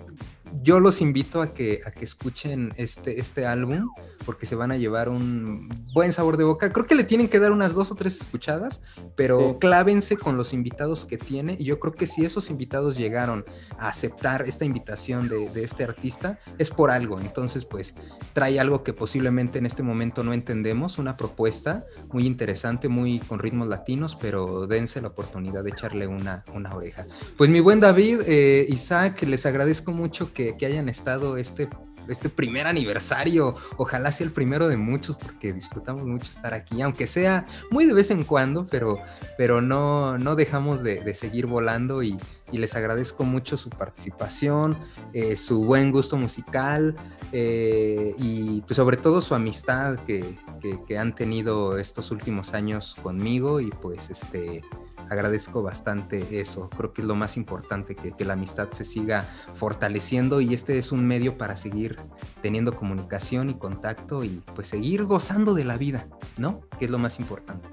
yo 0.62 0.80
los 0.80 1.00
invito 1.00 1.42
a 1.42 1.52
que, 1.52 1.80
a 1.84 1.90
que 1.90 2.04
escuchen 2.04 2.72
este, 2.76 3.20
este 3.20 3.46
álbum 3.46 3.88
porque 4.24 4.46
se 4.46 4.56
van 4.56 4.72
a 4.72 4.76
llevar 4.76 5.08
un 5.08 5.68
buen 5.92 6.12
sabor 6.12 6.36
de 6.36 6.44
boca. 6.44 6.72
Creo 6.72 6.86
que 6.86 6.94
le 6.94 7.04
tienen 7.04 7.28
que 7.28 7.38
dar 7.38 7.52
unas 7.52 7.74
dos 7.74 7.90
o 7.92 7.94
tres 7.94 8.20
escuchadas, 8.20 8.80
pero 9.14 9.58
clávense 9.60 10.16
con 10.16 10.36
los 10.36 10.52
invitados 10.52 11.04
que 11.04 11.16
tiene. 11.16 11.56
Y 11.58 11.64
yo 11.64 11.78
creo 11.78 11.94
que 11.94 12.06
si 12.06 12.24
esos 12.24 12.50
invitados 12.50 12.96
llegaron 12.96 13.44
a 13.78 13.88
aceptar 13.88 14.48
esta 14.48 14.64
invitación 14.64 15.28
de, 15.28 15.48
de 15.50 15.62
este 15.62 15.84
artista, 15.84 16.40
es 16.58 16.70
por 16.70 16.90
algo. 16.90 17.20
Entonces, 17.20 17.64
pues 17.64 17.94
trae 18.32 18.58
algo 18.58 18.82
que 18.82 18.92
posiblemente 18.92 19.58
en 19.58 19.66
este 19.66 19.82
momento 19.82 20.22
no 20.24 20.32
entendemos, 20.32 20.98
una 20.98 21.16
propuesta 21.16 21.86
muy 22.12 22.26
interesante, 22.26 22.88
muy 22.88 23.20
con 23.20 23.38
ritmos 23.38 23.68
latinos, 23.68 24.16
pero 24.16 24.66
dense 24.66 25.00
la 25.00 25.08
oportunidad 25.08 25.64
de 25.64 25.70
echarle 25.70 26.06
una, 26.06 26.44
una 26.54 26.74
oreja. 26.74 27.06
Pues 27.36 27.50
mi 27.50 27.60
buen 27.60 27.80
David, 27.80 28.20
eh, 28.26 28.66
Isaac, 28.68 29.22
les 29.22 29.46
agradezco 29.46 29.92
mucho 29.92 30.32
que, 30.36 30.56
que 30.56 30.66
hayan 30.66 30.88
estado 30.88 31.36
este 31.36 31.68
este 32.08 32.28
primer 32.28 32.66
aniversario. 32.66 33.56
Ojalá 33.76 34.12
sea 34.12 34.26
el 34.26 34.32
primero 34.32 34.68
de 34.68 34.76
muchos 34.76 35.16
porque 35.16 35.52
disfrutamos 35.52 36.04
mucho 36.04 36.30
estar 36.30 36.54
aquí, 36.54 36.82
aunque 36.82 37.06
sea 37.06 37.46
muy 37.70 37.86
de 37.86 37.92
vez 37.92 38.10
en 38.10 38.24
cuando, 38.24 38.66
pero, 38.66 39.00
pero 39.36 39.60
no, 39.60 40.18
no 40.18 40.36
dejamos 40.36 40.82
de, 40.82 41.14
seguir 41.14 41.46
volando 41.46 42.02
y, 42.02 42.18
les 42.52 42.76
agradezco 42.76 43.24
mucho 43.24 43.56
su 43.56 43.70
participación, 43.70 44.78
eh, 45.12 45.34
su 45.36 45.64
buen 45.64 45.90
gusto 45.90 46.16
musical 46.16 46.94
eh, 47.32 48.14
y 48.18 48.60
pues 48.62 48.76
sobre 48.76 48.96
todo 48.96 49.20
su 49.20 49.34
amistad 49.34 49.98
que, 50.06 50.38
que 50.86 50.98
han 50.98 51.14
tenido 51.14 51.76
estos 51.76 52.12
últimos 52.12 52.54
años 52.54 52.94
conmigo 53.02 53.60
y 53.60 53.70
pues 53.70 54.10
este 54.10 54.62
agradezco 55.08 55.62
bastante 55.62 56.40
eso. 56.40 56.68
Creo 56.70 56.92
que 56.92 57.02
es 57.02 57.06
lo 57.06 57.14
más 57.14 57.36
importante, 57.36 57.94
que, 57.94 58.24
la 58.24 58.32
amistad 58.32 58.70
se 58.72 58.84
siga 58.84 59.24
fortaleciendo 59.54 60.40
y 60.40 60.54
este 60.54 60.78
es 60.78 60.90
un 60.90 61.06
medio 61.06 61.38
para 61.38 61.54
seguir 61.56 61.96
teniendo 62.42 62.74
comunicación 62.74 63.48
y 63.48 63.54
contacto 63.54 64.24
y 64.24 64.42
pues 64.54 64.68
seguir 64.68 65.04
gozando 65.04 65.54
de 65.54 65.64
la 65.64 65.76
vida, 65.76 66.06
¿no? 66.36 66.62
Que 66.78 66.86
es 66.86 66.90
lo 66.90 66.98
más 66.98 67.20
importante. 67.20 67.68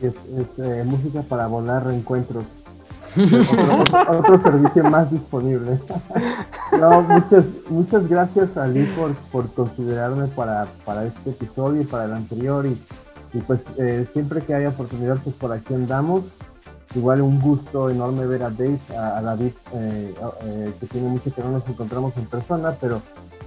Es, 0.00 0.14
eh, 0.58 0.82
música 0.84 1.22
para 1.22 1.46
volar 1.46 1.86
reencuentros. 1.86 2.44
otro, 4.08 4.42
servicio 4.42 4.82
más 4.84 5.08
disponible. 5.08 5.78
muchas, 6.72 7.44
muchas 7.68 8.08
gracias 8.08 8.56
Ali 8.56 8.84
por, 8.96 9.14
por 9.30 9.52
considerarme 9.52 10.26
para, 10.26 10.66
para 10.84 11.04
este 11.04 11.30
episodio 11.30 11.82
y 11.82 11.84
para 11.84 12.06
el 12.06 12.12
anterior 12.12 12.66
y, 12.66 12.76
pues 13.46 13.60
eh, 13.78 14.06
siempre 14.12 14.42
que 14.42 14.54
haya 14.54 14.68
oportunidad 14.68 15.16
pues 15.22 15.34
por 15.36 15.52
aquí 15.52 15.74
andamos 15.74 16.24
Igual 16.94 17.22
un 17.22 17.40
gusto 17.40 17.90
enorme 17.90 18.26
ver 18.26 18.44
a 18.44 18.50
Dave, 18.50 18.78
a, 18.96 19.20
David, 19.20 19.52
eh, 19.72 20.14
eh, 20.44 20.72
que 20.78 20.86
tiene 20.86 21.08
mucho 21.08 21.34
que 21.34 21.42
no 21.42 21.50
nos 21.50 21.68
encontramos 21.68 22.16
en 22.16 22.26
persona, 22.26 22.76
pero, 22.80 23.02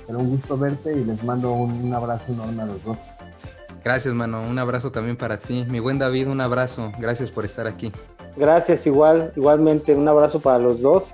pero 0.05 0.19
un 0.19 0.31
gusto 0.31 0.57
verte 0.57 0.93
y 0.93 1.05
les 1.05 1.23
mando 1.23 1.53
un, 1.53 1.93
abrazo 1.93 2.33
enorme 2.33 2.63
a 2.63 2.65
los 2.65 2.83
dos. 2.83 2.97
Gracias, 3.83 4.13
mano. 4.13 4.41
Un 4.41 4.59
abrazo 4.59 4.91
también 4.91 5.15
para 5.15 5.39
ti. 5.39 5.65
Mi 5.69 5.79
buen 5.79 5.97
David, 5.97 6.27
un 6.27 6.41
abrazo. 6.41 6.91
Gracias 6.99 7.31
por 7.31 7.45
estar 7.45 7.67
aquí. 7.67 7.93
Gracias, 8.35 8.85
igual, 8.85 9.31
igualmente. 9.37 9.95
Un 9.95 10.07
abrazo 10.09 10.41
para 10.41 10.59
los 10.59 10.81
dos. 10.81 11.13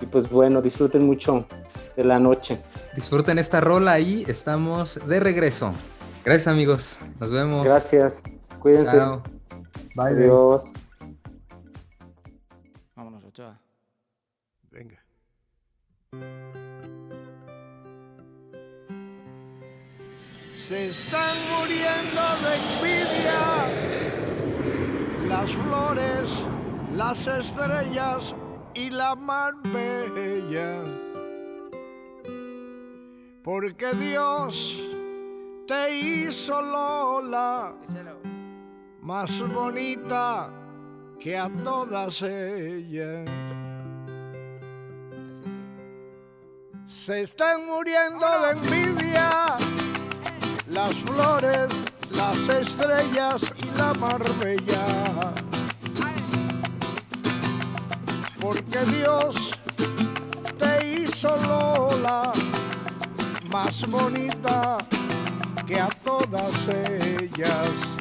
Y 0.00 0.06
pues 0.06 0.28
bueno, 0.28 0.60
disfruten 0.60 1.06
mucho 1.06 1.46
de 1.96 2.02
la 2.02 2.18
noche. 2.18 2.60
Disfruten 2.96 3.38
esta 3.38 3.60
rola 3.60 4.00
y 4.00 4.24
estamos 4.26 4.98
de 5.06 5.20
regreso. 5.20 5.72
Gracias, 6.24 6.48
amigos. 6.48 6.98
Nos 7.20 7.30
vemos. 7.30 7.64
Gracias. 7.64 8.22
Cuídense. 8.58 8.96
Chao. 8.96 9.22
Bye. 9.94 10.06
Adiós. 10.06 10.72
Se 20.68 20.88
están 20.90 21.34
muriendo 21.56 22.20
de 22.44 22.52
envidia. 22.68 23.40
Las 25.26 25.50
flores, 25.50 26.38
las 26.94 27.26
estrellas 27.26 28.36
y 28.74 28.90
la 28.90 29.14
mar 29.14 29.54
bella. 29.62 30.84
Porque 33.42 33.94
Dios 33.94 34.76
te 35.66 35.94
hizo 35.94 36.60
Lola 36.60 37.74
más 39.00 39.40
bonita 39.48 40.50
que 41.18 41.38
a 41.38 41.48
todas 41.64 42.20
ellas. 42.20 43.26
Se 46.86 47.22
están 47.22 47.64
muriendo 47.64 48.26
de 48.42 48.50
envidia 48.50 49.56
las 50.70 50.94
flores, 50.94 51.68
las 52.10 52.36
estrellas 52.48 53.52
y 53.56 53.78
la 53.78 53.94
marbella. 53.94 54.84
Porque 58.40 58.78
Dios 58.96 59.50
te 60.58 61.00
hizo 61.00 61.36
Lola 61.46 62.32
más 63.50 63.86
bonita 63.88 64.78
que 65.66 65.80
a 65.80 65.88
todas 66.04 66.54
ellas. 66.68 67.97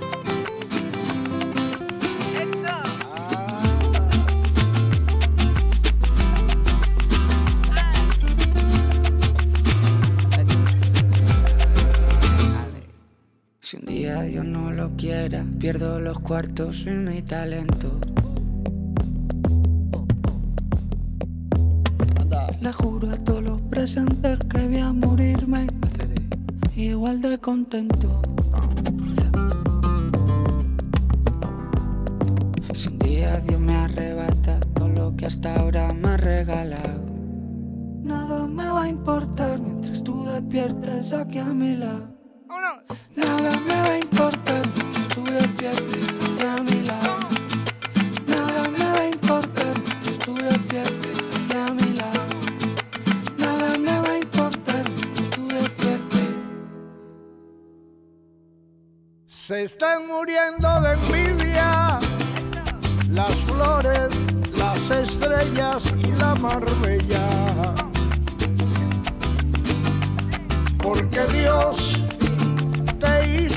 Si 13.70 13.76
un 13.76 13.86
día 13.86 14.22
Dios 14.22 14.45
no 14.45 14.72
lo 14.72 14.95
quiera, 14.95 15.43
pierdo 15.59 15.99
los 15.99 16.20
cuartos 16.20 16.86
y 16.88 16.91
mi 16.91 17.22
talento. 17.22 17.99
Le 22.61 22.72
juro 22.72 23.09
a 23.09 23.18
todos 23.18 23.43
los 23.43 23.59
presentes 23.63 24.39
que 24.49 24.68
voy 24.68 24.78
a 24.78 24.93
morirme 24.93 25.68
igual 26.78 27.22
de 27.22 27.38
contento. 27.39 28.22
Si 32.74 32.88
un 32.88 32.99
día 32.99 33.38
Dios 33.41 33.59
me 33.59 33.76
arrebata 33.76 34.61
todo 34.76 34.88
lo 34.88 35.18
que 35.18 35.26
hasta 35.26 35.59
ahora 35.59 35.91
me 35.91 36.07
ha 36.07 36.15
regalado, 36.15 37.03
nada 38.01 38.47
me 38.47 38.65
va 38.65 38.84
a 38.84 38.88
importar 38.88 39.59
mientras 39.59 40.01
tú 40.05 40.24
despiertes 40.24 41.11
aquí 41.11 41.39
a 41.39 41.53
mi 41.53 41.76
lado. 41.76 42.16
Nada 42.50 43.60
me 43.60 43.76
va 43.76 43.89
a 43.89 43.98
importar 43.98 44.62
si 44.93 45.02
tú 45.14 45.24
despiertes 45.26 46.08
a 46.45 46.64
mi 46.64 46.82
lado. 46.86 47.18
Nada 48.26 48.70
me 48.70 48.86
va 48.86 49.00
a 49.00 49.08
importar 49.10 49.74
si 50.04 50.12
tú 50.12 50.34
despiertes 50.34 51.18
a 51.54 51.74
mi 51.74 51.93
lado. 51.95 52.26
Nada 53.38 53.78
me 53.78 54.00
va 54.00 54.10
a 54.12 54.18
importar 54.20 54.84
si 55.16 55.24
tú 55.24 55.48
despiertes. 55.50 56.30
Se 59.28 59.64
están 59.64 60.08
muriendo 60.08 60.82
de 60.82 60.93
envidia 60.93 62.00
las 63.10 63.36
flores, 63.45 64.10
las 64.56 64.89
estrellas 64.89 65.93
y 65.98 66.12
la 66.14 66.34
marbella. 66.36 67.28
Porque 70.82 71.26
Dios 71.34 72.07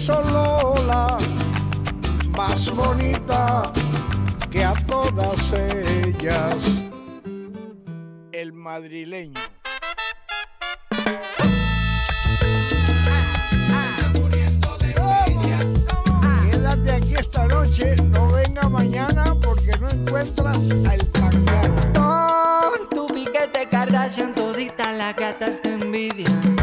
hizo 0.00 0.22
Lola 0.32 1.18
más 2.34 2.74
bonita 2.74 3.70
que 4.50 4.64
a 4.64 4.72
todas 4.86 5.52
ellas. 5.52 6.56
El 8.32 8.54
madrileño. 8.54 9.38
Quédate 16.50 16.90
aquí 16.92 17.14
esta 17.14 17.46
noche, 17.46 17.96
no 17.96 18.32
venga 18.32 18.68
mañana 18.70 19.36
porque 19.42 19.72
no 19.80 19.90
encuentras 19.90 20.70
al 20.88 21.06
pangano. 21.08 22.70
Con 22.70 22.88
tu 22.88 23.06
piquete 23.14 23.68
Kardashian 23.70 24.34
todita 24.34 24.92
la 24.92 25.12
gatas 25.12 25.62
de 25.62 25.74
envidia. 25.74 26.59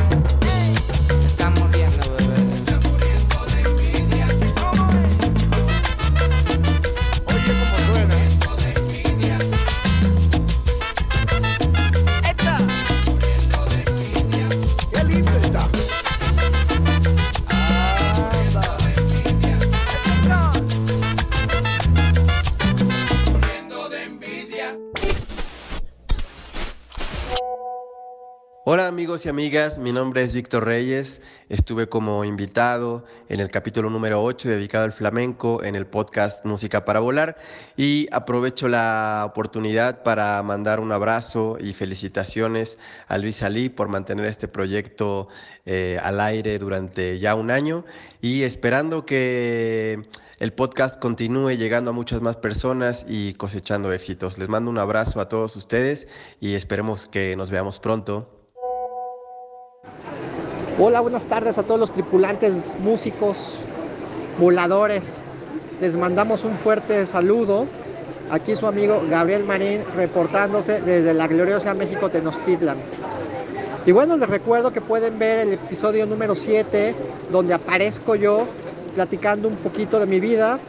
Amigos 29.18 29.26
y 29.26 29.30
amigas, 29.30 29.80
mi 29.80 29.92
nombre 29.92 30.22
es 30.22 30.36
Víctor 30.36 30.66
Reyes, 30.66 31.24
estuve 31.50 31.90
como 31.90 32.24
invitado 32.24 33.04
en 33.30 33.40
el 33.40 33.50
capítulo 33.50 33.90
número 33.90 34.24
8 34.24 34.48
dedicado 34.48 34.84
al 34.84 34.94
flamenco 34.94 35.64
en 35.64 35.76
el 35.76 35.88
podcast 35.88 36.46
Música 36.46 36.86
para 36.86 37.00
Volar 37.00 37.36
y 37.76 38.08
aprovecho 38.12 38.68
la 38.68 39.24
oportunidad 39.28 40.04
para 40.04 40.44
mandar 40.44 40.80
un 40.80 40.92
abrazo 40.92 41.58
y 41.60 41.74
felicitaciones 41.74 42.78
a 43.08 43.18
Luis 43.18 43.42
Alí 43.42 43.70
por 43.70 43.88
mantener 43.88 44.26
este 44.26 44.48
proyecto 44.48 45.30
eh, 45.66 45.98
al 46.04 46.20
aire 46.20 46.60
durante 46.60 47.18
ya 47.18 47.34
un 47.34 47.50
año 47.50 47.86
y 48.22 48.44
esperando 48.44 49.04
que 49.08 50.08
el 50.38 50.54
podcast 50.54 51.00
continúe 51.02 51.54
llegando 51.54 51.90
a 51.90 51.94
muchas 51.94 52.22
más 52.22 52.36
personas 52.36 53.04
y 53.10 53.34
cosechando 53.34 53.92
éxitos. 53.94 54.38
Les 54.38 54.48
mando 54.48 54.70
un 54.70 54.78
abrazo 54.78 55.20
a 55.22 55.28
todos 55.28 55.56
ustedes 55.56 56.08
y 56.40 56.54
esperemos 56.54 57.08
que 57.08 57.36
nos 57.36 57.50
veamos 57.50 57.80
pronto. 57.80 58.37
Hola, 60.80 61.02
buenas 61.02 61.26
tardes 61.26 61.58
a 61.58 61.64
todos 61.64 61.80
los 61.80 61.92
tripulantes, 61.92 62.76
músicos, 62.80 63.58
voladores. 64.40 65.22
Les 65.82 65.98
mandamos 65.98 66.44
un 66.44 66.56
fuerte 66.56 67.04
saludo. 67.08 67.66
Aquí 68.30 68.56
su 68.56 68.68
amigo 68.68 69.02
Gabriel 69.10 69.44
Marín 69.44 69.82
reportándose 69.96 70.80
desde 70.82 71.16
la 71.16 71.26
gloriosa 71.26 71.74
México 71.74 72.10
Tenochtitlan. 72.10 72.78
Y 73.88 73.92
bueno, 73.92 74.18
les 74.18 74.30
recuerdo 74.30 74.72
que 74.72 74.80
pueden 74.80 75.18
ver 75.18 75.40
el 75.40 75.54
episodio 75.54 76.06
número 76.06 76.36
7, 76.36 76.94
donde 77.32 77.56
aparezco 77.56 78.14
yo 78.14 78.46
platicando 78.94 79.48
un 79.48 79.56
poquito 79.56 80.00
de 80.00 80.06
mi 80.06 80.20
vida, 80.20 80.60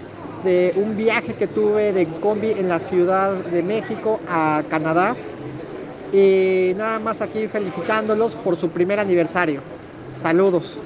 de 0.42 0.72
un 0.76 0.96
viaje 0.96 1.34
que 1.34 1.48
tuve 1.48 1.92
de 1.92 2.06
combi 2.06 2.52
en 2.52 2.70
la 2.70 2.80
Ciudad 2.80 3.34
de 3.34 3.62
México 3.62 4.20
a 4.26 4.62
Canadá. 4.70 5.14
Y 6.14 6.72
nada 6.78 6.98
más 6.98 7.20
aquí 7.20 7.46
felicitándolos 7.46 8.36
por 8.36 8.56
su 8.56 8.70
primer 8.70 9.00
aniversario. 9.00 9.60
Saludos. 10.18 10.80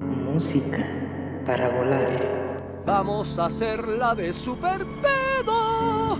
Música 0.00 0.86
para 1.44 1.68
volar. 1.68 2.82
Vamos 2.86 3.38
a 3.38 3.44
hacerla 3.44 4.14
de 4.14 4.32
super 4.32 4.86
pedo. 5.02 6.18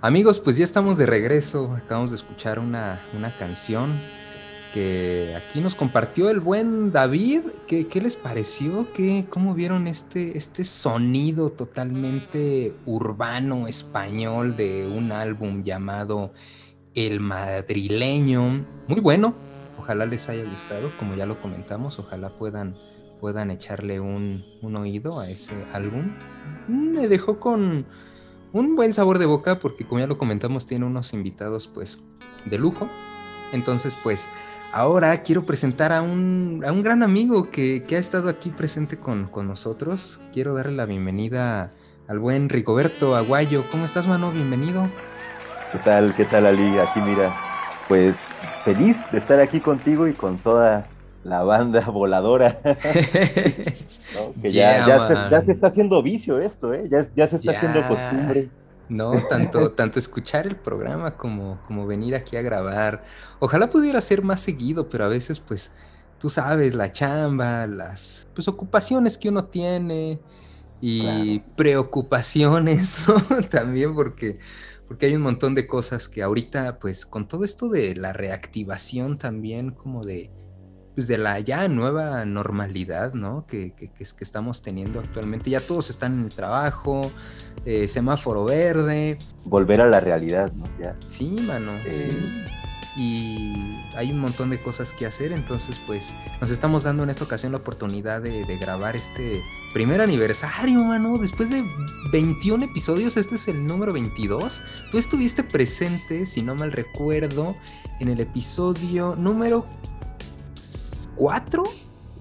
Amigos, 0.00 0.40
pues 0.40 0.56
ya 0.56 0.64
estamos 0.64 0.96
de 0.96 1.04
regreso. 1.04 1.74
Acabamos 1.76 2.10
de 2.10 2.16
escuchar 2.16 2.58
una, 2.58 3.02
una 3.14 3.36
canción 3.36 4.00
que 4.72 5.34
aquí 5.36 5.60
nos 5.60 5.74
compartió 5.74 6.30
el 6.30 6.40
buen 6.40 6.92
David. 6.92 7.42
¿Qué, 7.66 7.86
qué 7.86 8.00
les 8.00 8.16
pareció? 8.16 8.92
¿Qué, 8.92 9.26
¿Cómo 9.28 9.54
vieron 9.54 9.86
este, 9.86 10.36
este 10.36 10.64
sonido 10.64 11.50
totalmente 11.50 12.74
urbano 12.86 13.68
español 13.68 14.56
de 14.56 14.86
un 14.86 15.12
álbum 15.12 15.62
llamado 15.62 16.32
El 16.94 17.20
Madrileño? 17.20 18.64
Muy 18.88 19.00
bueno. 19.00 19.34
Ojalá 19.78 20.06
les 20.06 20.28
haya 20.28 20.44
gustado, 20.44 20.92
como 20.98 21.14
ya 21.14 21.26
lo 21.26 21.40
comentamos. 21.40 21.98
Ojalá 21.98 22.36
puedan, 22.38 22.76
puedan 23.20 23.50
echarle 23.50 24.00
un, 24.00 24.44
un 24.62 24.76
oído 24.76 25.20
a 25.20 25.28
ese 25.28 25.54
álbum. 25.72 26.12
Me 26.68 27.08
dejó 27.08 27.38
con 27.38 27.86
un 28.52 28.76
buen 28.76 28.92
sabor 28.92 29.18
de 29.18 29.26
boca 29.26 29.58
porque 29.58 29.84
como 29.84 30.00
ya 30.00 30.06
lo 30.06 30.18
comentamos 30.18 30.66
tiene 30.66 30.84
unos 30.84 31.12
invitados 31.12 31.68
pues 31.68 31.98
de 32.44 32.58
lujo. 32.58 32.88
Entonces 33.52 33.96
pues 34.02 34.28
ahora 34.72 35.22
quiero 35.22 35.44
presentar 35.44 35.92
a 35.92 36.02
un, 36.02 36.64
a 36.66 36.72
un 36.72 36.82
gran 36.82 37.02
amigo 37.02 37.50
que, 37.50 37.84
que, 37.86 37.96
ha 37.96 37.98
estado 37.98 38.28
aquí 38.28 38.50
presente 38.50 38.98
con, 38.98 39.26
con, 39.26 39.46
nosotros. 39.46 40.18
Quiero 40.32 40.54
darle 40.54 40.72
la 40.72 40.86
bienvenida 40.86 41.70
al 42.08 42.18
buen 42.18 42.48
Rigoberto 42.48 43.14
Aguayo. 43.14 43.64
¿Cómo 43.70 43.84
estás, 43.84 44.06
mano? 44.06 44.32
Bienvenido. 44.32 44.88
¿Qué 45.70 45.78
tal? 45.78 46.14
¿Qué 46.16 46.24
tal, 46.24 46.46
Ali? 46.46 46.78
Aquí 46.78 47.00
mira, 47.00 47.32
pues 47.86 48.16
feliz 48.64 48.96
de 49.12 49.18
estar 49.18 49.38
aquí 49.40 49.60
contigo 49.60 50.08
y 50.08 50.14
con 50.14 50.38
toda 50.38 50.86
la 51.22 51.42
banda 51.42 51.80
voladora. 51.86 52.58
¿no? 52.64 54.42
Que 54.42 54.50
yeah, 54.50 54.86
ya, 54.86 54.86
ya, 54.86 55.08
se, 55.08 55.14
ya, 55.30 55.44
se, 55.44 55.52
está 55.52 55.68
haciendo 55.68 56.02
vicio 56.02 56.38
esto, 56.38 56.72
¿eh? 56.74 56.88
Ya, 56.90 57.06
ya 57.14 57.28
se 57.28 57.36
está 57.36 57.52
yeah. 57.52 57.56
haciendo 57.56 57.86
costumbre. 57.86 58.48
No, 58.88 59.12
tanto, 59.28 59.70
tanto 59.74 59.98
escuchar 59.98 60.46
el 60.46 60.56
programa 60.56 61.16
como, 61.16 61.60
como 61.66 61.86
venir 61.86 62.14
aquí 62.14 62.36
a 62.36 62.42
grabar. 62.42 63.04
Ojalá 63.40 63.70
pudiera 63.70 64.00
ser 64.00 64.22
más 64.22 64.40
seguido, 64.40 64.88
pero 64.88 65.04
a 65.04 65.08
veces, 65.08 65.40
pues, 65.40 65.72
tú 66.18 66.30
sabes, 66.30 66.74
la 66.74 66.92
chamba, 66.92 67.66
las 67.66 68.28
pues, 68.34 68.48
ocupaciones 68.48 69.18
que 69.18 69.28
uno 69.28 69.46
tiene 69.46 70.20
y 70.80 71.00
claro. 71.38 71.56
preocupaciones, 71.56 72.96
¿no? 73.08 73.42
También 73.48 73.94
porque, 73.94 74.38
porque 74.88 75.06
hay 75.06 75.14
un 75.14 75.22
montón 75.22 75.54
de 75.54 75.66
cosas 75.66 76.08
que 76.08 76.22
ahorita, 76.22 76.78
pues, 76.78 77.06
con 77.06 77.28
todo 77.28 77.44
esto 77.44 77.68
de 77.68 77.94
la 77.94 78.12
reactivación 78.12 79.18
también, 79.18 79.70
como 79.70 80.04
de, 80.04 80.30
pues 80.94 81.08
de 81.08 81.18
la 81.18 81.40
ya 81.40 81.68
nueva 81.68 82.24
normalidad, 82.24 83.14
¿no? 83.14 83.46
Que, 83.46 83.72
que, 83.72 83.88
que, 83.88 84.04
que, 84.04 84.24
estamos 84.24 84.62
teniendo 84.62 85.00
actualmente. 85.00 85.50
Ya 85.50 85.60
todos 85.60 85.90
están 85.90 86.18
en 86.18 86.24
el 86.24 86.34
trabajo, 86.34 87.10
eh, 87.64 87.88
semáforo 87.88 88.44
verde. 88.44 89.18
Volver 89.44 89.80
a 89.80 89.86
la 89.86 90.00
realidad, 90.00 90.52
¿no? 90.52 90.64
Ya. 90.80 90.96
Sí, 91.06 91.30
mano, 91.40 91.72
eh... 91.86 92.08
sí. 92.10 92.52
Y 92.94 93.80
hay 93.96 94.10
un 94.10 94.18
montón 94.18 94.50
de 94.50 94.60
cosas 94.60 94.92
que 94.92 95.06
hacer, 95.06 95.32
entonces 95.32 95.80
pues 95.86 96.12
nos 96.42 96.50
estamos 96.50 96.82
dando 96.82 97.02
en 97.02 97.08
esta 97.08 97.24
ocasión 97.24 97.52
la 97.52 97.58
oportunidad 97.58 98.20
de, 98.20 98.44
de 98.44 98.58
grabar 98.58 98.96
este 98.96 99.42
primer 99.72 100.02
aniversario, 100.02 100.84
mano. 100.84 101.16
Después 101.16 101.48
de 101.48 101.64
21 102.12 102.66
episodios, 102.66 103.16
este 103.16 103.36
es 103.36 103.48
el 103.48 103.66
número 103.66 103.94
22. 103.94 104.62
Tú 104.90 104.98
estuviste 104.98 105.42
presente, 105.42 106.26
si 106.26 106.42
no 106.42 106.54
mal 106.54 106.70
recuerdo, 106.70 107.56
en 107.98 108.08
el 108.08 108.20
episodio 108.20 109.16
número 109.16 109.66
¿Cuatro? 111.16 111.64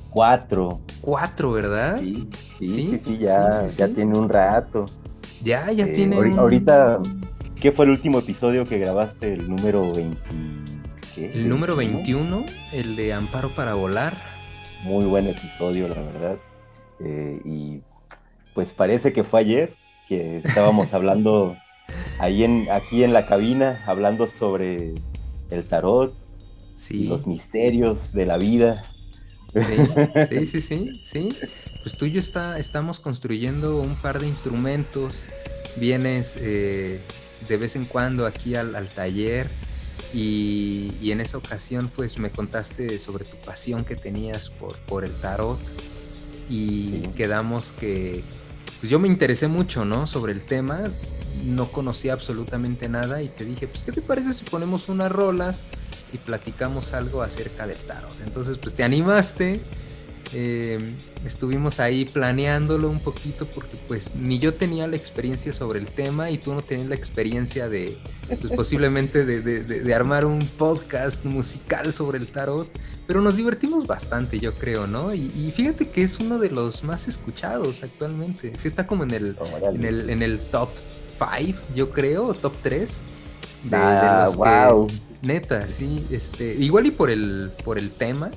Cuatro. 0.10 0.80
Cuatro, 1.00 1.52
¿verdad? 1.52 1.98
Sí, 2.00 2.28
sí, 2.60 2.66
sí, 2.66 2.90
sí, 2.90 3.00
sí 3.00 3.18
ya, 3.18 3.68
sí, 3.68 3.78
ya 3.78 3.88
tiene 3.88 4.18
un 4.18 4.28
rato. 4.30 4.86
Ya, 5.42 5.72
ya 5.72 5.86
eh, 5.86 5.94
tiene. 5.94 6.18
Ahorita, 6.38 7.00
¿qué 7.56 7.72
fue 7.72 7.86
el 7.86 7.92
último 7.92 8.20
episodio 8.20 8.68
que 8.68 8.78
grabaste? 8.78 9.34
El 9.34 9.50
número 9.50 9.92
20. 9.94 10.20
¿qué? 11.16 11.32
El 11.32 11.48
número 11.48 11.76
21, 11.76 12.46
el 12.74 12.96
de 12.96 13.14
Amparo 13.14 13.56
para 13.56 13.74
Volar. 13.74 14.18
Muy 14.84 15.06
buen 15.06 15.28
episodio, 15.28 15.88
la 15.88 16.02
verdad. 16.02 16.38
Eh, 17.00 17.42
y 17.46 17.82
pues 18.54 18.74
parece 18.74 19.14
que 19.14 19.24
fue 19.24 19.40
ayer 19.40 19.74
que 20.08 20.38
estábamos 20.44 20.94
hablando 20.94 21.56
ahí 22.20 22.44
en, 22.44 22.70
aquí 22.70 23.04
en 23.04 23.14
la 23.14 23.26
cabina, 23.26 23.82
hablando 23.88 24.28
sobre 24.28 24.94
el 25.50 25.64
tarot, 25.68 26.14
Sí. 26.82 27.04
los 27.04 27.28
misterios 27.28 28.12
de 28.12 28.26
la 28.26 28.38
vida. 28.38 28.84
Sí, 30.30 30.46
sí, 30.46 30.62
sí, 30.62 30.92
sí, 31.04 31.30
Pues 31.84 31.98
tú 31.98 32.06
y 32.06 32.14
yo 32.14 32.20
está, 32.20 32.58
estamos 32.58 33.00
construyendo 33.00 33.78
un 33.78 33.96
par 33.96 34.20
de 34.20 34.28
instrumentos, 34.28 35.28
vienes 35.76 36.38
eh, 36.40 37.00
de 37.48 37.58
vez 37.58 37.76
en 37.76 37.86
cuando 37.86 38.26
aquí 38.26 38.56
al, 38.56 38.76
al 38.76 38.88
taller 38.90 39.48
y, 40.14 40.94
y, 41.02 41.12
en 41.12 41.22
esa 41.22 41.38
ocasión 41.38 41.92
pues 41.94 42.18
me 42.18 42.30
contaste 42.30 42.98
sobre 42.98 43.26
tu 43.26 43.38
pasión 43.38 43.84
que 43.84 43.96
tenías 43.96 44.50
por, 44.50 44.78
por 44.80 45.06
el 45.06 45.12
tarot 45.12 45.60
y 46.50 47.02
sí. 47.04 47.04
quedamos 47.16 47.74
que 47.74 48.24
pues 48.80 48.90
yo 48.90 48.98
me 48.98 49.08
interesé 49.08 49.48
mucho, 49.48 49.86
¿no? 49.86 50.08
Sobre 50.08 50.34
el 50.34 50.44
tema, 50.46 50.86
no 51.46 51.72
conocía 51.72 52.14
absolutamente 52.14 52.90
nada 52.90 53.22
y 53.22 53.28
te 53.30 53.46
dije, 53.46 53.68
pues 53.68 53.84
¿qué 53.84 53.92
te 53.92 54.02
parece 54.02 54.34
si 54.34 54.44
ponemos 54.46 54.90
unas 54.90 55.12
rolas? 55.12 55.64
Y 56.14 56.18
platicamos 56.18 56.94
algo 56.94 57.22
acerca 57.22 57.68
del 57.68 57.78
tarot. 57.78 58.16
Entonces, 58.26 58.58
pues 58.58 58.76
te 58.76 58.84
animaste, 58.84 59.62
eh, 60.34 60.96
estuvimos 61.26 61.82
ahí 61.82 62.06
planeándolo 62.06 62.90
un 62.90 63.00
poquito 63.00 63.46
porque 63.48 63.76
pues 63.88 64.16
ni 64.16 64.40
yo 64.40 64.54
tenía 64.54 64.88
la 64.88 64.96
experiencia 64.96 65.54
sobre 65.54 65.80
el 65.80 65.88
tema 65.88 66.32
y 66.32 66.38
tú 66.38 66.54
no 66.54 66.64
tenías 66.64 66.88
la 66.88 66.96
experiencia 66.96 67.68
de, 67.68 67.98
pues 68.28 68.54
posiblemente 68.54 69.26
de, 69.26 69.42
de, 69.42 69.64
de, 69.64 69.94
armar 69.94 70.24
un 70.24 70.40
podcast 70.40 71.26
musical 71.26 71.92
sobre 71.92 72.18
el 72.18 72.28
tarot, 72.28 72.70
pero 73.08 73.22
nos 73.22 73.36
divertimos 73.36 73.86
bastante, 73.86 74.40
yo 74.40 74.54
creo, 74.54 74.88
¿no? 74.88 75.14
Y, 75.14 75.34
y 75.36 75.52
fíjate 75.54 75.90
que 75.90 76.04
es 76.04 76.18
uno 76.20 76.40
de 76.40 76.50
los 76.50 76.86
más 76.86 77.10
escuchados 77.10 77.84
actualmente, 77.84 78.54
sí 78.58 78.70
está 78.70 78.88
como 78.88 79.04
en 79.04 79.12
el, 79.12 79.38
en 79.74 79.84
el, 79.84 80.10
en 80.10 80.22
el 80.22 80.40
top 80.40 80.70
5, 81.20 81.60
yo 81.76 81.92
creo, 81.92 82.28
o 82.28 82.34
top 82.34 82.54
3. 82.64 83.02
De, 83.66 83.78
ah, 83.78 84.24
los 84.26 84.36
wow. 84.38 84.88
que 84.88 85.11
Neta, 85.22 85.68
sí, 85.68 86.06
este, 86.10 86.56
igual 86.56 86.88
y 86.88 86.92
por 86.92 87.12
el, 87.12 87.52
por 87.64 87.78
el 87.78 87.92
tema, 87.92 88.32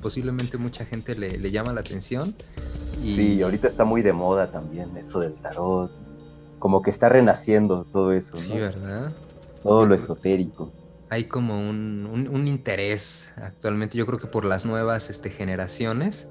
posiblemente 0.00 0.56
mucha 0.56 0.84
gente 0.84 1.16
le, 1.16 1.36
le 1.38 1.50
llama 1.50 1.72
la 1.72 1.80
atención. 1.80 2.34
Y... 3.02 3.16
Sí, 3.16 3.42
ahorita 3.42 3.68
está 3.68 3.84
muy 3.84 4.02
de 4.02 4.12
moda 4.12 4.50
también 4.50 4.96
eso 4.96 5.20
del 5.20 5.34
tarot, 5.34 5.90
como 6.58 6.82
que 6.82 6.90
está 6.90 7.08
renaciendo 7.08 7.84
todo 7.84 8.12
eso, 8.12 8.34
¿no? 8.34 8.40
Sí, 8.40 8.52
¿verdad? 8.52 9.12
Todo 9.62 9.86
lo 9.86 9.94
esotérico. 9.94 10.72
Hay 11.10 11.24
como 11.24 11.58
un, 11.58 12.06
un, 12.06 12.28
un, 12.28 12.46
interés 12.46 13.32
actualmente, 13.36 13.96
yo 13.96 14.06
creo 14.06 14.18
que 14.18 14.26
por 14.26 14.44
las 14.44 14.66
nuevas 14.66 15.10
este, 15.10 15.30
generaciones. 15.30 16.28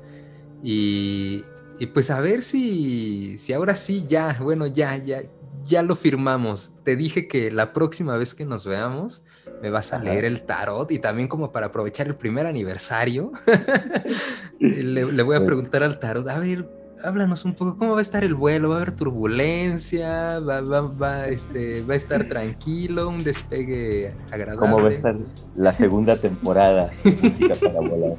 Y, 0.64 1.44
y 1.80 1.88
pues 1.88 2.12
a 2.12 2.22
ver 2.22 2.42
si, 2.42 3.38
si 3.40 3.54
ahora 3.54 3.76
sí 3.76 4.06
ya, 4.08 4.38
bueno, 4.40 4.68
ya, 4.68 4.98
ya, 4.98 5.24
ya 5.66 5.82
lo 5.84 5.96
firmamos. 5.96 6.74
Te 6.84 6.96
dije 6.96 7.28
que 7.28 7.52
la 7.52 7.74
próxima 7.74 8.18
vez 8.18 8.34
que 8.34 8.46
nos 8.46 8.66
veamos 8.66 9.24
me 9.62 9.70
vas 9.70 9.94
a 9.94 9.98
Ajá. 9.98 10.06
leer 10.06 10.26
el 10.26 10.42
tarot 10.42 10.92
y 10.92 11.00
también 11.00 11.28
como 11.28 11.52
para 11.52 11.68
aprovechar 11.68 12.08
el 12.08 12.16
primer 12.16 12.46
aniversario, 12.46 13.32
le, 14.60 15.06
le, 15.06 15.24
voy 15.24 15.36
a 15.36 15.40
pues... 15.40 15.48
preguntar 15.48 15.84
al 15.84 16.00
tarot, 16.00 16.28
a 16.28 16.40
ver, 16.40 16.70
háblanos 17.04 17.46
un 17.46 17.54
poco, 17.54 17.78
¿cómo 17.78 17.94
va 17.94 18.00
a 18.00 18.02
estar 18.02 18.24
el 18.24 18.34
vuelo? 18.34 18.70
¿Va 18.70 18.76
a 18.76 18.78
haber 18.78 18.94
turbulencia? 18.94 20.40
¿Va, 20.40 20.62
va, 20.62 20.82
va, 20.82 21.28
este, 21.28 21.84
va 21.84 21.94
a 21.94 21.98
estar 21.98 22.26
tranquilo? 22.26 23.10
¿Un 23.10 23.24
despegue 23.24 24.14
agradable? 24.32 24.60
¿Cómo 24.60 24.82
va 24.82 24.90
a 24.90 24.92
estar 24.92 25.16
la 25.56 25.74
segunda 25.74 26.18
temporada 26.18 26.90
para 27.62 27.80
Volar? 27.80 28.16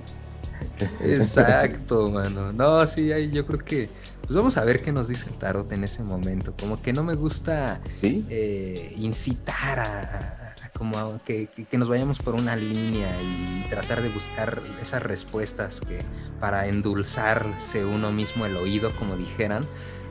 Exacto, 1.01 2.11
mano. 2.11 2.53
No, 2.53 2.86
sí, 2.86 3.11
yo 3.32 3.47
creo 3.47 3.59
que 3.59 3.89
pues 4.28 4.36
vamos 4.36 4.59
a 4.59 4.64
ver 4.64 4.82
qué 4.82 4.93
nos 4.93 5.09
dice 5.09 5.26
el 5.30 5.39
tarot 5.39 5.72
en 5.72 5.84
ese 5.84 6.03
momento. 6.03 6.53
Como 6.61 6.82
que 6.82 6.93
no 6.93 7.03
me 7.03 7.14
gusta 7.14 7.80
eh, 8.03 8.95
incitar 8.99 9.80
a, 9.80 10.38
como 10.79 11.20
que, 11.24 11.49
nos 11.72 11.89
vayamos 11.89 12.20
por 12.20 12.35
una 12.35 12.57
línea 12.57 13.11
y 13.20 13.68
tratar 13.68 14.01
de 14.01 14.09
buscar 14.09 14.62
esas 14.81 15.03
respuestas 15.03 15.81
que 15.81 16.05
para 16.41 16.68
endulzarse 16.68 17.85
uno 17.85 18.12
mismo 18.12 18.47
el 18.47 18.57
oído, 18.57 18.95
como 18.97 19.16
dijeran, 19.16 19.62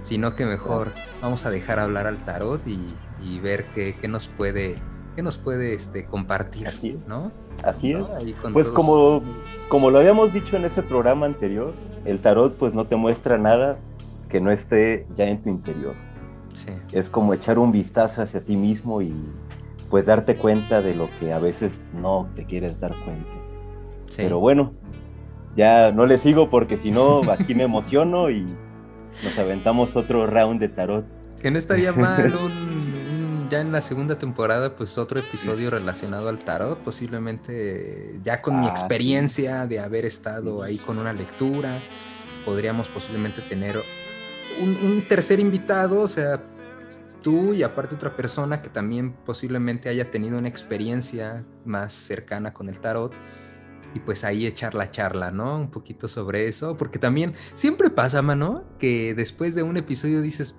sino 0.04 0.36
que 0.36 0.46
mejor 0.46 0.92
vamos 1.22 1.46
a 1.46 1.50
dejar 1.50 1.80
hablar 1.80 2.06
al 2.06 2.18
tarot 2.18 2.62
y, 2.68 3.40
ver 3.40 3.66
qué, 3.74 3.96
nos 4.08 4.28
puede, 4.28 4.76
qué 5.16 5.22
nos 5.22 5.38
puede 5.38 5.74
este, 5.74 6.06
compartir, 6.06 7.00
¿no? 7.08 7.32
Así 7.64 7.94
es. 7.94 8.06
Pues 8.54 8.70
como, 8.70 9.22
como 9.70 9.90
lo 9.90 10.00
habíamos 10.00 10.34
dicho 10.34 10.56
en 10.58 10.66
ese 10.66 10.84
programa 10.84 11.26
anterior, 11.26 11.74
el 12.06 12.20
tarot 12.20 12.56
pues 12.58 12.74
no 12.74 12.86
te 12.86 12.96
muestra 12.96 13.38
nada 13.38 13.78
que 14.30 14.42
no 14.42 14.52
esté 14.52 15.06
ya 15.16 15.26
en 15.26 15.42
tu 15.42 15.50
interior. 15.50 15.96
Es 16.92 17.10
como 17.10 17.34
echar 17.34 17.60
un 17.60 17.72
vistazo 17.72 18.22
hacia 18.22 18.42
ti 18.42 18.58
mismo 18.58 19.02
y 19.02 19.14
pues 19.90 20.06
darte 20.06 20.36
cuenta 20.36 20.82
de 20.82 20.96
lo 20.96 21.10
que 21.20 21.34
a 21.34 21.40
veces 21.40 21.82
no 21.94 22.30
te 22.36 22.46
quieres 22.46 22.80
dar 22.80 22.94
cuenta. 23.04 23.30
Pero 24.16 24.40
bueno, 24.40 24.74
ya 25.56 25.92
no 25.92 26.06
le 26.06 26.20
sigo 26.20 26.50
porque 26.50 26.78
si 26.78 26.92
no 26.92 27.22
aquí 27.32 27.56
me 27.56 27.64
emociono 27.64 28.30
y 28.30 28.46
nos 29.24 29.38
aventamos 29.38 29.96
otro 29.96 30.28
round 30.28 30.60
de 30.60 30.70
tarot. 30.70 31.06
Que 31.40 31.52
no 31.52 31.60
estaría 31.60 31.92
mal 31.94 32.36
un, 32.42 33.48
ya 33.50 33.62
en 33.62 33.72
la 33.72 33.82
segunda 33.82 34.18
temporada, 34.18 34.76
pues 34.76 34.98
otro 34.98 35.20
episodio 35.20 35.70
relacionado 35.70 36.30
al 36.30 36.40
tarot, 36.40 36.80
posiblemente 36.80 38.20
ya 38.24 38.42
con 38.42 38.60
mi 38.60 38.68
ah, 38.68 38.70
experiencia 38.70 39.68
de 39.68 39.80
haber 39.80 40.06
estado 40.06 40.64
ahí 40.64 40.78
con 40.78 40.98
una 40.98 41.14
lectura, 41.14 41.82
podríamos 42.46 42.90
posiblemente 42.90 43.42
tener 43.42 43.82
un, 44.60 45.06
tercer 45.08 45.40
invitado, 45.40 46.00
o 46.02 46.08
sea, 46.08 46.42
tú 47.28 47.54
y 47.54 47.62
aparte 47.62 47.94
otra 47.94 48.16
persona 48.16 48.62
que 48.62 48.70
también 48.70 49.12
posiblemente 49.12 49.90
haya 49.90 50.10
tenido 50.10 50.38
una 50.38 50.48
experiencia 50.48 51.46
más 51.66 51.92
cercana 51.92 52.54
con 52.54 52.70
el 52.70 52.80
tarot 52.80 53.12
y 53.94 54.00
pues 54.00 54.24
ahí 54.24 54.46
echar 54.46 54.76
la 54.76 54.92
charla, 54.92 55.30
¿no? 55.30 55.58
Un 55.58 55.70
poquito 55.70 56.08
sobre 56.08 56.48
eso, 56.48 56.78
porque 56.78 57.00
también 57.00 57.34
siempre 57.54 57.90
pasa, 57.90 58.22
mano, 58.22 58.64
que 58.80 59.14
después 59.14 59.56
de 59.56 59.64
un 59.64 59.76
episodio 59.76 60.22
dices, 60.22 60.56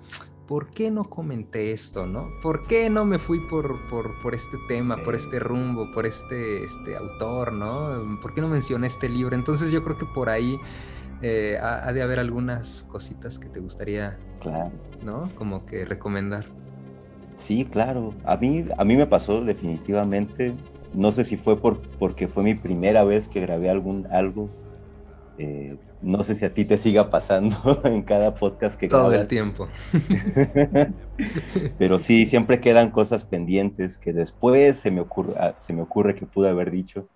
¿por 0.47 0.69
qué 0.69 0.91
no 0.91 1.05
comenté 1.05 1.71
esto, 1.71 2.05
no? 2.05 2.29
¿Por 2.39 2.67
qué 2.67 2.87
no 2.91 3.03
me 3.03 3.17
fui 3.17 3.39
por, 3.47 3.89
por, 3.89 4.35
este 4.35 4.57
tema, 4.67 5.01
por 5.01 5.15
este 5.15 5.39
rumbo, 5.39 5.91
por 5.91 6.05
este, 6.05 6.63
este 6.63 6.95
autor, 6.95 7.51
¿no? 7.51 8.19
¿Por 8.21 8.35
qué 8.35 8.41
no 8.41 8.47
mencioné 8.47 8.85
este 8.85 9.09
libro? 9.09 9.35
Entonces 9.35 9.71
yo 9.71 9.83
creo 9.83 9.97
que 9.97 10.05
por 10.05 10.29
ahí 10.29 10.59
eh, 11.23 11.57
ha, 11.59 11.91
de 11.91 12.03
haber 12.03 12.19
algunas 12.19 12.83
cositas 12.83 13.39
que 13.39 13.49
te 13.49 13.59
gustaría, 13.59 14.19
claro. 14.39 14.71
¿no? 15.01 15.31
Como 15.33 15.65
que 15.65 15.83
recomendar. 15.83 16.58
Sí, 17.39 17.65
claro. 17.65 18.13
A 18.25 18.37
mí, 18.37 18.65
a 18.77 18.85
mí 18.85 18.95
me 18.95 19.07
pasó 19.07 19.41
definitivamente. 19.41 20.53
No 20.93 21.11
sé 21.11 21.23
si 21.23 21.37
fue 21.37 21.57
por, 21.57 21.81
porque 21.97 22.27
fue 22.27 22.43
mi 22.43 22.53
primera 22.53 23.03
vez 23.03 23.27
que 23.27 23.41
grabé 23.41 23.69
algún 23.69 24.07
algo. 24.11 24.49
Eh, 25.37 25.77
no 26.01 26.21
sé 26.21 26.35
si 26.35 26.45
a 26.45 26.53
ti 26.53 26.65
te 26.65 26.77
siga 26.77 27.09
pasando 27.09 27.81
en 27.85 28.03
cada 28.03 28.35
podcast 28.35 28.77
que 28.77 28.89
Todo 28.89 29.13
el 29.13 29.27
tiempo. 29.27 29.67
Pero 31.77 31.97
sí, 31.97 32.25
siempre 32.25 32.59
quedan 32.59 32.91
cosas 32.91 33.23
pendientes 33.23 33.97
que 33.97 34.11
después 34.11 34.77
se 34.77 34.91
me 34.91 35.01
ocurre, 35.01 35.33
ah, 35.37 35.55
se 35.59 35.73
me 35.73 35.81
ocurre 35.81 36.15
que 36.15 36.25
pude 36.25 36.49
haber 36.49 36.71
dicho. 36.71 37.07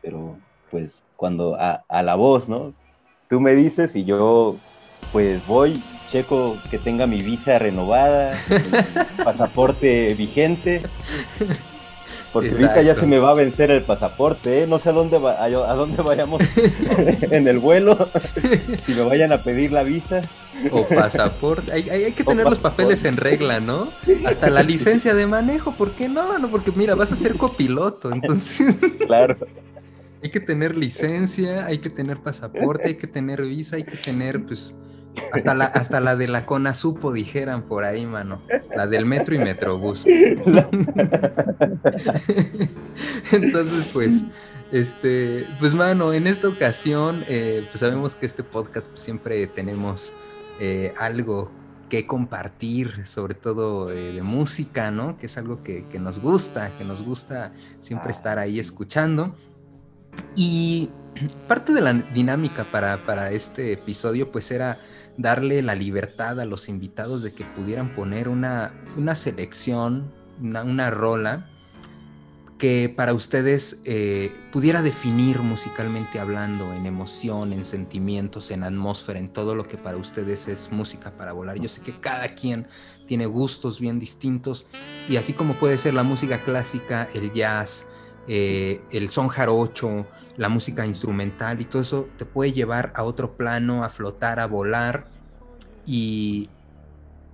Pero 0.00 0.38
pues 0.70 1.02
cuando 1.16 1.56
a, 1.58 1.84
la 2.02 2.14
voz, 2.14 2.48
¿no? 2.48 2.74
Tú 3.28 3.40
me 3.40 3.54
dices 3.54 3.96
y 3.96 4.04
yo 4.04 4.56
pues 5.12 5.46
voy, 5.46 5.80
checo 6.14 6.58
que 6.70 6.78
tenga 6.78 7.08
mi 7.08 7.22
visa 7.22 7.58
renovada, 7.58 8.38
pasaporte 9.24 10.14
vigente. 10.14 10.80
Porque 12.32 12.50
ahorita 12.50 12.82
ya 12.82 12.94
se 12.94 13.04
me 13.06 13.18
va 13.18 13.30
a 13.30 13.34
vencer 13.34 13.72
el 13.72 13.82
pasaporte, 13.82 14.62
¿eh? 14.62 14.66
no 14.68 14.78
sé 14.78 14.90
a 14.90 14.92
dónde, 14.92 15.18
va, 15.18 15.42
a, 15.42 15.74
dónde 15.74 16.02
vayamos 16.02 16.40
en 17.20 17.48
el 17.48 17.58
vuelo, 17.58 18.08
si 18.86 18.94
me 18.94 19.02
vayan 19.02 19.32
a 19.32 19.42
pedir 19.42 19.72
la 19.72 19.82
visa. 19.82 20.22
O 20.70 20.86
pasaporte, 20.86 21.72
hay, 21.72 21.90
hay, 21.90 22.12
que 22.12 22.22
tener 22.22 22.44
los 22.44 22.60
papeles 22.60 23.02
en 23.04 23.16
regla, 23.16 23.58
¿no? 23.58 23.88
Hasta 24.24 24.50
la 24.50 24.62
licencia 24.62 25.14
de 25.14 25.26
manejo, 25.26 25.72
¿por 25.72 25.92
qué 25.92 26.08
no? 26.08 26.38
no? 26.38 26.48
Porque 26.48 26.70
mira, 26.76 26.94
vas 26.94 27.10
a 27.10 27.16
ser 27.16 27.36
copiloto, 27.36 28.12
entonces... 28.12 28.76
Claro. 29.06 29.36
Hay 30.22 30.30
que 30.30 30.40
tener 30.40 30.76
licencia, 30.76 31.66
hay 31.66 31.78
que 31.78 31.90
tener 31.90 32.18
pasaporte, 32.18 32.88
hay 32.88 32.94
que 32.94 33.06
tener 33.08 33.42
visa, 33.42 33.76
hay 33.76 33.84
que 33.84 33.96
tener, 33.96 34.44
pues, 34.46 34.74
hasta 35.32 35.54
la, 35.54 35.66
hasta 35.66 36.00
la 36.00 36.16
de 36.16 36.28
la 36.28 36.46
CONASUPO 36.46 37.12
dijeran 37.12 37.62
por 37.62 37.84
ahí, 37.84 38.06
mano. 38.06 38.42
La 38.74 38.86
del 38.86 39.06
metro 39.06 39.34
y 39.34 39.38
metrobús. 39.38 40.04
Entonces, 43.32 43.90
pues, 43.92 44.22
este, 44.72 45.46
pues, 45.58 45.74
mano, 45.74 46.12
en 46.12 46.26
esta 46.26 46.48
ocasión, 46.48 47.24
eh, 47.28 47.66
pues 47.70 47.80
sabemos 47.80 48.14
que 48.14 48.26
este 48.26 48.42
podcast 48.42 48.88
pues, 48.88 49.02
siempre 49.02 49.46
tenemos 49.46 50.12
eh, 50.60 50.92
algo 50.98 51.50
que 51.88 52.06
compartir, 52.06 53.06
sobre 53.06 53.34
todo 53.34 53.92
eh, 53.92 54.12
de 54.12 54.22
música, 54.22 54.90
¿no? 54.90 55.18
Que 55.18 55.26
es 55.26 55.38
algo 55.38 55.62
que, 55.62 55.86
que, 55.86 55.98
nos 55.98 56.18
gusta, 56.18 56.76
que 56.76 56.84
nos 56.84 57.02
gusta 57.02 57.52
siempre 57.80 58.08
ah, 58.08 58.16
estar 58.16 58.38
ahí 58.38 58.58
escuchando. 58.58 59.34
Y 60.36 60.90
parte 61.46 61.72
de 61.72 61.80
la 61.80 61.92
dinámica 61.92 62.70
para, 62.70 63.30
este 63.30 63.72
episodio 63.72 64.30
pues 64.30 64.50
era 64.50 64.78
darle 65.16 65.62
la 65.62 65.74
libertad 65.74 66.40
a 66.40 66.44
los 66.44 66.68
invitados 66.68 67.22
de 67.22 67.32
que 67.32 67.44
pudieran 67.44 67.94
poner 67.94 68.28
una, 68.28 68.72
selección, 69.14 70.12
una, 70.40 70.90
rola 70.90 71.50
que 72.58 72.92
para 72.94 73.14
ustedes 73.14 73.80
eh, 73.84 74.32
pudiera 74.52 74.80
definir 74.80 75.40
musicalmente 75.40 76.18
hablando, 76.18 76.72
en 76.72 76.86
emoción, 76.86 77.52
en 77.52 77.64
sentimientos, 77.64 78.50
en 78.50 78.62
atmósfera, 78.62 79.18
en 79.18 79.28
todo 79.28 79.54
lo 79.54 79.66
que 79.66 79.76
para 79.76 79.96
ustedes 79.96 80.48
es 80.48 80.72
música 80.72 81.10
para 81.16 81.32
volar. 81.32 81.58
Yo 81.58 81.68
sé 81.68 81.82
que 81.82 81.98
cada 82.00 82.28
quien 82.28 82.66
tiene 83.06 83.26
gustos 83.26 83.80
bien 83.80 83.98
distintos 83.98 84.66
y 85.08 85.16
así 85.16 85.32
como 85.32 85.58
puede 85.58 85.78
ser 85.78 85.94
la 85.94 86.04
música 86.04 86.42
clásica, 86.44 87.08
el 87.12 87.32
jazz, 87.32 87.86
eh, 88.26 88.80
el 88.90 89.08
son 89.10 89.28
jarocho, 89.28 90.06
la 90.36 90.48
música 90.48 90.86
instrumental 90.86 91.60
y 91.60 91.64
todo 91.64 91.82
eso 91.82 92.08
te 92.18 92.24
puede 92.24 92.52
llevar 92.52 92.92
a 92.94 93.04
otro 93.04 93.36
plano, 93.36 93.84
a 93.84 93.88
flotar, 93.88 94.40
a 94.40 94.46
volar. 94.46 95.06
¿Y 95.86 96.48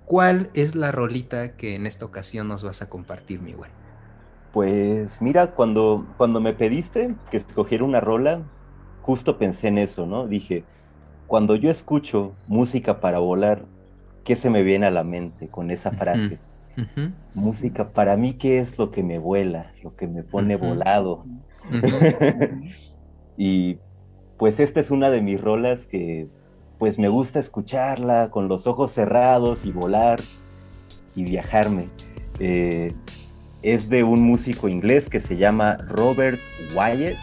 cuál 0.05 0.49
es 0.53 0.75
la 0.75 0.91
rolita 0.91 1.55
que 1.55 1.75
en 1.75 1.87
esta 1.87 2.05
ocasión 2.05 2.47
nos 2.47 2.63
vas 2.63 2.81
a 2.81 2.89
compartir, 2.89 3.41
mi 3.41 3.53
güey? 3.53 3.71
Pues 4.53 5.21
mira, 5.21 5.51
cuando, 5.51 6.05
cuando 6.17 6.41
me 6.41 6.53
pediste 6.53 7.15
que 7.29 7.37
escogiera 7.37 7.85
una 7.85 8.01
rola, 8.01 8.41
justo 9.01 9.37
pensé 9.37 9.69
en 9.69 9.77
eso, 9.77 10.05
¿no? 10.05 10.27
Dije, 10.27 10.65
cuando 11.27 11.55
yo 11.55 11.71
escucho 11.71 12.33
música 12.47 12.99
para 12.99 13.19
volar, 13.19 13.63
¿qué 14.25 14.35
se 14.35 14.49
me 14.49 14.63
viene 14.63 14.87
a 14.87 14.91
la 14.91 15.03
mente 15.03 15.47
con 15.47 15.71
esa 15.71 15.91
frase? 15.91 16.37
Música, 17.33 17.89
para 17.89 18.17
mí, 18.17 18.33
¿qué 18.33 18.59
es 18.59 18.77
lo 18.77 18.91
que 18.91 19.03
me 19.03 19.17
vuela, 19.17 19.71
lo 19.83 19.95
que 19.95 20.07
me 20.07 20.23
pone 20.23 20.57
volado? 20.57 21.23
y 23.37 23.77
pues 24.37 24.59
esta 24.59 24.79
es 24.79 24.91
una 24.91 25.09
de 25.09 25.21
mis 25.21 25.39
rolas 25.39 25.85
que 25.85 26.27
pues 26.79 26.97
me 26.97 27.09
gusta 27.09 27.39
escucharla 27.39 28.29
con 28.31 28.47
los 28.47 28.65
ojos 28.65 28.91
cerrados 28.91 29.65
y 29.65 29.71
volar 29.71 30.19
y 31.15 31.23
viajarme. 31.23 31.87
Eh, 32.39 32.93
es 33.61 33.89
de 33.89 34.03
un 34.03 34.21
músico 34.21 34.67
inglés 34.67 35.07
que 35.07 35.19
se 35.19 35.37
llama 35.37 35.77
Robert 35.87 36.39
Wyatt 36.75 37.17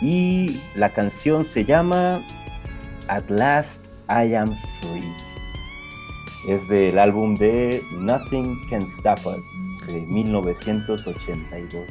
y 0.00 0.60
la 0.74 0.92
canción 0.92 1.44
se 1.44 1.64
llama 1.64 2.20
At 3.06 3.30
Last 3.30 3.86
I 4.08 4.34
Am 4.34 4.56
Free 4.80 5.32
es 6.46 6.66
del 6.68 6.98
álbum 6.98 7.36
de 7.36 7.82
Nothing 7.92 8.58
Can 8.68 8.82
Stop 8.98 9.20
Us 9.26 9.86
de 9.86 10.00
1982. 10.00 11.86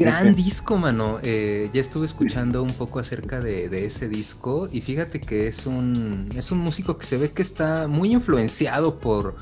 Gran 0.00 0.34
disco, 0.34 0.78
mano. 0.78 1.18
Eh, 1.22 1.68
ya 1.74 1.80
estuve 1.80 2.06
escuchando 2.06 2.62
un 2.62 2.72
poco 2.72 2.98
acerca 2.98 3.40
de, 3.40 3.84
ese 3.84 4.08
disco 4.08 4.68
y 4.72 4.80
fíjate 4.80 5.20
que 5.20 5.46
es 5.46 5.66
un, 5.66 6.30
es 6.34 6.50
un 6.50 6.58
músico 6.58 6.96
que 6.96 7.06
se 7.06 7.18
ve 7.18 7.32
que 7.32 7.42
está 7.42 7.86
muy 7.86 8.12
influenciado 8.12 8.98
por, 8.98 9.36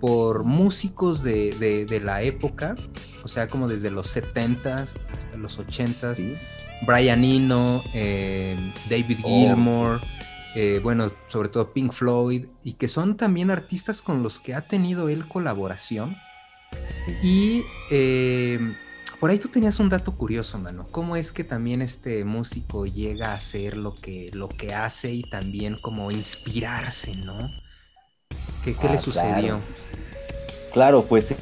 por 0.00 0.44
músicos 0.44 1.22
de, 1.24 2.00
la 2.04 2.22
época, 2.22 2.76
o 3.24 3.28
sea, 3.28 3.48
como 3.48 3.68
desde 3.68 3.90
los 3.90 4.16
70s 4.16 4.88
hasta 5.16 5.36
los 5.36 5.58
80s. 5.58 6.38
Brian 6.86 7.24
Eno, 7.24 7.82
eh, 7.92 8.72
David 8.88 9.18
oh, 9.24 9.28
Gilmour. 9.28 10.00
Eh, 10.56 10.78
bueno, 10.80 11.10
sobre 11.26 11.48
todo 11.48 11.72
Pink 11.72 11.92
Floyd, 11.92 12.46
y 12.62 12.74
que 12.74 12.86
son 12.86 13.16
también 13.16 13.50
artistas 13.50 14.00
con 14.00 14.22
los 14.22 14.38
que 14.38 14.54
ha 14.54 14.68
tenido 14.68 15.08
él 15.08 15.26
colaboración. 15.26 16.16
Y 17.22 17.64
eh, 17.90 18.60
por 19.24 19.30
ahí 19.30 19.38
tú 19.38 19.48
tenías 19.48 19.80
un 19.80 19.88
dato 19.88 20.12
curioso, 20.12 20.58
mano. 20.58 20.86
¿Cómo 20.90 21.16
es 21.16 21.32
que 21.32 21.44
también 21.44 21.80
este 21.80 22.26
músico 22.26 22.84
llega 22.84 23.30
a 23.30 23.36
hacer 23.36 23.74
lo 23.74 23.94
que, 23.94 24.28
lo 24.34 24.50
que 24.50 24.74
hace 24.74 25.14
y 25.14 25.22
también 25.22 25.78
como 25.80 26.10
inspirarse, 26.10 27.14
¿no? 27.16 27.50
¿Qué, 28.62 28.76
le 28.82 28.88
ah, 28.90 28.98
sucedió? 28.98 29.60
Claro. 30.74 31.06
pues 31.06 31.34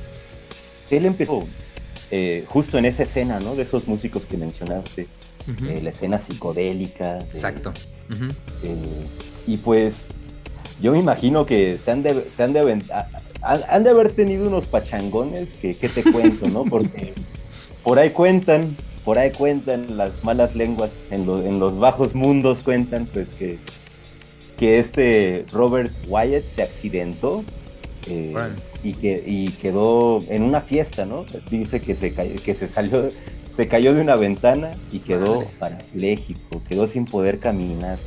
él 0.91 1.07
empezó 1.07 1.45
eh, 2.13 2.45
justo 2.49 2.79
en 2.79 2.85
esa 2.85 3.03
escena, 3.03 3.41
¿no? 3.41 3.57
De 3.57 3.65
esos 3.65 3.89
músicos 3.89 4.27
que 4.27 4.37
mencionaste, 4.37 5.09
eh, 5.67 5.81
la 5.83 5.91
escena 5.91 6.21
psicodélica. 6.21 7.19
Exacto. 7.19 7.73
Eh, 8.63 9.07
y 9.49 9.57
pues 9.57 10.07
yo 10.81 10.93
me 10.93 11.01
imagino 11.01 11.47
que 11.47 11.81
se 11.85 11.91
han 11.91 12.05
de, 12.05 12.31
se 12.31 12.45
han 12.45 12.53
de, 12.53 12.81
han 13.41 13.83
de 13.83 13.91
haber 13.91 14.15
tenido 14.15 14.47
unos 14.47 14.67
pachangones 14.67 15.51
que, 15.55 15.75
te 15.75 16.05
cuento, 16.13 16.49
¿no? 16.49 16.65
Porque 16.65 17.13
por 17.83 17.99
ahí 17.99 18.11
cuentan, 18.11 18.77
por 19.05 19.19
ahí 19.19 19.31
cuentan 19.31 19.97
las 19.97 20.25
malas 20.25 20.55
lenguas, 20.55 20.91
en, 21.11 21.29
en 21.29 21.59
los 21.59 21.79
bajos 21.79 22.15
mundos 22.15 22.63
cuentan, 22.63 23.07
pues 23.07 23.29
que, 23.31 23.59
que 24.57 24.79
este 24.79 25.45
Robert 25.53 25.93
Wyatt 26.09 26.45
se 26.55 26.63
accidentó 26.63 27.45
eh, 28.09 28.35
y, 28.83 28.93
que, 28.95 29.23
y 29.27 29.49
quedó 29.51 30.21
en 30.29 30.43
una 30.43 30.61
fiesta, 30.61 31.05
¿no? 31.05 31.25
Dice 31.51 31.81
que 31.81 31.95
se, 31.95 32.13
que 32.13 32.55
se 32.55 32.69
salió, 32.69 33.09
se 33.57 33.69
cayó 33.69 33.95
de 33.95 34.01
una 34.01 34.17
ventana 34.17 34.73
y 34.91 35.01
quedó 35.01 35.47
parapléjico, 35.59 36.63
quedó 36.69 36.87
sin 36.87 37.07
poder 37.07 37.39
caminar. 37.39 37.99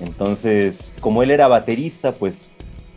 Entonces, 0.00 0.92
como 1.00 1.22
él 1.22 1.30
era 1.30 1.48
baterista, 1.48 2.12
pues 2.12 2.36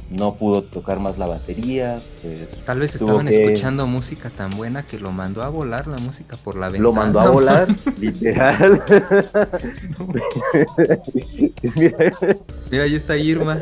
no 0.09 0.35
pudo 0.35 0.63
tocar 0.63 0.99
más 0.99 1.17
la 1.17 1.27
batería. 1.27 1.99
Pues, 2.21 2.49
Tal 2.65 2.79
vez 2.79 2.95
estaban 2.95 3.27
escuchando 3.27 3.87
música 3.87 4.29
tan 4.29 4.51
buena 4.51 4.83
que 4.83 4.99
lo 4.99 5.11
mandó 5.11 5.43
a 5.43 5.49
volar 5.49 5.87
la 5.87 5.97
música 5.97 6.37
por 6.43 6.55
la 6.55 6.67
ventana. 6.67 6.83
Lo 6.83 6.93
mandó 6.93 7.19
a 7.19 7.29
volar, 7.29 7.67
literal. 7.99 8.83
Mira, 12.71 12.83
ahí 12.83 12.95
está 12.95 13.17
Irma. 13.17 13.57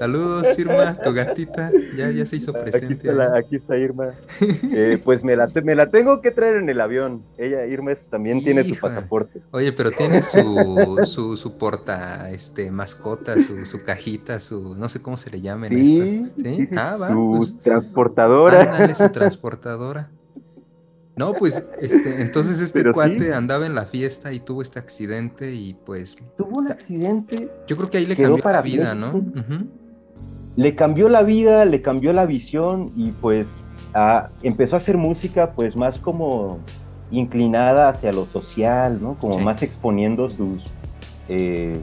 Saludos, 0.00 0.58
Irma, 0.58 0.96
tu 0.96 1.12
gatita. 1.12 1.70
Ya, 1.94 2.10
ya 2.10 2.24
se 2.24 2.36
hizo 2.36 2.54
presente. 2.54 3.10
Aquí 3.36 3.56
está, 3.56 3.76
Irma. 3.76 4.14
Eh, 4.72 5.00
pues 5.02 5.24
me 5.24 5.36
la, 5.36 5.50
me 5.62 5.74
la 5.74 5.90
tengo 5.90 6.20
que 6.20 6.30
traer 6.30 6.56
en 6.56 6.68
el 6.68 6.80
avión. 6.80 7.22
Ella, 7.36 7.66
Irma, 7.66 7.92
también 8.08 8.42
tiene 8.42 8.64
su 8.64 8.76
pasaporte. 8.76 9.40
Oye, 9.50 9.72
pero 9.72 9.90
tiene 9.90 10.22
su, 10.22 10.98
su, 11.04 11.36
su 11.36 11.58
porta, 11.58 12.30
este, 12.30 12.70
mascota, 12.70 13.38
su, 13.38 13.66
su 13.66 13.82
cajita, 13.82 14.40
su, 14.40 14.74
no 14.76 14.88
sé 14.88 15.02
cómo 15.02 15.16
se 15.16 15.30
le 15.30 15.40
llame 15.40 15.68
Sí, 15.68 16.30
¿Sí? 16.42 16.68
ah, 16.76 16.96
va, 17.00 17.08
su 17.08 17.58
pues, 17.62 17.88
transportadora. 17.90 18.94
su 18.94 19.08
transportadora. 19.10 20.10
No, 21.16 21.34
pues, 21.34 21.62
este, 21.80 22.22
entonces 22.22 22.60
este 22.60 22.90
cuate 22.92 23.34
andaba 23.34 23.66
en 23.66 23.74
la 23.74 23.84
fiesta 23.84 24.32
y 24.32 24.40
tuvo 24.40 24.62
este 24.62 24.78
accidente 24.78 25.52
y 25.52 25.74
pues. 25.74 26.16
Tuvo 26.38 26.60
un 26.60 26.70
accidente. 26.70 27.50
Yo 27.66 27.76
creo 27.76 27.90
que 27.90 27.98
ahí 27.98 28.06
le 28.06 28.16
cambió 28.16 28.42
la 28.42 28.62
vida, 28.62 28.94
¿no? 28.94 29.22
Le 30.56 30.74
cambió 30.74 31.08
la 31.08 31.22
vida, 31.22 31.64
le 31.64 31.82
cambió 31.82 32.12
la 32.12 32.26
visión 32.26 32.92
y 32.96 33.10
pues 33.12 33.48
empezó 34.42 34.76
a 34.76 34.78
hacer 34.78 34.96
música, 34.96 35.52
pues 35.52 35.76
más 35.76 35.98
como 35.98 36.58
inclinada 37.10 37.88
hacia 37.88 38.12
lo 38.12 38.26
social, 38.26 39.00
¿no? 39.02 39.18
Como 39.18 39.38
más 39.38 39.62
exponiendo 39.62 40.30
sus, 40.30 40.64
eh, 41.28 41.78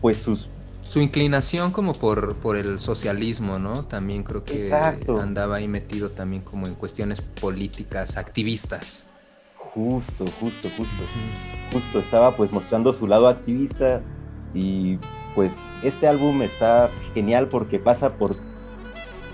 pues 0.00 0.18
sus 0.18 0.48
su 0.96 1.02
inclinación 1.02 1.72
como 1.72 1.92
por, 1.92 2.36
por 2.36 2.56
el 2.56 2.78
socialismo, 2.78 3.58
¿no? 3.58 3.84
También 3.84 4.22
creo 4.22 4.44
que 4.44 4.72
andaba 5.20 5.56
ahí 5.56 5.68
metido 5.68 6.08
también 6.08 6.40
como 6.40 6.66
en 6.66 6.74
cuestiones 6.74 7.20
políticas, 7.20 8.16
activistas. 8.16 9.04
Justo, 9.58 10.24
justo, 10.40 10.70
justo. 10.74 11.04
Justo 11.70 11.98
estaba 12.00 12.34
pues 12.34 12.50
mostrando 12.50 12.94
su 12.94 13.06
lado 13.06 13.28
activista 13.28 14.00
y 14.54 14.96
pues 15.34 15.52
este 15.82 16.08
álbum 16.08 16.40
está 16.40 16.88
genial 17.12 17.48
porque 17.48 17.78
pasa 17.78 18.16
por 18.16 18.34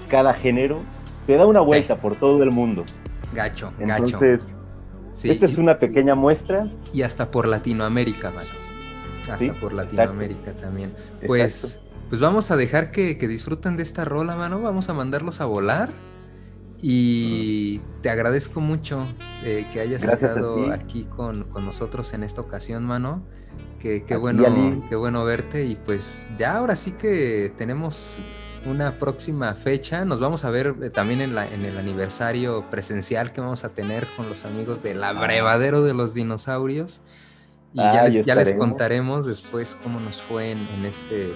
cada 0.08 0.34
género, 0.34 0.80
te 1.28 1.36
da 1.36 1.46
una 1.46 1.60
vuelta 1.60 1.94
por 1.94 2.16
todo 2.16 2.42
el 2.42 2.50
mundo. 2.50 2.84
Gacho, 3.32 3.72
Entonces, 3.78 4.56
esta 5.22 5.46
es 5.46 5.58
una 5.58 5.78
pequeña 5.78 6.16
muestra. 6.16 6.68
Y 6.92 7.02
hasta 7.02 7.30
por 7.30 7.46
Latinoamérica, 7.46 8.32
mano 8.32 8.61
hasta 9.30 9.54
por 9.60 9.72
Latinoamérica 9.72 10.52
también. 10.52 10.94
Pues, 11.26 11.80
pues 12.08 12.20
vamos 12.20 12.50
a 12.50 12.56
dejar 12.56 12.90
que, 12.90 13.14
disfruten 13.14 13.76
de 13.76 13.82
esta 13.82 14.04
rola, 14.04 14.36
mano. 14.36 14.60
Vamos 14.60 14.88
a 14.88 14.94
mandarlos 14.94 15.40
a 15.40 15.46
volar. 15.46 15.90
Y 16.84 17.78
te 18.02 18.10
agradezco 18.10 18.60
mucho 18.60 19.06
eh, 19.44 19.68
que 19.72 19.80
hayas 19.80 20.02
estado 20.02 20.72
aquí 20.72 21.04
con, 21.04 21.46
nosotros 21.64 22.12
en 22.12 22.24
esta 22.24 22.40
ocasión, 22.40 22.84
mano. 22.84 23.22
Qué, 23.78 24.04
bueno, 24.16 24.84
qué 24.88 24.96
bueno 24.96 25.24
verte. 25.24 25.64
Y 25.64 25.76
pues 25.76 26.28
ya 26.36 26.56
ahora 26.56 26.76
sí 26.76 26.92
que 26.92 27.52
tenemos 27.56 28.20
una 28.66 28.98
próxima 28.98 29.54
fecha. 29.54 30.04
Nos 30.04 30.20
vamos 30.20 30.44
a 30.44 30.50
ver 30.50 30.74
eh, 30.82 30.90
también 30.90 31.20
en, 31.20 31.34
la, 31.34 31.46
en 31.46 31.64
el 31.64 31.78
aniversario 31.78 32.68
presencial 32.70 33.32
que 33.32 33.40
vamos 33.40 33.64
a 33.64 33.70
tener 33.70 34.06
con 34.16 34.28
los 34.28 34.44
amigos 34.44 34.82
del 34.82 35.02
abrevadero 35.02 35.82
de 35.82 35.94
los 35.94 36.14
dinosaurios. 36.14 37.00
Y 37.74 37.78
ya, 37.78 38.02
ah, 38.02 38.34
les, 38.34 38.52
contaremos 38.52 39.24
después 39.24 39.78
cómo 39.82 39.98
nos 39.98 40.20
fue 40.20 40.50
en, 40.50 40.84
este 40.84 41.34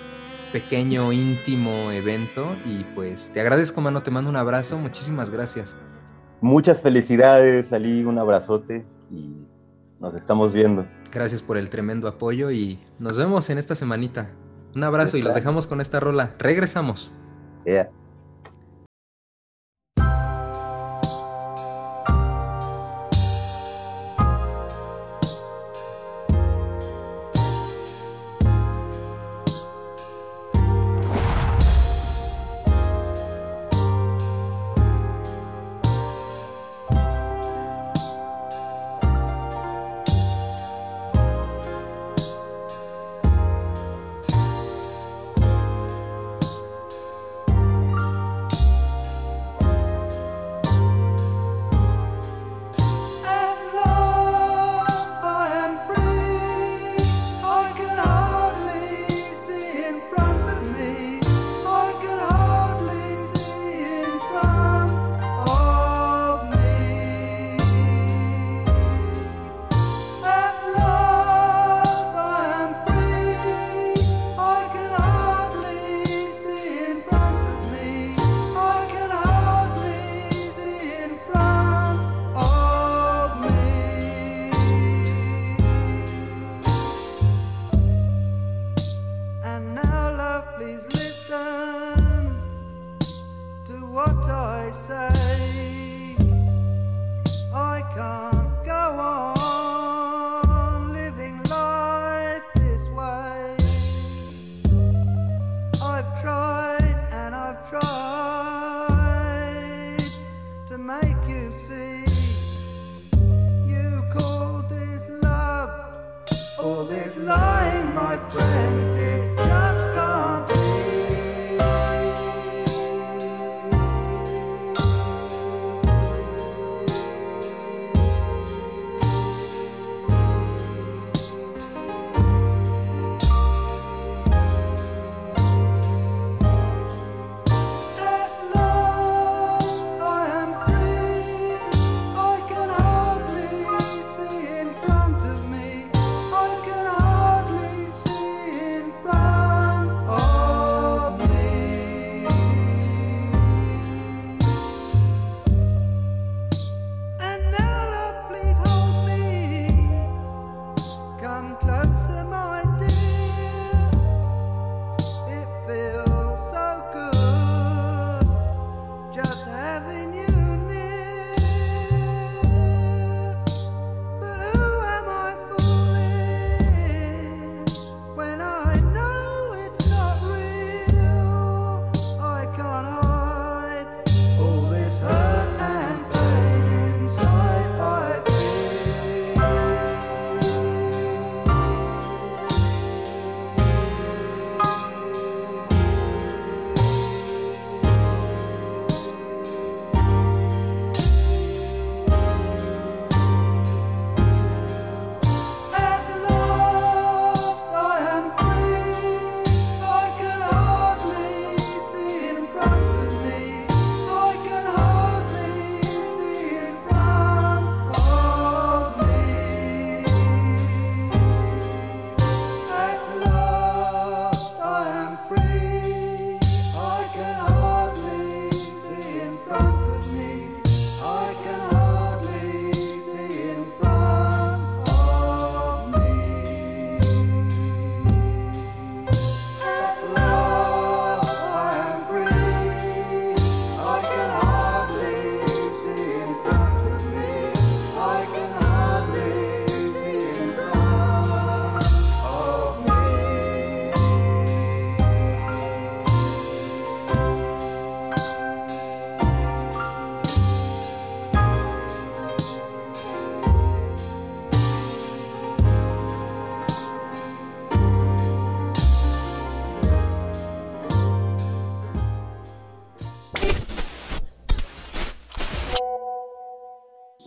pequeño, 0.52 1.12
íntimo 1.12 1.90
evento. 1.90 2.54
Y 2.64 2.84
pues 2.94 3.30
te 3.32 3.40
agradezco, 3.40 3.80
mano, 3.80 4.02
te 4.02 4.10
mando 4.10 4.28
un 4.28 4.36
abrazo, 4.36 4.76
muchísimas 4.78 5.30
gracias. 5.30 5.76
Muchas 6.40 6.82
felicidades, 6.82 7.72
Ali, 7.72 8.04
un 8.04 8.18
abrazote 8.18 8.84
y 9.10 9.34
nos 9.98 10.14
estamos 10.14 10.52
viendo. 10.52 10.86
Gracias 11.10 11.40
por 11.40 11.56
el 11.56 11.70
tremendo 11.70 12.06
apoyo 12.08 12.50
y 12.50 12.78
nos 12.98 13.16
vemos 13.16 13.48
en 13.48 13.58
esta 13.58 13.74
semanita. 13.74 14.30
Un 14.74 14.84
abrazo 14.84 15.16
y 15.16 15.22
los 15.22 15.34
dejamos 15.34 15.66
con 15.66 15.80
esta 15.80 16.00
rola. 16.00 16.34
Regresamos. 16.38 17.12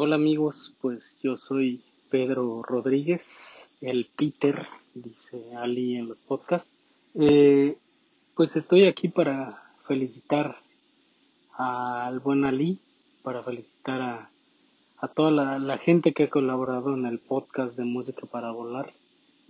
Hola 0.10 0.16
amigos, 0.16 0.74
pues 0.82 1.20
yo 1.22 1.38
soy 1.38 1.84
Pedro 2.10 2.64
Rodríguez, 2.64 3.70
el 3.80 4.08
Peter, 4.08 4.66
dice 4.96 5.56
Ali 5.56 5.98
en 5.98 6.08
los 6.08 6.22
podcasts. 6.22 6.76
Eh, 7.14 7.78
pues 8.34 8.56
estoy 8.56 8.88
aquí 8.88 9.08
para 9.08 9.62
felicitar 9.78 10.58
al 11.54 12.20
buen 12.22 12.44
Ali, 12.44 12.80
para 13.22 13.44
felicitar 13.44 14.32
a, 14.98 15.08
toda 15.10 15.30
la, 15.30 15.60
la, 15.60 15.78
gente 15.78 16.12
que 16.12 16.24
ha 16.24 16.30
colaborado 16.32 16.96
en 16.96 17.06
el 17.06 17.20
podcast 17.20 17.78
de 17.78 17.84
Música 17.84 18.26
para 18.26 18.50
Volar 18.50 18.92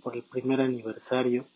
por 0.02 0.14
el 0.14 0.22
primer 0.22 0.60
aniversario. 0.60 1.46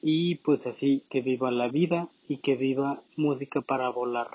Y 0.00 0.36
pues 0.36 0.66
así, 0.66 1.02
que 1.10 1.20
viva 1.20 1.50
la 1.50 1.68
vida 1.68 2.08
y 2.26 2.38
que 2.38 2.56
viva 2.56 3.02
Música 3.16 3.60
para 3.60 3.90
Volar. 3.90 4.30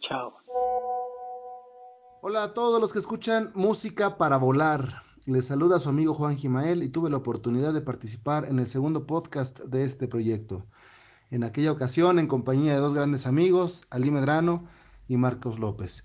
Chao. 0.00 0.41
Hola 2.24 2.44
a 2.44 2.54
todos 2.54 2.80
los 2.80 2.92
que 2.92 3.00
escuchan 3.00 3.50
Música 3.52 4.16
para 4.16 4.36
Volar. 4.36 5.02
Les 5.26 5.46
saluda 5.46 5.80
su 5.80 5.88
amigo 5.88 6.14
Juan 6.14 6.36
Gimael 6.36 6.84
y 6.84 6.88
tuve 6.88 7.10
la 7.10 7.16
oportunidad 7.16 7.74
de 7.74 7.80
participar 7.80 8.44
en 8.44 8.60
el 8.60 8.68
segundo 8.68 9.08
podcast 9.08 9.58
de 9.64 9.82
este 9.82 10.06
proyecto. 10.06 10.64
En 11.32 11.42
aquella 11.42 11.72
ocasión 11.72 12.20
en 12.20 12.28
compañía 12.28 12.74
de 12.74 12.78
dos 12.78 12.94
grandes 12.94 13.26
amigos, 13.26 13.82
Ali 13.90 14.12
Medrano 14.12 14.68
y 15.08 15.16
Marcos 15.16 15.58
López. 15.58 16.04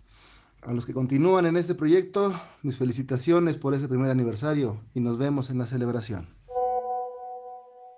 A 0.63 0.73
los 0.73 0.87
que 0.87 0.93
continúan 0.95 1.45
en 1.45 1.55
este 1.55 1.75
proyecto, 1.75 2.33
mis 2.63 2.79
felicitaciones 2.79 3.55
por 3.55 3.75
ese 3.75 3.87
primer 3.87 4.09
aniversario 4.09 4.81
y 4.95 5.01
nos 5.01 5.19
vemos 5.19 5.51
en 5.51 5.59
la 5.59 5.67
celebración. 5.67 6.27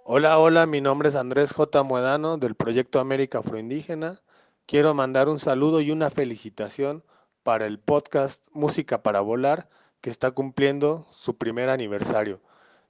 Hola, 0.04 0.40
hola, 0.40 0.66
mi 0.66 0.82
nombre 0.82 1.08
es 1.08 1.16
Andrés 1.16 1.54
J. 1.54 1.84
Muedano 1.84 2.38
del 2.38 2.56
proyecto 2.56 3.00
América 3.00 3.40
Afroindígena. 3.40 4.22
Quiero 4.66 4.94
mandar 4.94 5.30
un 5.30 5.40
saludo 5.40 5.80
y 5.80 5.92
una 5.92 6.10
felicitación 6.10 7.06
para 7.44 7.66
el 7.66 7.80
podcast 7.80 8.46
Música 8.52 9.04
para 9.04 9.22
Volar, 9.22 9.70
que 10.02 10.10
está 10.10 10.32
cumpliendo 10.32 11.08
su 11.12 11.38
primer 11.38 11.70
aniversario. 11.70 12.40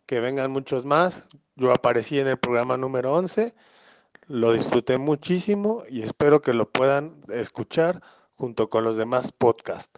Que 0.06 0.20
vengan 0.20 0.52
muchos 0.52 0.86
más. 0.86 1.28
Yo 1.56 1.72
aparecí 1.72 2.20
en 2.20 2.28
el 2.28 2.38
programa 2.38 2.78
número 2.78 3.14
11, 3.14 3.54
lo 4.28 4.54
disfruté 4.54 4.98
muchísimo 4.98 5.84
y 5.90 6.04
espero 6.04 6.42
que 6.42 6.54
lo 6.54 6.70
puedan 6.70 7.22
escuchar 7.30 8.02
junto 8.36 8.70
con 8.70 8.84
los 8.84 8.96
demás 8.96 9.32
podcasts. 9.32 9.92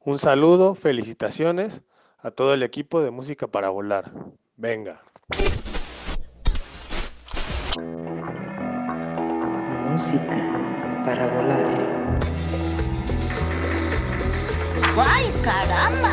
Un 0.00 0.18
saludo, 0.18 0.74
felicitaciones 0.74 1.82
a 2.18 2.30
todo 2.30 2.54
el 2.54 2.62
equipo 2.62 3.00
de 3.00 3.10
Música 3.10 3.46
para 3.46 3.70
Volar. 3.70 4.12
Venga. 4.56 5.02
Música 9.88 11.02
para 11.04 11.26
volar. 11.28 11.95
¡Ay, 14.98 15.30
caramba! 15.42 16.08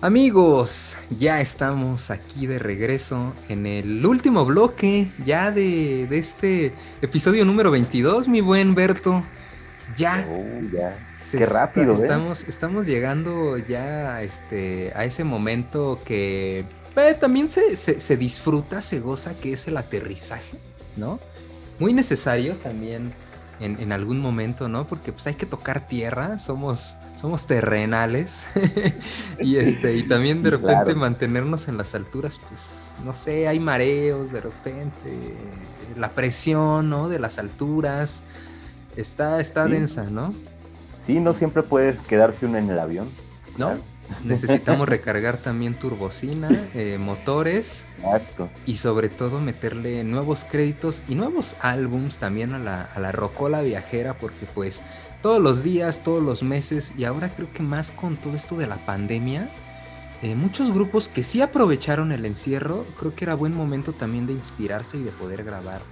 Amigos, 0.00 0.98
ya 1.18 1.40
estamos 1.40 2.10
aquí 2.10 2.46
de 2.46 2.60
regreso 2.60 3.32
en 3.48 3.66
el 3.66 4.06
último 4.06 4.44
bloque 4.44 5.10
ya 5.24 5.50
de, 5.50 6.06
de 6.06 6.18
este 6.18 6.74
episodio 7.02 7.44
número 7.44 7.72
22, 7.72 8.28
mi 8.28 8.40
buen 8.40 8.76
Berto. 8.76 9.24
Ya. 9.96 10.26
Oh, 10.30 10.60
ya. 10.72 11.08
Qué 11.30 11.46
rápido, 11.46 11.92
está, 11.92 12.06
estamos, 12.06 12.44
estamos 12.48 12.86
llegando 12.86 13.58
ya 13.58 14.22
este, 14.22 14.92
a 14.94 15.04
ese 15.04 15.24
momento 15.24 16.00
que 16.04 16.64
eh, 16.96 17.16
también 17.18 17.48
se, 17.48 17.76
se, 17.76 18.00
se, 18.00 18.16
disfruta, 18.16 18.82
se 18.82 19.00
goza, 19.00 19.34
que 19.34 19.52
es 19.52 19.66
el 19.68 19.76
aterrizaje, 19.76 20.58
¿no? 20.96 21.20
Muy 21.78 21.92
necesario 21.92 22.54
también 22.56 23.12
en, 23.60 23.80
en 23.80 23.92
algún 23.92 24.20
momento, 24.20 24.68
¿no? 24.68 24.86
Porque 24.86 25.12
pues 25.12 25.26
hay 25.26 25.34
que 25.34 25.46
tocar 25.46 25.86
tierra, 25.86 26.38
somos, 26.38 26.96
somos 27.20 27.46
terrenales 27.46 28.46
y, 29.40 29.56
este, 29.56 29.96
y 29.96 30.04
también 30.04 30.42
de 30.42 30.50
sí, 30.50 30.56
repente 30.56 30.84
claro. 30.84 31.00
mantenernos 31.00 31.68
en 31.68 31.76
las 31.76 31.94
alturas, 31.94 32.40
pues, 32.48 32.92
no 33.04 33.12
sé, 33.12 33.48
hay 33.48 33.58
mareos 33.58 34.30
de 34.30 34.40
repente, 34.40 35.34
la 35.96 36.10
presión, 36.10 36.90
¿no? 36.90 37.08
De 37.08 37.18
las 37.18 37.38
alturas. 37.38 38.22
Está, 38.96 39.40
está 39.40 39.66
sí. 39.66 39.72
densa, 39.72 40.04
¿no? 40.04 40.34
Sí, 41.04 41.20
no 41.20 41.34
siempre 41.34 41.62
puede 41.62 41.96
quedarse 42.08 42.46
uno 42.46 42.58
en 42.58 42.70
el 42.70 42.78
avión. 42.78 43.08
No, 43.58 43.66
claro. 43.66 43.80
necesitamos 44.24 44.88
recargar 44.88 45.36
también 45.36 45.74
turbocina, 45.74 46.48
eh, 46.74 46.98
motores 46.98 47.86
Exacto. 47.98 48.48
y 48.66 48.76
sobre 48.76 49.08
todo 49.08 49.40
meterle 49.40 50.02
nuevos 50.04 50.44
créditos 50.44 51.02
y 51.08 51.14
nuevos 51.14 51.56
álbums 51.60 52.18
también 52.18 52.54
a 52.54 52.58
la, 52.58 52.82
a 52.82 52.98
la 53.00 53.12
Rocola 53.12 53.62
Viajera 53.62 54.14
porque 54.14 54.46
pues 54.46 54.82
todos 55.22 55.40
los 55.40 55.62
días, 55.62 56.02
todos 56.02 56.22
los 56.22 56.42
meses 56.42 56.94
y 56.98 57.04
ahora 57.04 57.30
creo 57.34 57.50
que 57.52 57.62
más 57.62 57.90
con 57.90 58.16
todo 58.16 58.34
esto 58.34 58.56
de 58.56 58.66
la 58.66 58.76
pandemia, 58.76 59.48
eh, 60.22 60.34
muchos 60.34 60.72
grupos 60.72 61.08
que 61.08 61.22
sí 61.22 61.42
aprovecharon 61.42 62.10
el 62.10 62.24
encierro, 62.24 62.86
creo 62.98 63.14
que 63.14 63.24
era 63.24 63.34
buen 63.34 63.54
momento 63.54 63.92
también 63.92 64.26
de 64.26 64.32
inspirarse 64.32 64.96
y 64.96 65.02
de 65.02 65.10
poder 65.10 65.44
grabar 65.44 65.82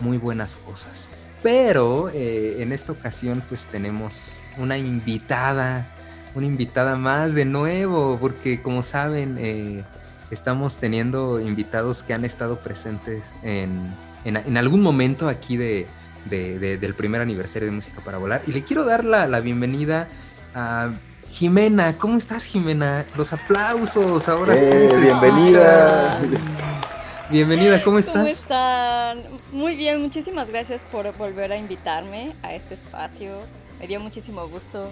muy 0.00 0.18
buenas 0.18 0.56
cosas. 0.56 1.08
Pero 1.42 2.10
eh, 2.12 2.56
en 2.60 2.72
esta 2.72 2.92
ocasión 2.92 3.42
pues 3.48 3.66
tenemos 3.66 4.42
una 4.56 4.76
invitada, 4.76 5.86
una 6.34 6.46
invitada 6.46 6.96
más 6.96 7.34
de 7.34 7.44
nuevo, 7.44 8.18
porque 8.20 8.60
como 8.60 8.82
saben 8.82 9.36
eh, 9.38 9.84
estamos 10.30 10.78
teniendo 10.78 11.40
invitados 11.40 12.02
que 12.02 12.12
han 12.12 12.24
estado 12.24 12.58
presentes 12.58 13.22
en, 13.42 13.94
en, 14.24 14.36
en 14.36 14.56
algún 14.56 14.82
momento 14.82 15.28
aquí 15.28 15.56
de, 15.56 15.86
de, 16.24 16.58
de, 16.58 16.76
del 16.76 16.94
primer 16.94 17.20
aniversario 17.20 17.66
de 17.66 17.72
Música 17.72 18.00
para 18.04 18.18
Volar. 18.18 18.42
Y 18.46 18.52
le 18.52 18.64
quiero 18.64 18.84
dar 18.84 19.04
la, 19.04 19.26
la 19.28 19.40
bienvenida 19.40 20.08
a 20.54 20.90
Jimena. 21.30 21.96
¿Cómo 21.98 22.18
estás 22.18 22.44
Jimena? 22.46 23.04
Los 23.16 23.32
aplausos, 23.32 24.28
ahora 24.28 24.54
eh, 24.56 24.90
sí. 24.90 25.02
Bienvenida. 25.02 26.20
Bienvenida, 27.30 27.82
¿cómo 27.84 27.98
estás? 27.98 28.14
¿Cómo 28.14 28.26
están? 28.26 29.22
Muy 29.52 29.76
bien, 29.76 30.00
muchísimas 30.00 30.48
gracias 30.48 30.84
por 30.84 31.14
volver 31.16 31.52
a 31.52 31.56
invitarme 31.56 32.32
a 32.42 32.54
este 32.54 32.74
espacio. 32.74 33.42
Me 33.78 33.86
dio 33.86 34.00
muchísimo 34.00 34.48
gusto 34.48 34.88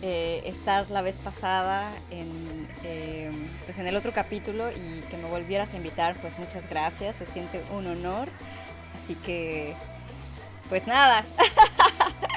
eh, 0.00 0.42
estar 0.46 0.88
la 0.90 1.02
vez 1.02 1.18
pasada 1.18 1.90
en, 2.10 2.68
eh, 2.84 3.30
pues 3.64 3.78
en 3.78 3.88
el 3.88 3.96
otro 3.96 4.12
capítulo 4.12 4.70
y 4.70 5.00
que 5.10 5.16
me 5.16 5.28
volvieras 5.28 5.74
a 5.74 5.76
invitar, 5.76 6.16
pues 6.20 6.38
muchas 6.38 6.68
gracias, 6.70 7.16
se 7.16 7.26
siente 7.26 7.60
un 7.76 7.86
honor. 7.88 8.28
Así 8.94 9.16
que, 9.16 9.74
pues 10.68 10.86
nada. 10.86 11.24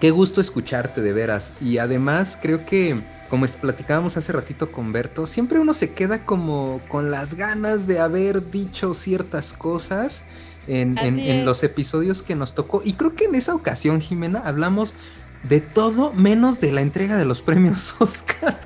Qué 0.00 0.10
gusto 0.10 0.40
escucharte 0.40 1.00
de 1.00 1.12
veras. 1.12 1.52
Y 1.60 1.78
además 1.78 2.38
creo 2.40 2.66
que 2.66 3.00
como 3.30 3.46
platicábamos 3.46 4.16
hace 4.16 4.32
ratito 4.32 4.70
con 4.70 4.92
Berto, 4.92 5.26
siempre 5.26 5.58
uno 5.58 5.74
se 5.74 5.92
queda 5.92 6.24
como 6.24 6.80
con 6.88 7.10
las 7.10 7.34
ganas 7.34 7.86
de 7.86 7.98
haber 7.98 8.50
dicho 8.50 8.94
ciertas 8.94 9.52
cosas 9.52 10.24
en, 10.68 10.98
en, 10.98 11.18
en, 11.18 11.44
los 11.44 11.62
episodios 11.62 12.22
que 12.22 12.34
nos 12.34 12.54
tocó. 12.54 12.82
Y 12.84 12.92
creo 12.92 13.16
que 13.16 13.24
en 13.24 13.34
esa 13.34 13.54
ocasión, 13.54 14.00
Jimena, 14.00 14.42
hablamos 14.44 14.94
de 15.42 15.60
todo 15.60 16.12
menos 16.12 16.60
de 16.60 16.72
la 16.72 16.80
entrega 16.80 17.16
de 17.16 17.24
los 17.24 17.42
premios 17.42 17.94
Oscar. 18.00 18.58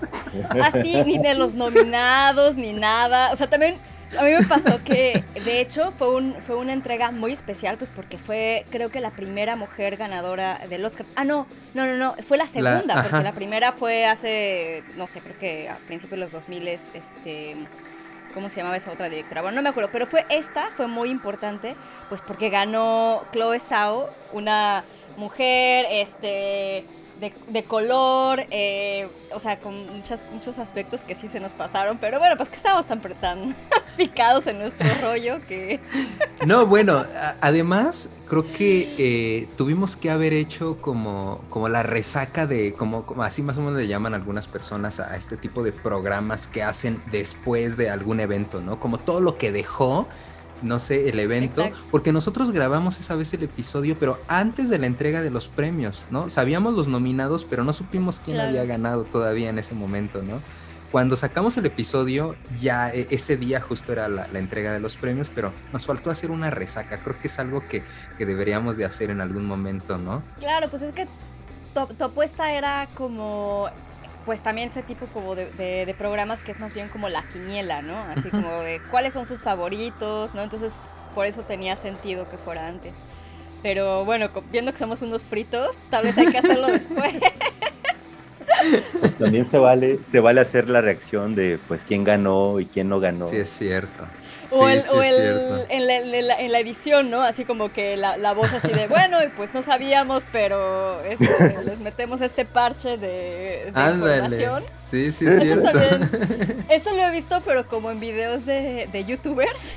Así, 0.50 1.02
ni 1.04 1.18
de 1.18 1.34
los 1.34 1.54
nominados, 1.54 2.56
ni 2.56 2.72
nada. 2.72 3.32
O 3.32 3.36
sea, 3.36 3.48
también 3.48 3.76
a 4.16 4.22
mí 4.22 4.30
me 4.30 4.42
pasó 4.44 4.82
que, 4.84 5.24
de 5.44 5.60
hecho, 5.60 5.90
fue, 5.92 6.14
un, 6.14 6.34
fue 6.46 6.56
una 6.56 6.72
entrega 6.72 7.10
muy 7.10 7.32
especial, 7.32 7.76
pues 7.76 7.90
porque 7.90 8.18
fue, 8.18 8.64
creo 8.70 8.90
que 8.90 9.00
la 9.00 9.10
primera 9.10 9.56
mujer 9.56 9.96
ganadora 9.96 10.60
del 10.68 10.84
Oscar. 10.84 11.06
Ah, 11.16 11.24
no, 11.24 11.46
no, 11.74 11.86
no, 11.86 11.96
no, 11.96 12.14
fue 12.26 12.38
la 12.38 12.46
segunda, 12.46 12.94
la, 12.94 13.02
porque 13.02 13.22
la 13.22 13.32
primera 13.32 13.72
fue 13.72 14.06
hace, 14.06 14.82
no 14.96 15.06
sé, 15.06 15.20
creo 15.20 15.38
que 15.38 15.68
a 15.68 15.76
principios 15.76 16.12
de 16.12 16.16
los 16.18 16.32
2000, 16.32 16.68
este, 16.68 17.56
¿cómo 18.32 18.48
se 18.48 18.56
llamaba 18.56 18.76
esa 18.76 18.92
otra 18.92 19.08
directora? 19.08 19.42
Bueno, 19.42 19.56
no 19.56 19.62
me 19.62 19.68
acuerdo, 19.68 19.90
pero 19.92 20.06
fue 20.06 20.24
esta, 20.30 20.68
fue 20.76 20.86
muy 20.86 21.10
importante, 21.10 21.76
pues 22.08 22.20
porque 22.22 22.48
ganó 22.48 23.24
Chloe 23.32 23.60
Zhao, 23.60 24.10
una 24.32 24.84
mujer, 25.16 25.86
este 25.90 26.84
de, 27.20 27.32
de 27.48 27.64
color, 27.64 28.44
eh, 28.50 29.08
o 29.34 29.40
sea, 29.40 29.58
con 29.58 29.96
muchas, 29.96 30.20
muchos 30.32 30.58
aspectos 30.58 31.02
que 31.02 31.14
sí 31.14 31.28
se 31.28 31.40
nos 31.40 31.52
pasaron, 31.52 31.98
pero 31.98 32.18
bueno, 32.18 32.36
pues 32.36 32.48
que 32.48 32.56
estábamos 32.56 32.86
tan, 32.86 33.00
tan 33.00 33.54
picados 33.96 34.46
en 34.46 34.58
nuestro 34.58 34.86
rollo 35.02 35.40
que... 35.46 35.80
No, 36.46 36.66
bueno, 36.66 37.04
además 37.40 38.08
creo 38.28 38.52
que 38.52 38.94
eh, 38.98 39.46
tuvimos 39.56 39.96
que 39.96 40.10
haber 40.10 40.32
hecho 40.32 40.80
como, 40.80 41.40
como 41.50 41.68
la 41.68 41.82
resaca 41.82 42.46
de, 42.46 42.74
como, 42.74 43.04
como, 43.06 43.22
así 43.22 43.42
más 43.42 43.58
o 43.58 43.60
menos 43.62 43.76
le 43.76 43.88
llaman 43.88 44.14
algunas 44.14 44.46
personas 44.46 45.00
a 45.00 45.16
este 45.16 45.36
tipo 45.36 45.62
de 45.62 45.72
programas 45.72 46.46
que 46.46 46.62
hacen 46.62 47.02
después 47.10 47.76
de 47.76 47.90
algún 47.90 48.20
evento, 48.20 48.60
¿no? 48.60 48.78
Como 48.78 48.98
todo 48.98 49.20
lo 49.20 49.38
que 49.38 49.50
dejó 49.50 50.06
no 50.62 50.78
sé, 50.78 51.08
el 51.08 51.18
evento, 51.20 51.62
Exacto. 51.62 51.86
porque 51.90 52.12
nosotros 52.12 52.50
grabamos 52.50 52.98
esa 52.98 53.14
vez 53.16 53.32
el 53.34 53.44
episodio, 53.44 53.96
pero 53.98 54.18
antes 54.28 54.68
de 54.68 54.78
la 54.78 54.86
entrega 54.86 55.22
de 55.22 55.30
los 55.30 55.48
premios, 55.48 56.02
¿no? 56.10 56.30
Sabíamos 56.30 56.74
los 56.74 56.88
nominados, 56.88 57.44
pero 57.44 57.64
no 57.64 57.72
supimos 57.72 58.20
quién 58.24 58.36
claro. 58.36 58.50
había 58.50 58.64
ganado 58.64 59.04
todavía 59.04 59.50
en 59.50 59.58
ese 59.58 59.74
momento, 59.74 60.22
¿no? 60.22 60.40
Cuando 60.90 61.16
sacamos 61.16 61.56
el 61.58 61.66
episodio, 61.66 62.34
ya 62.58 62.90
e, 62.90 63.08
ese 63.10 63.36
día 63.36 63.60
justo 63.60 63.92
era 63.92 64.08
la, 64.08 64.26
entrega 64.32 64.72
de 64.72 64.80
los 64.80 64.96
premios, 64.96 65.30
pero 65.34 65.52
nos 65.72 65.84
faltó 65.84 66.10
hacer 66.10 66.30
una 66.30 66.50
resaca. 66.50 67.00
Creo 67.00 67.18
que 67.18 67.28
es 67.28 67.38
algo 67.38 67.62
que, 67.68 67.82
deberíamos 68.18 68.78
de 68.78 68.86
hacer 68.86 69.10
en 69.10 69.20
algún 69.20 69.44
momento, 69.44 69.98
¿no? 69.98 70.22
Claro, 70.38 70.70
pues 70.70 70.82
es 70.82 70.94
que 70.94 71.06
tu, 71.74 72.04
apuesta 72.04 72.52
era 72.52 72.88
como 72.94 73.68
pues 74.28 74.42
también 74.42 74.68
ese 74.68 74.82
tipo 74.82 75.06
como 75.06 75.34
de, 75.34 75.94
programas 75.96 76.42
que 76.42 76.52
es 76.52 76.60
más 76.60 76.74
bien 76.74 76.90
como 76.90 77.08
la 77.08 77.26
quiniela, 77.28 77.80
¿no? 77.80 77.96
Así 78.14 78.28
como 78.28 78.60
de 78.60 78.78
cuáles 78.90 79.14
son 79.14 79.26
sus 79.26 79.42
favoritos, 79.42 80.34
¿no? 80.34 80.42
Entonces 80.42 80.74
por 81.14 81.24
eso 81.24 81.44
tenía 81.44 81.76
sentido 81.76 82.28
que 82.28 82.36
fuera 82.36 82.68
antes. 82.68 82.92
Pero 83.62 84.04
bueno, 84.04 84.28
viendo 84.52 84.70
que 84.70 84.76
somos 84.76 85.00
unos 85.00 85.22
fritos, 85.22 85.78
tal 85.88 86.04
vez 86.04 86.18
hay 86.18 86.26
que 86.26 86.36
hacerlo 86.36 86.66
después. 86.70 87.14
Pues 89.00 89.16
también 89.16 89.46
se 89.46 89.56
vale, 89.56 89.98
se 90.06 90.20
vale 90.20 90.42
hacer 90.42 90.68
la 90.68 90.82
reacción 90.82 91.34
de 91.34 91.58
pues 91.66 91.82
quién 91.82 92.04
ganó 92.04 92.60
y 92.60 92.66
quién 92.66 92.90
no 92.90 93.00
ganó. 93.00 93.30
Sí, 93.30 93.36
es 93.36 93.48
cierto. 93.48 94.08
O, 94.50 94.68
el, 94.68 94.82
o 94.92 95.02
el, 95.02 95.66
en, 95.68 95.86
la, 95.86 96.38
en, 96.38 96.52
la, 96.52 96.58
edición, 96.58 97.10
¿no? 97.10 97.22
Así 97.22 97.44
como 97.44 97.72
que 97.72 97.96
la, 97.96 98.16
la, 98.16 98.32
voz 98.32 98.52
así 98.52 98.68
de, 98.68 98.86
bueno, 98.86 99.22
y 99.22 99.28
pues 99.28 99.52
no 99.52 99.62
sabíamos, 99.62 100.22
pero 100.32 101.02
este, 101.04 101.62
les 101.64 101.80
metemos 101.80 102.20
este 102.20 102.44
parche 102.44 102.96
de, 102.96 103.70
de 103.74 103.90
información. 103.92 104.64
Sí, 104.78 105.12
sí, 105.12 105.26
es 105.26 105.42
cierto. 105.42 105.70
eso 106.68 106.94
lo 106.94 107.02
he 107.02 107.10
visto, 107.10 107.42
pero 107.44 107.66
como 107.66 107.90
en 107.90 108.00
videos 108.00 108.46
de, 108.46 108.88
de 108.90 109.04
youtubers 109.04 109.74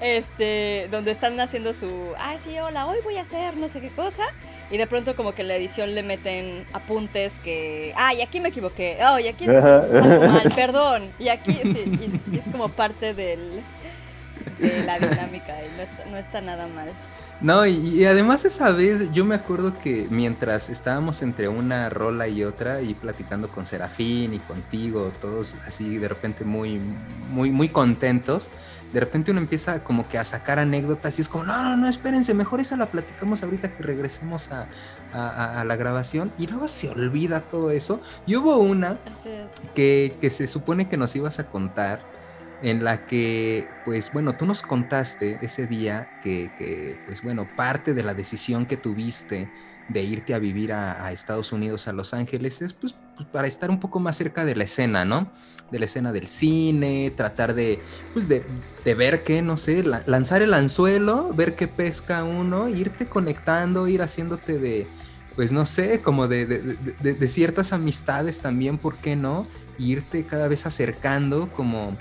este, 0.00 0.88
donde 0.90 1.10
están 1.10 1.38
haciendo 1.40 1.74
su, 1.74 2.12
ay, 2.18 2.38
sí, 2.44 2.58
hola, 2.58 2.86
hoy 2.86 2.98
voy 3.04 3.16
a 3.16 3.22
hacer 3.22 3.56
no 3.56 3.68
sé 3.68 3.80
qué 3.80 3.90
cosa. 3.90 4.24
Y 4.70 4.78
de 4.78 4.86
pronto 4.86 5.14
como 5.14 5.34
que 5.34 5.42
en 5.42 5.48
la 5.48 5.56
edición 5.56 5.94
le 5.94 6.02
meten 6.02 6.64
apuntes 6.72 7.38
que, 7.44 7.92
ay, 7.94 8.22
aquí 8.22 8.40
me 8.40 8.48
equivoqué, 8.48 8.96
oh, 9.06 9.18
y 9.18 9.28
aquí 9.28 9.44
es 9.44 9.50
algo 9.50 10.28
mal, 10.28 10.50
perdón. 10.56 11.10
Y 11.18 11.28
aquí 11.28 11.58
sí, 11.62 12.20
y, 12.32 12.36
es 12.38 12.44
como 12.50 12.70
parte 12.70 13.12
del, 13.12 13.62
de 14.58 14.84
la 14.84 14.98
dinámica 14.98 15.54
y 15.64 15.76
no 15.76 15.82
está, 15.82 16.04
no 16.10 16.16
está 16.16 16.40
nada 16.40 16.66
mal. 16.68 16.90
No, 17.42 17.66
y, 17.66 18.04
además 18.04 18.44
esa 18.44 18.70
vez 18.70 19.10
yo 19.12 19.24
me 19.24 19.34
acuerdo 19.34 19.76
que 19.76 20.06
mientras 20.10 20.70
estábamos 20.70 21.22
entre 21.22 21.48
una 21.48 21.90
rola 21.90 22.28
y 22.28 22.44
otra 22.44 22.82
y 22.82 22.94
platicando 22.94 23.48
con 23.48 23.66
Serafín 23.66 24.32
y 24.32 24.38
contigo, 24.38 25.10
todos 25.20 25.56
así 25.66 25.98
de 25.98 26.08
repente 26.08 26.44
muy, 26.44 26.80
muy, 27.32 27.50
muy 27.50 27.68
contentos, 27.68 28.48
de 28.92 29.00
repente 29.00 29.32
uno 29.32 29.40
empieza 29.40 29.82
como 29.82 30.08
que 30.08 30.18
a 30.18 30.24
sacar 30.24 30.60
anécdotas 30.60 31.18
y 31.18 31.22
es 31.22 31.28
como, 31.28 31.42
no, 31.42 31.62
no, 31.62 31.76
no, 31.76 31.88
espérense, 31.88 32.32
mejor 32.32 32.60
esa 32.60 32.76
la 32.76 32.86
platicamos 32.86 33.42
ahorita 33.42 33.74
que 33.74 33.82
regresemos 33.82 34.50
a, 34.52 34.68
la 35.12 35.76
grabación 35.76 36.32
y 36.38 36.46
luego 36.46 36.68
se 36.68 36.88
olvida 36.88 37.40
todo 37.40 37.70
eso. 37.70 38.00
Y 38.24 38.36
hubo 38.36 38.56
una 38.58 38.98
que, 39.74 40.14
que, 40.20 40.30
se 40.30 40.46
supone 40.46 40.88
que 40.88 40.96
nos 40.96 41.14
ibas 41.16 41.38
a 41.38 41.48
contar 41.48 42.11
en 42.62 42.84
la 42.84 43.06
que, 43.06 43.68
pues 43.84 44.12
bueno, 44.12 44.36
tú 44.36 44.46
nos 44.46 44.62
contaste 44.62 45.38
ese 45.42 45.66
día 45.66 46.18
que, 46.22 46.96
pues 47.06 47.22
bueno, 47.22 47.46
parte 47.56 47.94
de 47.94 48.02
la 48.02 48.14
decisión 48.14 48.66
que 48.66 48.76
tuviste 48.76 49.50
de 49.88 50.02
irte 50.02 50.32
a 50.32 50.38
vivir 50.38 50.72
a, 50.72 51.10
Estados 51.12 51.52
Unidos, 51.52 51.88
a 51.88 51.92
Los 51.92 52.14
Ángeles, 52.14 52.62
es 52.62 52.72
pues, 52.72 52.94
pues, 53.16 53.28
para 53.28 53.48
estar 53.48 53.70
un 53.70 53.80
poco 53.80 54.00
más 54.00 54.16
cerca 54.16 54.44
de 54.44 54.54
la 54.54 54.64
escena, 54.64 55.04
¿no? 55.04 55.30
De 55.70 55.78
la 55.78 55.86
escena 55.86 56.12
del 56.12 56.26
cine, 56.26 57.12
tratar 57.16 57.54
de, 57.54 57.80
pues 58.12 58.28
de, 58.28 58.44
ver 58.94 59.24
qué, 59.24 59.42
no 59.42 59.56
sé, 59.56 59.82
lanzar 59.82 60.42
el 60.42 60.54
anzuelo, 60.54 61.30
ver 61.34 61.56
qué 61.56 61.66
pesca 61.66 62.24
uno, 62.24 62.68
irte 62.68 63.06
conectando, 63.06 63.88
ir 63.88 64.02
haciéndote 64.02 64.58
de, 64.58 64.86
pues 65.34 65.50
no 65.50 65.66
sé, 65.66 66.00
como 66.00 66.28
de, 66.28 66.46
de 66.46 67.28
ciertas 67.28 67.72
amistades 67.72 68.40
también, 68.40 68.78
¿por 68.78 68.96
qué 68.96 69.16
no? 69.16 69.46
irte 69.78 70.24
cada 70.24 70.48
vez 70.48 70.66
acercando 70.66 71.48
como 71.50 71.96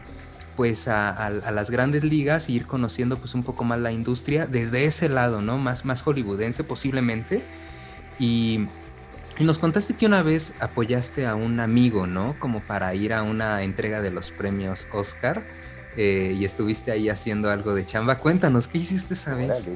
pues 0.56 0.88
a, 0.88 1.30
las 1.30 1.72
grandes 1.72 2.04
ligas 2.04 2.48
e 2.48 2.54
ir 2.54 2.68
conociendo 2.68 3.18
pues 3.18 3.34
un 3.34 3.44
poco 3.44 3.64
más 3.64 3.80
la 3.80 3.92
industria 3.92 4.46
desde 4.46 4.86
ese 4.86 5.10
lado, 5.10 5.42
¿no? 5.42 5.58
Más, 5.58 5.86
más 5.86 6.02
hollywoodense 6.02 6.64
posiblemente. 6.64 7.44
Y, 8.20 8.68
nos 9.40 9.58
contaste 9.58 9.96
que 9.96 10.06
una 10.06 10.22
vez 10.22 10.54
apoyaste 10.60 11.26
a 11.26 11.34
un 11.36 11.60
amigo, 11.60 12.06
¿no? 12.06 12.36
Como 12.38 12.60
para 12.60 12.94
ir 12.94 13.12
a 13.12 13.24
una 13.24 13.64
entrega 13.64 14.00
de 14.00 14.12
los 14.12 14.30
premios 14.30 14.88
Oscar 14.92 15.44
eh, 15.98 16.36
y 16.38 16.46
estuviste 16.46 16.92
ahí 16.92 17.10
haciendo 17.10 17.50
algo 17.50 17.74
de 17.74 17.86
chamba. 17.86 18.18
Cuéntanos, 18.20 18.68
¿qué 18.68 18.78
hiciste 18.78 19.16
esa 19.16 19.34
vez? 19.34 19.68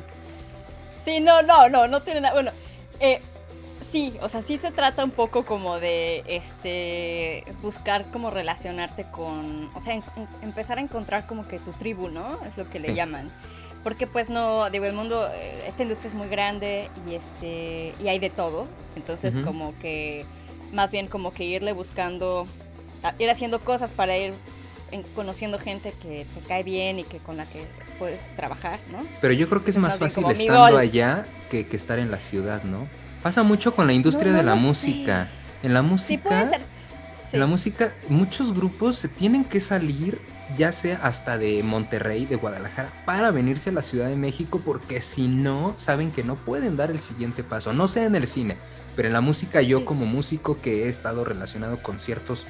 Sí, 1.03 1.19
no, 1.19 1.41
no, 1.41 1.67
no, 1.69 1.87
no 1.87 2.01
tiene 2.03 2.21
nada. 2.21 2.33
Bueno, 2.33 2.51
eh, 2.99 3.21
sí, 3.91 4.15
o 4.21 4.29
sea, 4.29 4.41
sí 4.41 4.57
se 4.57 4.71
trata 4.71 5.03
un 5.03 5.11
poco 5.11 5.45
como 5.45 5.79
de 5.79 6.23
este 6.27 7.43
buscar 7.61 8.05
como 8.11 8.29
relacionarte 8.29 9.05
con, 9.11 9.69
o 9.75 9.79
sea, 9.79 10.01
empezar 10.41 10.77
a 10.77 10.81
encontrar 10.81 11.27
como 11.27 11.47
que 11.47 11.59
tu 11.59 11.71
tribu, 11.71 12.09
¿no? 12.09 12.39
Es 12.45 12.57
lo 12.57 12.69
que 12.69 12.79
le 12.79 12.93
llaman 12.93 13.31
porque 13.85 14.07
pues 14.07 14.31
no, 14.31 14.67
digo, 14.71 14.85
el 14.85 14.93
mundo, 14.93 15.29
eh, 15.31 15.65
esta 15.67 15.83
industria 15.83 16.07
es 16.07 16.15
muy 16.15 16.27
grande 16.27 16.89
y 17.07 17.13
este 17.13 17.93
y 18.03 18.07
hay 18.07 18.17
de 18.17 18.31
todo, 18.31 18.65
entonces 18.95 19.37
como 19.37 19.77
que 19.77 20.25
más 20.73 20.89
bien 20.89 21.05
como 21.05 21.31
que 21.31 21.43
irle 21.43 21.71
buscando, 21.71 22.47
ir 23.19 23.29
haciendo 23.29 23.59
cosas 23.59 23.91
para 23.91 24.17
ir 24.17 24.33
conociendo 25.13 25.59
gente 25.59 25.93
que 26.01 26.25
te 26.33 26.41
cae 26.47 26.63
bien 26.63 26.97
y 26.97 27.03
que 27.03 27.19
con 27.19 27.37
la 27.37 27.45
que 27.45 27.63
puedes 27.99 28.35
trabajar, 28.35 28.79
¿no? 28.91 29.05
Pero 29.21 29.35
yo 29.35 29.47
creo 29.47 29.63
que 29.63 29.69
es 29.69 29.77
más 29.77 29.99
fácil 29.99 30.25
estando 30.31 30.79
allá 30.79 31.27
que, 31.51 31.67
que, 31.67 31.75
estar 31.75 31.99
en 31.99 32.09
la 32.09 32.19
ciudad, 32.19 32.63
¿no? 32.63 32.87
Pasa 33.25 33.41
mucho 33.41 33.73
con 33.73 33.87
la 33.87 33.93
industria 33.93 34.31
de 34.33 34.43
la 34.43 34.53
música. 34.53 35.29
En 35.63 35.73
la 35.73 35.81
música, 35.81 36.21
sí, 36.21 36.27
puede 36.27 36.45
ser. 36.47 36.61
en 37.33 37.39
la 37.39 37.47
música, 37.47 37.91
muchos 38.07 38.53
grupos 38.53 38.97
se 38.97 39.07
tienen 39.07 39.43
que 39.43 39.59
salir 39.59 40.21
ya 40.55 40.71
sea 40.71 40.99
hasta 41.01 41.39
de 41.39 41.63
Monterrey, 41.63 42.27
de 42.27 42.35
Guadalajara, 42.35 42.91
para 43.03 43.31
venirse 43.31 43.71
a 43.71 43.73
la 43.73 43.81
Ciudad 43.81 44.09
de 44.09 44.15
México, 44.15 44.61
porque 44.63 45.01
si 45.01 45.27
no, 45.27 45.73
saben 45.77 46.11
que 46.11 46.23
no 46.23 46.35
pueden 46.35 46.77
dar 46.77 46.91
el 46.91 46.99
siguiente 46.99 47.43
paso, 47.43 47.73
no 47.73 47.87
sea 47.87 48.03
en 48.03 48.13
el 48.13 48.27
cine, 48.27 48.57
pero 48.95 49.07
en 49.07 49.13
la 49.13 49.21
música 49.21 49.63
yo 49.63 49.85
como 49.85 50.05
músico 50.05 50.61
que 50.61 50.83
he 50.83 50.89
estado 50.89 51.25
relacionado 51.25 51.81
con 51.81 51.99
ciertos 51.99 52.45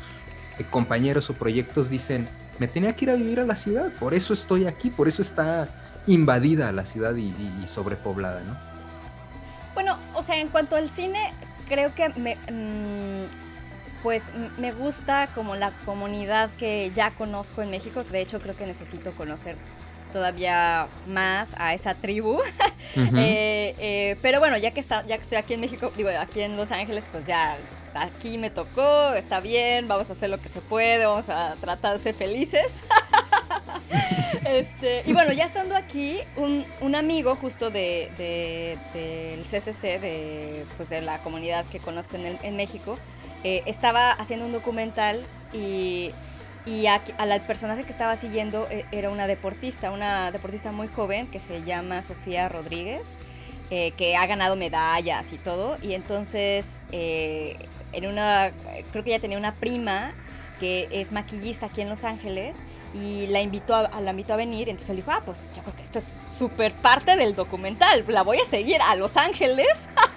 eh, 0.59 0.65
compañeros 0.69 1.29
o 1.29 1.35
proyectos 1.35 1.89
dicen, 1.89 2.27
me 2.59 2.67
tenía 2.67 2.97
que 2.97 3.05
ir 3.05 3.11
a 3.11 3.15
vivir 3.15 3.39
a 3.39 3.45
la 3.45 3.55
ciudad, 3.55 3.93
por 3.97 4.13
eso 4.13 4.33
estoy 4.33 4.67
aquí, 4.67 4.89
por 4.89 5.07
eso 5.07 5.21
está 5.21 5.69
invadida 6.05 6.73
la 6.73 6.85
ciudad 6.85 7.15
y, 7.15 7.33
sobrepoblada, 7.65 8.41
¿no? 8.41 8.74
Bueno, 9.75 9.99
o 10.15 10.23
sea, 10.23 10.37
en 10.37 10.47
cuanto 10.47 10.75
al 10.75 10.91
cine, 10.91 11.31
creo 11.69 11.93
que 11.93 12.09
me... 12.09 12.35
Mm, 12.51 13.27
pues 14.01 14.31
me 14.59 14.71
gusta 14.71 15.29
como 15.33 15.55
la 15.55 15.71
comunidad 15.83 16.51
que 16.59 16.91
ya 16.95 17.11
conozco 17.11 17.63
en 17.63 17.71
México. 17.71 18.03
De 18.03 18.21
hecho, 18.21 18.39
creo 18.39 18.55
que 18.55 18.67
necesito 18.67 19.11
conocer 19.13 19.55
todavía 20.13 20.87
más 21.07 21.53
a 21.57 21.73
esa 21.73 21.93
tribu. 21.93 22.39
Eh, 23.17 23.75
eh, 23.79 24.15
pero 24.21 24.39
bueno, 24.39 24.57
ya 24.57 24.71
que, 24.71 24.79
está, 24.79 25.05
ya 25.05 25.17
que 25.17 25.23
estoy 25.23 25.37
aquí 25.37 25.55
en 25.55 25.59
México, 25.59 25.91
digo, 25.97 26.09
aquí 26.17 26.41
en 26.41 26.55
Los 26.55 26.71
Ángeles, 26.71 27.03
pues 27.11 27.25
ya 27.25 27.57
aquí 27.93 28.37
me 28.37 28.49
tocó, 28.49 29.13
está 29.15 29.41
bien, 29.41 29.87
vamos 29.87 30.09
a 30.09 30.13
hacer 30.13 30.29
lo 30.29 30.39
que 30.39 30.47
se 30.47 30.61
puede, 30.61 31.05
vamos 31.05 31.27
a 31.27 31.55
tratar 31.59 31.93
de 31.93 31.99
ser 31.99 32.13
felices. 32.13 32.77
este, 34.45 35.03
y 35.05 35.13
bueno, 35.13 35.33
ya 35.33 35.45
estando 35.45 35.75
aquí, 35.75 36.17
un, 36.37 36.95
amigo 36.95 37.35
justo 37.35 37.69
de, 37.69 38.09
del 38.93 39.43
CCC, 39.43 39.99
de, 39.99 40.65
pues 40.77 40.89
de 40.89 41.01
la 41.01 41.19
comunidad 41.19 41.65
que 41.65 41.79
conozco 41.79 42.15
en, 42.15 42.37
en 42.41 42.55
México, 42.55 42.97
eh, 43.47 43.61
estaba 43.67 44.09
haciendo 44.09 44.47
un 44.47 44.51
documental 44.51 45.21
y, 45.53 46.09
y 46.65 46.87
al 46.87 47.41
personaje 47.41 47.83
que 47.83 47.91
estaba 47.91 48.17
siguiendo 48.17 48.67
eh, 48.71 48.85
era 48.91 49.11
una 49.11 49.27
deportista, 49.27 49.91
una 49.91 50.31
deportista 50.31 50.71
muy 50.71 50.87
joven 50.87 51.27
que 51.27 51.39
se 51.39 51.61
llama 51.63 52.01
Sofía 52.01 52.49
Rodríguez, 52.49 53.17
eh, 53.69 53.91
que 53.97 54.15
ha 54.15 54.25
ganado 54.25 54.55
medallas 54.55 55.31
y 55.31 55.37
todo. 55.37 55.77
Y 55.83 55.93
entonces, 55.93 56.79
en 56.91 58.07
una, 58.07 58.51
creo 58.91 59.03
que 59.03 59.11
ella 59.11 59.21
tenía 59.21 59.37
una 59.37 59.53
prima 59.53 60.13
que 60.59 60.87
es 60.89 61.11
maquillista 61.11 61.67
aquí 61.67 61.81
en 61.81 61.89
Los 61.89 62.03
Ángeles 62.03 62.55
y 63.01 63.27
la 63.27 63.41
invitó 63.41 63.75
a, 63.75 64.01
la 64.01 64.11
invitó 64.11 64.33
a 64.33 64.37
venir. 64.37 64.69
Entonces 64.69 64.89
él 64.89 64.97
dijo, 64.97 65.11
ah, 65.11 65.21
pues 65.25 65.49
yo 65.55 65.61
creo 65.61 65.75
que 65.75 65.83
esto 65.83 65.99
es 65.99 66.17
súper 66.29 66.71
parte 66.73 67.15
del 67.17 67.35
documental. 67.35 68.05
La 68.07 68.23
voy 68.23 68.39
a 68.39 68.45
seguir 68.45 68.81
a 68.81 68.95
Los 68.95 69.17
Ángeles. 69.17 69.67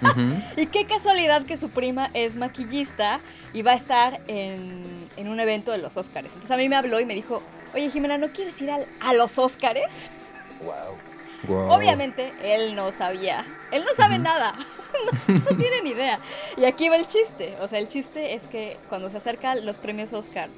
y 0.55 0.67
qué 0.67 0.85
casualidad 0.85 1.45
que 1.45 1.57
su 1.57 1.69
prima 1.69 2.09
es 2.13 2.35
maquillista 2.35 3.19
y 3.53 3.61
va 3.61 3.71
a 3.71 3.75
estar 3.75 4.21
en, 4.27 5.07
un 5.17 5.39
evento 5.39 5.71
de 5.71 5.79
los 5.79 5.97
Óscares. 5.97 6.31
Entonces 6.31 6.51
a 6.51 6.57
mí 6.57 6.69
me 6.69 6.75
habló 6.75 6.99
y 6.99 7.05
me 7.05 7.13
dijo, 7.13 7.43
oye 7.73 7.89
Jimena, 7.89 8.17
¿no 8.17 8.29
quieres 8.29 8.59
ir 8.61 8.71
a 8.71 9.13
los 9.13 9.37
Óscares? 9.37 9.87
Wow. 10.61 11.71
Obviamente 11.71 12.33
él 12.43 12.75
no 12.75 12.91
sabía, 12.91 13.45
él 13.71 13.85
no 13.85 13.93
sabe 13.95 14.19
nada, 14.19 14.55
no, 15.27 15.57
tiene 15.57 15.81
ni 15.83 15.91
idea. 15.91 16.19
Y 16.57 16.65
aquí 16.65 16.89
va 16.89 16.97
el 16.97 17.07
chiste, 17.07 17.55
o 17.61 17.67
sea, 17.69 17.79
el 17.79 17.87
chiste 17.87 18.33
es 18.33 18.43
que 18.43 18.77
cuando 18.89 19.09
se 19.09 19.17
acercan 19.17 19.65
los 19.65 19.77
premios 19.77 20.11
Oscar, 20.11 20.49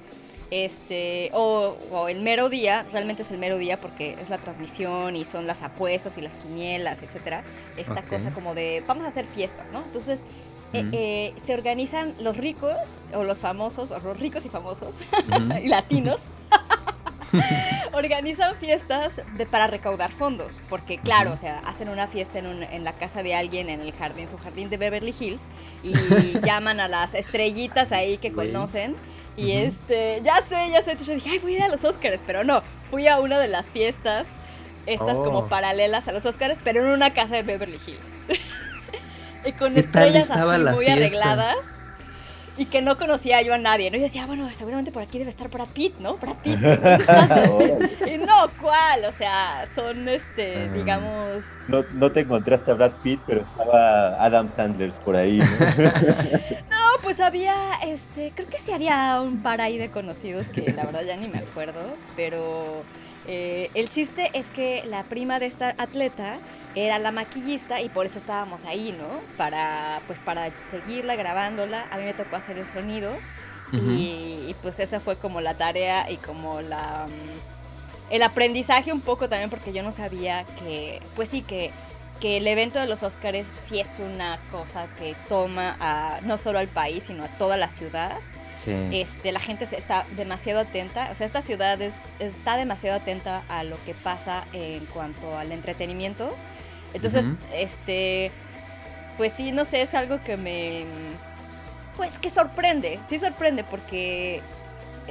este, 0.51 1.31
o, 1.33 2.07
el 2.09 2.21
mero 2.21 2.49
día, 2.49 2.85
realmente 2.91 3.23
es 3.23 3.31
el 3.31 3.37
mero 3.37 3.57
día 3.57 3.79
porque 3.79 4.17
es 4.21 4.29
la 4.29 4.37
transmisión 4.37 5.15
y 5.15 5.23
son 5.23 5.47
las 5.47 5.61
apuestas 5.61 6.17
y 6.17 6.21
las 6.21 6.33
quinielas, 6.33 7.01
etcétera. 7.01 7.43
Esta 7.77 8.03
cosa 8.03 8.31
como 8.31 8.53
de, 8.53 8.83
vamos 8.85 9.05
a 9.05 9.07
hacer 9.07 9.25
fiestas, 9.25 9.71
¿no? 9.71 9.81
Entonces, 9.83 10.25
eh, 10.73 10.89
eh, 10.91 11.33
se 11.45 11.53
organizan 11.53 12.13
los 12.19 12.35
ricos, 12.35 12.99
o 13.13 13.23
los 13.23 13.39
famosos, 13.39 13.91
o 13.91 13.99
los 13.99 14.19
ricos 14.19 14.45
y 14.45 14.49
famosos, 14.49 14.95
y 15.63 15.67
latinos, 15.67 16.21
organizan 17.93 18.55
fiestas 18.55 19.21
de, 19.37 19.45
para 19.45 19.67
recaudar 19.67 20.11
fondos, 20.11 20.59
porque 20.69 20.97
claro, 20.97 21.31
o 21.33 21.37
sea, 21.37 21.59
hacen 21.59 21.87
una 21.87 22.07
fiesta 22.07 22.39
en, 22.39 22.63
en, 22.63 22.83
la 22.83 22.93
casa 22.93 23.23
de 23.23 23.35
alguien 23.35 23.69
en 23.69 23.81
el 23.81 23.93
jardín, 23.93 24.27
su 24.27 24.37
jardín 24.37 24.69
de 24.69 24.77
Beverly 24.77 25.15
Hills, 25.17 25.41
y 25.83 25.93
llaman 26.45 26.81
a 26.81 26.87
las 26.87 27.13
estrellitas 27.13 27.91
ahí 27.91 28.17
que 28.17 28.31
conocen. 28.31 28.95
Y 29.41 29.53
este, 29.53 30.21
ya 30.23 30.41
sé, 30.41 30.69
ya 30.71 30.81
sé, 30.81 30.97
yo 31.03 31.13
dije, 31.13 31.29
ay, 31.31 31.39
voy 31.39 31.53
a 31.53 31.57
ir 31.57 31.63
a 31.63 31.67
los 31.67 31.83
Oscars, 31.83 32.21
pero 32.25 32.43
no, 32.43 32.61
fui 32.89 33.07
a 33.07 33.19
una 33.19 33.39
de 33.39 33.47
las 33.47 33.69
fiestas, 33.69 34.27
estas 34.85 35.17
como 35.17 35.39
oh. 35.39 35.47
paralelas 35.47 36.07
a 36.07 36.11
los 36.11 36.25
Oscars, 36.25 36.59
pero 36.63 36.81
en 36.81 36.87
una 36.87 37.13
casa 37.13 37.35
de 37.35 37.43
Beverly 37.43 37.79
Hills. 37.85 38.39
y 39.45 39.51
con 39.53 39.77
estrellas 39.77 40.29
así 40.29 40.61
muy 40.73 40.87
arregladas 40.87 41.57
y 42.57 42.65
que 42.65 42.81
no 42.81 42.97
conocía 42.97 43.41
yo 43.41 43.53
a 43.53 43.57
nadie, 43.57 43.89
¿no? 43.91 43.97
Y 43.97 44.01
decía, 44.01 44.25
bueno, 44.25 44.49
seguramente 44.53 44.91
por 44.91 45.01
aquí 45.01 45.17
debe 45.17 45.29
estar 45.29 45.49
Brad 45.49 45.67
Pitt, 45.67 45.97
¿no? 45.99 46.17
Brad 46.17 46.35
Pitt, 46.43 46.59
y 48.07 48.17
no, 48.17 48.49
¿cuál? 48.61 49.05
O 49.05 49.11
sea, 49.11 49.67
son, 49.73 50.07
este, 50.09 50.69
ah. 50.69 50.73
digamos... 50.73 51.45
No, 51.67 51.83
no, 51.93 52.11
te 52.11 52.21
encontraste 52.21 52.71
a 52.71 52.73
Brad 52.73 52.91
Pitt, 53.03 53.19
pero 53.25 53.41
estaba 53.41 54.23
Adam 54.23 54.49
Sanders 54.53 54.95
por 54.95 55.15
ahí, 55.15 55.37
¿no? 55.37 55.45
no, 56.69 57.01
pues 57.01 57.19
había, 57.19 57.55
este, 57.85 58.31
creo 58.35 58.47
que 58.47 58.59
sí 58.59 58.71
había 58.71 59.21
un 59.21 59.41
par 59.41 59.61
ahí 59.61 59.77
de 59.77 59.89
conocidos 59.89 60.47
que 60.47 60.71
la 60.73 60.83
verdad 60.83 61.03
ya 61.03 61.15
ni 61.15 61.27
me 61.27 61.39
acuerdo, 61.39 61.81
pero... 62.15 62.83
Eh, 63.27 63.69
el 63.75 63.89
chiste 63.89 64.31
es 64.33 64.47
que 64.47 64.83
la 64.85 65.03
prima 65.03 65.39
de 65.39 65.45
esta 65.45 65.75
atleta 65.77 66.37
era 66.75 66.99
la 66.99 67.11
maquillista 67.11 67.81
y 67.81 67.89
por 67.89 68.05
eso 68.05 68.17
estábamos 68.17 68.63
ahí, 68.65 68.95
¿no? 68.97 69.21
Para, 69.37 70.01
pues 70.07 70.19
para 70.19 70.49
seguirla 70.69 71.15
grabándola. 71.15 71.85
A 71.91 71.97
mí 71.97 72.03
me 72.03 72.13
tocó 72.13 72.35
hacer 72.35 72.57
el 72.57 72.67
sonido 72.67 73.11
y, 73.73 74.53
pues 74.61 74.79
esa 74.79 74.99
fue 74.99 75.17
como 75.17 75.41
la 75.41 75.53
tarea 75.53 76.09
y 76.11 76.17
como 76.17 76.61
la... 76.61 77.05
Mm, 77.07 78.13
el 78.13 78.23
aprendizaje 78.23 78.91
un 78.91 78.99
poco 78.99 79.29
también 79.29 79.49
porque 79.49 79.71
yo 79.71 79.83
no 79.83 79.93
sabía 79.93 80.43
que, 80.59 81.01
pues 81.15 81.29
sí, 81.29 81.41
que, 81.41 81.71
que 82.19 82.37
el 82.37 82.47
evento 82.47 82.77
de 82.79 82.85
los 82.85 83.03
Óscares 83.03 83.45
sí 83.65 83.79
es 83.79 83.99
una 83.99 84.37
cosa 84.51 84.87
que 84.99 85.15
toma 85.29 85.77
a, 85.79 86.19
no 86.23 86.37
solo 86.37 86.59
al 86.59 86.67
país, 86.67 87.05
sino 87.05 87.23
a 87.23 87.29
toda 87.29 87.55
la 87.55 87.71
ciudad. 87.71 88.17
Este, 88.67 89.31
la 89.31 89.39
gente 89.39 89.65
está 89.75 90.05
demasiado 90.15 90.59
atenta, 90.59 91.09
o 91.11 91.15
sea, 91.15 91.25
esta 91.25 91.41
ciudad 91.41 91.79
está 91.81 92.57
demasiado 92.57 92.99
atenta 92.99 93.43
a 93.49 93.63
lo 93.63 93.83
que 93.85 93.93
pasa 93.93 94.45
en 94.53 94.85
cuanto 94.85 95.37
al 95.37 95.51
entretenimiento. 95.51 96.35
Entonces, 96.93 97.29
este, 97.53 98.31
pues 99.17 99.33
sí, 99.33 99.51
no 99.51 99.65
sé, 99.65 99.81
es 99.81 99.93
algo 99.93 100.19
que 100.21 100.37
me, 100.37 100.83
pues 101.97 102.19
que 102.19 102.29
sorprende, 102.29 102.99
sí 103.07 103.17
sorprende 103.17 103.63
porque 103.63 104.41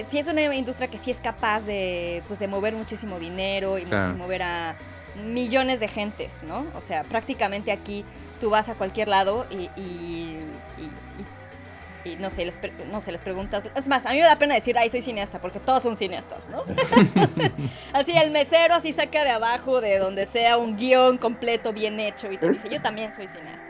sí 0.05 0.19
es 0.19 0.27
una 0.27 0.55
industria 0.55 0.89
que 0.89 0.99
sí 0.99 1.11
es 1.11 1.19
capaz 1.19 1.61
de, 1.61 2.23
pues, 2.29 2.39
de 2.39 2.49
mover 2.49 2.75
muchísimo 2.75 3.19
dinero 3.19 3.79
y, 3.79 3.87
mover 3.87 4.43
a 4.43 4.77
millones 5.25 5.81
de 5.81 5.89
gentes, 5.89 6.45
¿no? 6.45 6.67
O 6.77 6.81
sea, 6.81 7.03
prácticamente 7.03 7.73
aquí 7.73 8.05
tú 8.41 8.51
vas 8.51 8.69
a 8.69 8.75
cualquier 8.75 9.09
lado 9.09 9.47
y, 9.51 9.69
y, 9.81 10.39
y 12.05 12.17
no 12.17 12.31
sé, 12.31 12.45
les, 12.45 12.59
no 12.91 13.03
sé, 13.03 13.13
les 13.13 13.21
preguntas. 13.21 13.65
Es 13.75 13.89
más, 13.89 14.07
a 14.07 14.11
mí 14.11 14.19
me 14.19 14.25
da 14.25 14.37
pena 14.37 14.55
decir, 14.55 14.77
ay, 14.79 14.91
soy 14.91 15.03
cineasta, 15.03 15.41
porque 15.41 15.61
todos 15.61 15.83
son 15.83 15.97
cineastas, 15.97 16.49
¿no? 16.49 16.65
Entonces, 16.97 17.53
así 17.93 18.17
el 18.17 18.31
mesero 18.31 18.75
así 18.75 18.93
saca 18.93 19.25
de 19.25 19.31
abajo, 19.31 19.81
de 19.81 19.99
donde 19.99 20.27
sea, 20.27 20.57
un 20.57 20.77
guion 20.77 21.19
completo, 21.19 21.73
bien 21.73 22.01
hecho, 22.01 22.31
y 22.31 22.39
te 22.39 22.51
dice, 22.51 22.69
yo 22.69 22.81
también 22.81 23.13
soy 23.13 23.29
cineasta. 23.29 23.67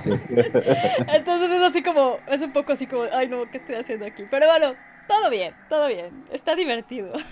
entonces, 1.14 1.50
es 1.50 1.62
así 1.62 1.82
como, 1.82 2.18
es 2.28 2.40
un 2.40 2.52
poco 2.52 2.72
así 2.72 2.86
como, 2.86 3.04
ay, 3.12 3.28
no, 3.28 3.48
¿qué 3.50 3.58
estoy 3.58 3.76
haciendo 3.76 4.06
aquí? 4.06 4.24
Pero 4.30 4.46
bueno, 4.46 4.74
todo 5.06 5.30
bien, 5.30 5.54
todo 5.68 5.88
bien, 5.88 6.24
está 6.32 6.54
divertido. 6.54 7.12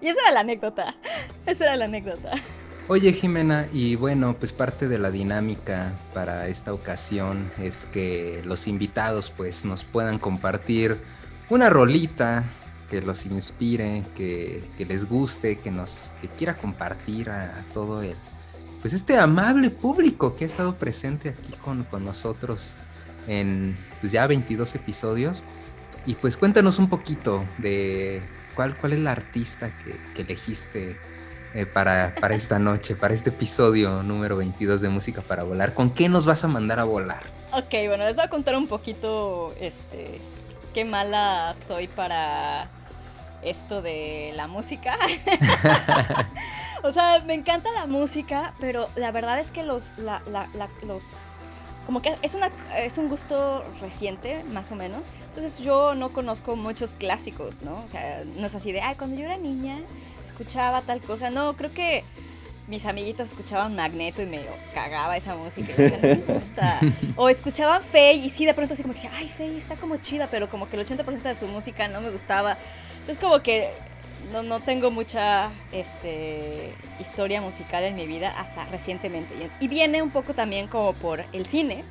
Y 0.00 0.08
esa 0.08 0.20
era 0.22 0.32
la 0.32 0.40
anécdota, 0.40 0.96
esa 1.46 1.62
era 1.62 1.76
la 1.76 1.84
anécdota. 1.84 2.32
Oye 2.88 3.12
Jimena, 3.12 3.68
y 3.72 3.94
bueno, 3.94 4.36
pues 4.36 4.52
parte 4.52 4.88
de 4.88 4.98
la 4.98 5.12
dinámica 5.12 5.92
para 6.12 6.48
esta 6.48 6.74
ocasión 6.74 7.50
es 7.58 7.86
que 7.86 8.42
los 8.44 8.66
invitados 8.66 9.32
pues 9.36 9.64
nos 9.64 9.84
puedan 9.84 10.18
compartir 10.18 10.98
una 11.48 11.70
rolita 11.70 12.44
que 12.90 13.00
los 13.00 13.24
inspire, 13.24 14.02
que, 14.16 14.64
les 14.78 15.08
guste, 15.08 15.58
que 15.58 15.70
nos 15.70 16.10
que 16.20 16.28
quiera 16.28 16.56
compartir 16.56 17.30
a, 17.30 17.64
todo 17.72 18.02
el 18.02 18.16
pues 18.82 18.94
este 18.94 19.16
amable 19.16 19.70
público 19.70 20.34
que 20.34 20.44
ha 20.44 20.48
estado 20.48 20.76
presente 20.76 21.28
aquí 21.28 21.52
con, 21.62 21.86
nosotros 22.04 22.74
en 23.28 23.76
pues 24.00 24.10
ya 24.10 24.26
22 24.26 24.74
episodios. 24.74 25.40
Y 26.04 26.14
pues 26.14 26.36
cuéntanos 26.36 26.80
un 26.80 26.88
poquito 26.88 27.44
de 27.58 28.22
cuál, 28.56 28.76
cuál 28.76 28.94
es 28.94 28.98
la 28.98 29.12
artista 29.12 29.70
que, 29.78 29.96
que 30.14 30.22
elegiste 30.22 30.98
eh, 31.54 31.66
para, 31.66 32.14
para 32.20 32.34
esta 32.34 32.58
noche, 32.58 32.96
para 32.96 33.12
este 33.12 33.30
episodio 33.30 34.02
número 34.02 34.36
22 34.36 34.80
de 34.80 34.88
Música 34.88 35.20
para 35.20 35.42
Volar. 35.42 35.74
¿Con 35.74 35.90
qué 35.90 36.08
nos 36.08 36.24
vas 36.24 36.44
a 36.44 36.48
mandar 36.48 36.78
a 36.80 36.84
volar? 36.84 37.22
Ok, 37.52 37.70
bueno, 37.88 38.04
les 38.04 38.16
voy 38.16 38.24
a 38.24 38.28
contar 38.28 38.56
un 38.56 38.66
poquito, 38.66 39.54
este, 39.60 40.20
qué 40.72 40.84
mala 40.86 41.54
soy 41.66 41.88
para 41.88 42.68
esto 43.42 43.82
de 43.82 44.32
la 44.34 44.46
música. 44.46 44.98
o 46.82 46.92
sea, 46.92 47.20
me 47.26 47.34
encanta 47.34 47.70
la 47.72 47.86
música, 47.86 48.54
pero 48.58 48.88
la 48.96 49.10
verdad 49.10 49.38
es 49.38 49.50
que 49.50 49.62
los, 49.62 49.92
la, 49.98 50.22
la, 50.30 50.48
los 50.86 51.04
como 51.84 52.00
que 52.00 52.16
es, 52.22 52.34
una, 52.34 52.50
es 52.78 52.96
un 52.96 53.08
gusto 53.08 53.64
reciente, 53.80 54.44
más 54.44 54.70
o 54.70 54.76
menos. 54.76 55.06
Entonces 55.28 55.58
yo 55.58 55.94
no 55.94 56.10
conozco 56.10 56.56
muchos 56.56 56.94
clásicos, 56.94 57.62
¿no? 57.62 57.82
O 57.82 57.88
sea, 57.88 58.22
no 58.24 58.46
es 58.46 58.54
así 58.54 58.72
de, 58.72 58.80
ay, 58.80 58.94
cuando 58.96 59.16
yo 59.16 59.24
era 59.24 59.36
niña 59.36 59.80
escuchaba 60.32 60.82
tal 60.82 61.00
cosa. 61.00 61.30
No, 61.30 61.54
creo 61.56 61.72
que 61.72 62.04
mis 62.68 62.86
amiguitas 62.86 63.30
escuchaban 63.30 63.74
Magneto 63.74 64.22
y 64.22 64.26
me 64.26 64.40
cagaba 64.74 65.16
esa 65.16 65.34
música. 65.36 65.72
Y 65.72 65.76
decía, 65.76 65.98
no 66.02 66.08
me 66.08 66.34
gusta. 66.34 66.80
O 67.16 67.28
escuchaban 67.28 67.82
Faye 67.82 68.14
y 68.14 68.30
sí, 68.30 68.46
de 68.46 68.54
pronto 68.54 68.74
así 68.74 68.82
como 68.82 68.94
que 68.94 69.00
decía, 69.00 69.16
ay, 69.16 69.28
Faye 69.28 69.58
está 69.58 69.76
como 69.76 69.96
chida, 69.96 70.28
pero 70.30 70.48
como 70.48 70.68
que 70.68 70.76
el 70.76 70.86
80% 70.86 71.22
de 71.22 71.34
su 71.34 71.46
música 71.46 71.88
no 71.88 72.00
me 72.00 72.10
gustaba. 72.10 72.56
Entonces 73.00 73.18
como 73.18 73.40
que 73.42 73.70
no, 74.32 74.42
no 74.42 74.60
tengo 74.60 74.90
mucha 74.90 75.50
este, 75.72 76.72
historia 77.00 77.40
musical 77.40 77.84
en 77.84 77.94
mi 77.94 78.06
vida 78.06 78.30
hasta 78.38 78.64
recientemente. 78.66 79.34
Y 79.60 79.68
viene 79.68 80.02
un 80.02 80.10
poco 80.10 80.34
también 80.34 80.66
como 80.68 80.92
por 80.94 81.24
el 81.32 81.46
cine. 81.46 81.84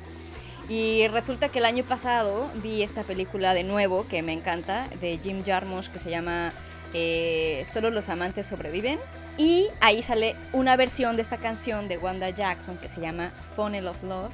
Y 0.68 1.06
resulta 1.08 1.48
que 1.48 1.58
el 1.58 1.66
año 1.66 1.84
pasado 1.84 2.50
vi 2.62 2.82
esta 2.82 3.02
película 3.02 3.52
de 3.52 3.64
nuevo 3.64 4.06
que 4.08 4.22
me 4.22 4.32
encanta, 4.32 4.88
de 5.00 5.18
Jim 5.18 5.44
Jarmusch, 5.44 5.88
que 5.88 5.98
se 5.98 6.08
llama 6.08 6.52
eh, 6.94 7.64
Solo 7.70 7.90
los 7.90 8.08
amantes 8.08 8.46
sobreviven. 8.46 8.98
Y 9.38 9.68
ahí 9.80 10.02
sale 10.02 10.36
una 10.52 10.76
versión 10.76 11.16
de 11.16 11.22
esta 11.22 11.38
canción 11.38 11.88
de 11.88 11.96
Wanda 11.98 12.30
Jackson 12.30 12.76
que 12.76 12.88
se 12.88 13.00
llama 13.00 13.32
Funnel 13.56 13.86
of 13.86 14.02
Love. 14.02 14.32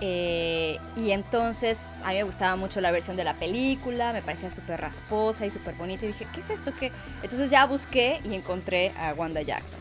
Eh, 0.00 0.78
y 0.96 1.12
entonces 1.12 1.96
a 2.02 2.08
mí 2.08 2.16
me 2.16 2.24
gustaba 2.24 2.56
mucho 2.56 2.80
la 2.80 2.90
versión 2.90 3.16
de 3.16 3.24
la 3.24 3.34
película, 3.34 4.12
me 4.12 4.22
parecía 4.22 4.50
súper 4.50 4.80
rasposa 4.80 5.46
y 5.46 5.50
súper 5.50 5.74
bonita. 5.74 6.04
Y 6.04 6.08
dije, 6.08 6.26
¿qué 6.32 6.40
es 6.40 6.50
esto? 6.50 6.74
que 6.74 6.90
Entonces 7.22 7.50
ya 7.50 7.66
busqué 7.66 8.20
y 8.24 8.34
encontré 8.34 8.92
a 8.98 9.14
Wanda 9.14 9.42
Jackson. 9.42 9.80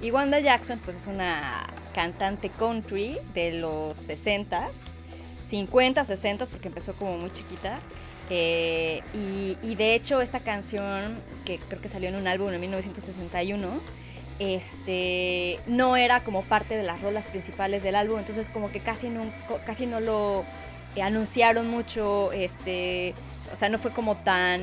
Y 0.00 0.10
Wanda 0.10 0.38
Jackson, 0.38 0.78
pues 0.84 0.96
es 0.96 1.06
una 1.06 1.66
cantante 1.92 2.50
country 2.50 3.18
de 3.34 3.52
los 3.52 4.08
60s, 4.08 4.90
50, 5.44 6.04
60 6.04 6.46
porque 6.46 6.68
empezó 6.68 6.92
como 6.94 7.16
muy 7.18 7.32
chiquita. 7.32 7.80
Eh, 8.30 9.02
y, 9.62 9.74
de 9.74 9.94
hecho 9.94 10.20
esta 10.20 10.40
canción, 10.40 11.18
que 11.44 11.58
creo 11.58 11.80
que 11.80 11.88
salió 11.88 12.08
en 12.08 12.16
un 12.16 12.26
álbum 12.26 12.52
en 12.52 12.60
1961, 12.60 13.68
este, 14.38 15.58
no 15.66 15.96
era 15.96 16.22
como 16.22 16.42
parte 16.42 16.76
de 16.76 16.82
las 16.82 17.00
rolas 17.00 17.26
principales 17.26 17.82
del 17.82 17.96
álbum, 17.96 18.18
entonces 18.18 18.48
como 18.48 18.70
que 18.70 18.80
casi 18.80 19.08
no, 19.08 19.22
casi 19.64 19.86
no 19.86 20.00
lo 20.00 20.44
eh, 20.94 21.02
anunciaron 21.02 21.68
mucho, 21.70 22.32
este, 22.32 23.14
o 23.52 23.56
sea, 23.56 23.68
no 23.68 23.78
fue 23.78 23.92
como 23.92 24.16
tan 24.16 24.60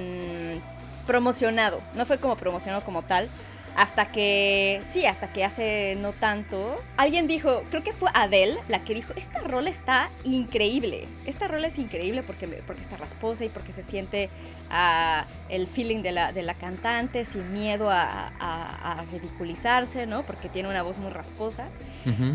promocionado, 1.07 1.81
no 1.95 2.05
fue 2.05 2.19
como 2.19 2.35
promocionado 2.35 2.83
como 2.83 3.01
tal. 3.01 3.29
Hasta 3.75 4.05
que, 4.05 4.81
sí, 4.89 5.05
hasta 5.05 5.27
que 5.33 5.43
hace 5.43 5.97
no 5.99 6.13
tanto, 6.13 6.81
alguien 6.95 7.27
dijo, 7.27 7.61
creo 7.69 7.83
que 7.83 7.91
fue 7.91 8.09
Adele 8.13 8.57
la 8.69 8.85
que 8.85 8.93
dijo, 8.93 9.13
esta 9.17 9.41
rola 9.41 9.69
está 9.69 10.09
increíble, 10.23 11.07
esta 11.25 11.49
rola 11.49 11.67
es 11.67 11.77
increíble 11.77 12.23
porque, 12.23 12.47
porque 12.47 12.81
está 12.81 12.95
rasposa 12.95 13.43
y 13.43 13.49
porque 13.49 13.73
se 13.73 13.83
siente 13.83 14.29
uh, 14.71 15.25
el 15.49 15.67
feeling 15.67 16.03
de 16.03 16.13
la, 16.13 16.31
de 16.31 16.41
la 16.43 16.53
cantante 16.53 17.25
sin 17.25 17.51
miedo 17.51 17.89
a, 17.91 18.31
a, 18.39 19.03
ridiculizarse, 19.11 20.05
¿no? 20.07 20.23
Porque 20.23 20.47
tiene 20.47 20.69
una 20.69 20.81
voz 20.81 20.97
muy 20.97 21.11
rasposa. 21.11 21.67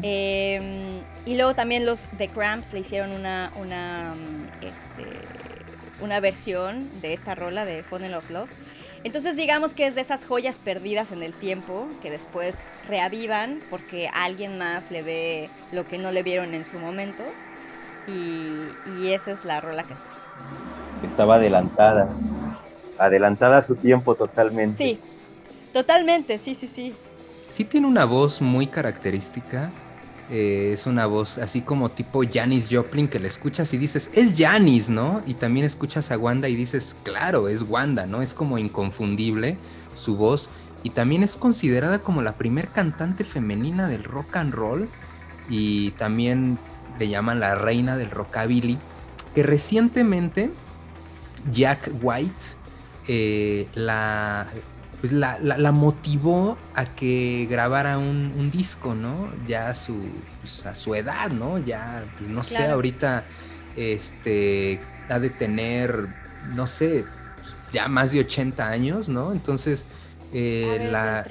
Em, 0.03 1.01
y 1.25 1.37
luego 1.37 1.55
también 1.55 1.87
los 1.87 2.07
The 2.19 2.29
Cramps 2.29 2.73
le 2.73 2.81
hicieron 2.81 3.13
una, 3.13 3.51
una, 3.57 4.15
este, 4.61 5.07
una 6.03 6.21
versión 6.21 6.89
de 7.01 7.15
esta 7.15 7.35
rola 7.35 7.65
de 7.65 7.83
Funnel 7.83 8.15
of 8.15 8.29
Love 8.31 8.51
entonces 9.03 9.37
digamos 9.37 9.75
que 9.75 9.87
es 9.87 9.95
de 9.95 10.03
esas 10.03 10.25
joyas 10.25 10.59
perdidas 10.59 11.13
en 11.13 11.23
el 11.23 11.33
tiempo 11.33 11.87
que 12.03 12.11
después 12.11 12.63
reavivan 12.87 13.61
porque 13.71 14.09
alguien 14.13 14.59
más 14.59 14.91
le 14.91 15.03
ve 15.03 15.51
lo 15.73 15.87
que 15.87 15.99
no 15.99 16.13
le 16.13 16.23
vieron 16.23 16.55
en 16.55 16.65
su 16.65 16.79
momento. 16.79 17.23
y, 18.07 19.09
esa 19.09 19.33
es 19.33 19.45
la 19.45 19.61
rola 19.61 19.85
que 19.85 19.95
escogí. 19.95 20.19
Estaba 21.05 21.37
adelantada, 21.37 22.09
adelantada 22.99 23.59
a 23.59 23.67
su 23.67 23.77
tiempo 23.77 24.15
totalmente. 24.15 24.77
Sí, 24.77 25.01
totalmente, 25.73 26.39
sí, 26.39 26.55
sí, 26.55 26.67
sí. 26.67 26.95
Sí 27.49 27.65
tiene 27.65 27.87
una 27.87 28.05
voz 28.05 28.41
muy 28.41 28.67
característica. 28.67 29.71
Eh, 30.31 30.73
es 30.75 30.87
una 30.87 31.07
voz 31.07 31.39
así 31.39 31.61
como 31.61 31.91
tipo 31.91 32.23
Janis 32.31 32.69
Joplin 32.71 33.09
que 33.09 33.19
le 33.19 33.27
escuchas 33.27 33.75
y 33.75 33.79
dices, 33.79 34.11
es 34.15 34.35
Janis, 34.39 34.89
¿no? 34.89 35.23
Y 35.27 35.35
también 35.35 35.67
escuchas 35.67 36.13
a 36.13 36.19
Wanda 36.19 36.49
y 36.49 36.55
dices, 36.55 36.95
claro, 37.03 37.49
es 37.49 37.63
Wanda, 37.63 38.07
¿no? 38.07 38.23
Es 38.23 38.33
como 38.33 38.57
inconfundible 38.57 39.57
su 39.97 40.17
voz. 40.17 40.49
Y 40.83 40.91
también 40.91 41.23
es 41.23 41.37
considerada 41.37 41.99
como 41.99 42.23
la 42.23 42.35
primer 42.35 42.69
cantante 42.69 43.25
femenina 43.25 43.89
del 43.89 44.05
rock 44.05 44.37
and 44.37 44.55
roll. 44.55 44.89
Y 45.49 45.91
también 45.93 46.59
le 46.99 47.09
llaman 47.09 47.41
la 47.41 47.57
reina 47.57 47.97
del 47.97 48.11
rockabilly. 48.11 48.79
Que 49.35 49.43
recientemente 49.43 50.51
Jack 51.53 51.91
White 52.01 52.61
eh, 53.09 53.67
la, 53.75 54.47
pues 55.01 55.13
la, 55.13 55.73
motivó 55.73 56.59
a 56.75 56.85
que 56.85 57.47
grabara 57.51 57.99
un, 57.99 58.51
disco, 58.51 58.95
¿no? 58.95 59.31
Ya 59.47 59.71
a 59.71 59.75
su, 59.75 59.97
pues, 60.41 60.67
a 60.67 60.75
su 60.75 60.95
edad, 60.95 61.31
¿no? 61.31 61.59
Ya, 61.59 62.05
pues, 62.19 62.31
no 62.31 62.43
sé, 62.43 62.67
ahorita 62.67 63.25
este, 63.77 64.81
ha 65.09 65.19
de 65.19 65.31
tener, 65.31 66.09
no 66.55 66.67
sé, 66.67 67.05
ya 67.73 67.89
más 67.89 68.13
de 68.13 68.21
80 68.21 68.69
años, 68.69 69.09
¿no? 69.09 69.33
Entonces, 69.33 69.85
eh, 70.33 70.89
la... 70.91 71.27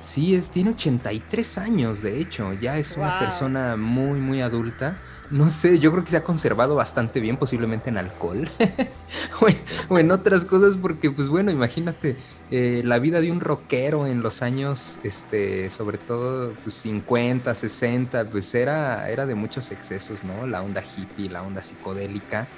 Sí, 0.00 0.34
es, 0.34 0.48
tiene 0.48 0.70
83 0.70 1.58
años, 1.58 2.02
de 2.02 2.20
hecho, 2.20 2.52
ya 2.54 2.78
es 2.78 2.96
una 2.96 3.18
persona 3.18 3.76
muy, 3.76 4.20
muy 4.20 4.40
adulta 4.40 4.96
no 5.30 5.50
sé, 5.50 5.78
yo 5.78 5.92
creo 5.92 6.04
que 6.04 6.10
se 6.10 6.16
ha 6.16 6.24
conservado 6.24 6.74
bastante 6.74 7.20
bien, 7.20 7.36
posiblemente 7.36 7.90
en 7.90 7.98
alcohol 7.98 8.48
o, 9.88 9.98
en, 9.98 10.10
otras 10.10 10.44
cosas, 10.44 10.76
porque 10.76 11.10
pues 11.10 11.28
bueno, 11.28 11.50
imagínate 11.50 12.16
eh, 12.50 12.82
la 12.84 12.98
vida 12.98 13.20
de 13.20 13.30
un 13.30 13.40
rockero 13.40 14.06
en 14.06 14.22
los 14.22 14.40
años, 14.40 14.98
este, 15.02 15.68
sobre 15.70 15.98
todo 15.98 16.52
pues 16.64 16.74
50, 16.76 17.54
60, 17.54 18.24
pues 18.26 18.54
era, 18.54 19.10
era 19.10 19.26
de 19.26 19.34
muchos 19.34 19.70
excesos, 19.70 20.24
¿no? 20.24 20.46
La 20.46 20.62
onda 20.62 20.82
hippie, 20.82 21.28
la 21.28 21.42
onda 21.42 21.62
psicodélica. 21.62 22.48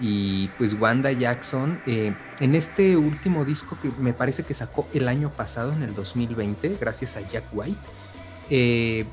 Y 0.00 0.48
pues 0.58 0.74
Wanda 0.74 1.10
Jackson, 1.12 1.80
eh, 1.86 2.12
en 2.40 2.54
este 2.54 2.96
último 2.96 3.44
disco 3.44 3.78
que 3.80 3.90
me 3.98 4.12
parece 4.12 4.42
que 4.42 4.54
sacó 4.54 4.86
el 4.92 5.08
año 5.08 5.30
pasado, 5.30 5.72
en 5.72 5.82
el 5.82 5.94
2020, 5.94 6.76
gracias 6.80 7.16
a 7.16 7.20
Jack 7.28 7.44
White, 7.52 7.78
eh, 8.50 9.04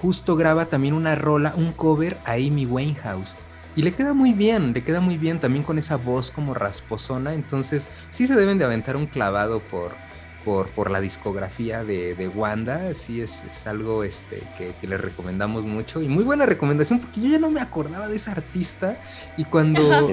justo 0.00 0.36
graba 0.36 0.66
también 0.66 0.94
una 0.94 1.14
rola, 1.14 1.54
un 1.56 1.72
cover 1.72 2.18
a 2.24 2.32
Amy 2.32 2.66
Winehouse. 2.66 3.36
Y 3.76 3.82
le 3.82 3.92
queda 3.92 4.12
muy 4.12 4.32
bien, 4.32 4.72
le 4.72 4.82
queda 4.82 5.00
muy 5.00 5.16
bien 5.16 5.38
también 5.38 5.64
con 5.64 5.78
esa 5.78 5.96
voz 5.96 6.30
como 6.30 6.54
rasposona. 6.54 7.34
Entonces 7.34 7.86
sí 8.10 8.26
se 8.26 8.34
deben 8.34 8.58
de 8.58 8.64
aventar 8.64 8.96
un 8.96 9.06
clavado 9.06 9.60
por, 9.60 9.92
por, 10.44 10.68
por 10.68 10.90
la 10.90 11.00
discografía 11.00 11.84
de, 11.84 12.14
de, 12.14 12.28
Wanda. 12.28 12.92
Sí 12.94 13.20
es, 13.20 13.44
es 13.50 13.66
algo 13.66 14.02
este, 14.02 14.42
que, 14.56 14.74
que 14.80 14.86
les 14.86 15.00
recomendamos 15.00 15.64
mucho. 15.64 16.02
Y 16.02 16.08
muy 16.08 16.24
buena 16.24 16.44
recomendación 16.44 16.98
porque 16.98 17.20
yo 17.20 17.28
ya 17.28 17.38
no 17.38 17.50
me 17.50 17.60
acordaba 17.60 18.08
de 18.08 18.16
esa 18.16 18.32
artista. 18.32 18.96
Y 19.36 19.44
cuando... 19.44 20.12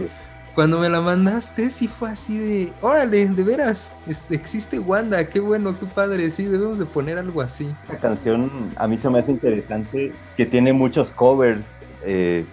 cuando 0.55 0.79
me 0.79 0.89
la 0.89 1.01
mandaste, 1.01 1.69
sí 1.69 1.89
fue 1.89 2.09
así 2.09 2.37
de, 2.37 2.73
órale, 2.81 3.27
de 3.27 3.43
veras, 3.43 3.91
existe 4.29 4.79
Wanda, 4.79 5.27
qué 5.27 5.41
bueno, 5.41 5.77
qué 5.77 5.85
padre, 5.85 6.31
sí, 6.31 6.45
debemos 6.45 6.79
de 6.79 6.85
poner 6.85 7.17
algo 7.17 7.41
así. 7.41 7.67
Esta 7.83 7.97
canción 7.97 8.49
a 8.77 8.87
mí 8.87 8.97
se 8.97 9.09
me 9.09 9.19
hace 9.19 9.31
interesante, 9.31 10.13
que 10.37 10.45
tiene 10.45 10.71
muchos 10.71 11.11
covers. 11.11 11.65
Eh, 12.05 12.45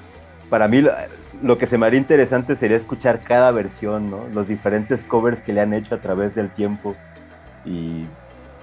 para 0.52 0.68
mí 0.68 0.84
lo, 1.42 1.56
que 1.56 1.66
se 1.66 1.78
me 1.78 1.86
haría 1.86 1.98
interesante 1.98 2.56
sería 2.56 2.76
escuchar 2.76 3.20
cada 3.20 3.50
versión, 3.52 4.10
¿no? 4.10 4.28
Los 4.34 4.48
diferentes 4.48 5.02
covers 5.02 5.40
que 5.40 5.54
le 5.54 5.62
han 5.62 5.72
hecho 5.72 5.94
a 5.94 5.98
través 5.98 6.34
del 6.34 6.50
tiempo. 6.50 6.94
Y 7.64 8.04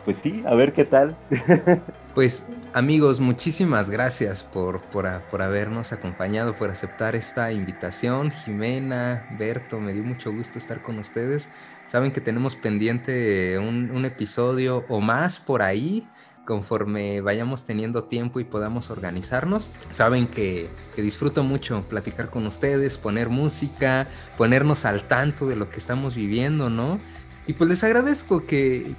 pues 0.06 0.18
sí, 0.18 0.44
a 0.46 0.54
ver 0.54 0.72
qué 0.72 0.86
tal. 0.86 1.16
Pues 2.14 2.44
amigos, 2.74 3.20
muchísimas 3.20 3.90
gracias 3.90 4.44
por, 4.44 4.82
por, 4.82 5.42
habernos 5.42 5.94
acompañado, 5.94 6.56
por 6.56 6.70
aceptar 6.70 7.16
esta 7.16 7.52
invitación. 7.52 8.32
Jimena, 8.32 9.26
Berto, 9.40 9.80
me 9.80 9.94
dio 9.94 10.04
mucho 10.04 10.32
gusto 10.32 10.60
estar 10.60 10.82
con 10.82 11.00
ustedes. 11.00 11.50
Saben 11.88 12.12
que 12.12 12.20
tenemos 12.20 12.56
pendiente 12.56 13.58
un, 13.58 14.06
episodio 14.06 14.86
o 14.90 15.02
más 15.02 15.40
por 15.40 15.62
ahí 15.62 16.08
conforme 16.50 17.22
vayamos 17.22 17.64
teniendo 17.64 18.06
tiempo 18.06 18.40
y 18.40 18.44
podamos 18.44 18.90
organizarnos. 18.90 19.68
Saben 19.92 20.26
que, 20.26 20.68
que, 20.96 21.04
disfruto 21.04 21.44
mucho 21.44 21.84
platicar 21.88 22.32
con 22.32 22.48
ustedes, 22.48 22.98
poner 22.98 23.30
música, 23.30 24.08
ponernos 24.36 24.84
al 24.84 25.04
tanto 25.04 25.48
de 25.48 25.56
lo 25.56 25.70
que 25.70 25.78
estamos 25.78 26.16
viviendo, 26.16 26.72
¿no? 26.72 27.00
Y 27.46 27.54
pues 27.54 27.70
les 27.70 27.84
agradezco 27.84 28.48
que, 28.48 28.96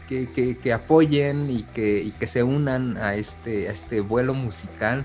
apoyen 0.72 1.50
y 1.50 1.64
que, 1.64 2.12
que 2.20 2.26
se 2.28 2.44
unan 2.44 2.96
a 2.98 3.16
este, 3.16 3.68
a 3.68 3.72
este 3.72 4.00
vuelo 4.00 4.32
musical 4.32 5.04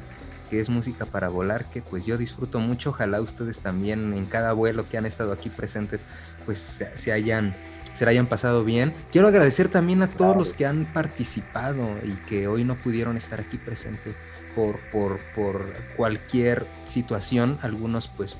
que 0.52 0.60
es 0.60 0.70
música 0.70 1.08
para 1.08 1.30
volar, 1.30 1.66
que 1.72 1.82
pues 1.82 2.06
yo 2.06 2.16
disfruto 2.16 2.60
mucho. 2.60 2.92
Ojalá 2.92 3.22
ustedes 3.22 3.58
también 3.58 4.14
en 4.14 4.28
cada 4.28 4.54
vuelo 4.54 4.88
que 4.88 5.00
han 5.00 5.08
estado 5.08 5.32
aquí 5.32 5.50
presentes, 5.50 6.00
pues 6.46 6.60
se, 6.94 7.12
hayan, 7.12 7.56
se 7.96 8.06
hayan 8.06 8.28
pasado 8.28 8.64
bien. 8.64 8.94
Quiero 9.12 9.28
agradecer 9.28 9.70
también 9.70 10.02
a 10.02 10.08
todos 10.08 10.36
los 10.36 10.54
que 10.54 10.66
han 10.66 10.86
participado 10.94 11.88
y 12.04 12.14
que 12.28 12.48
hoy 12.48 12.64
no 12.64 12.76
pudieron 12.76 13.18
estar 13.18 13.40
aquí 13.40 13.58
presentes 13.58 14.16
por, 14.54 14.80
por, 14.92 15.20
por 15.34 15.74
cualquier 15.96 16.68
situación. 16.88 17.58
Algunos 17.62 18.10
pues 18.10 18.36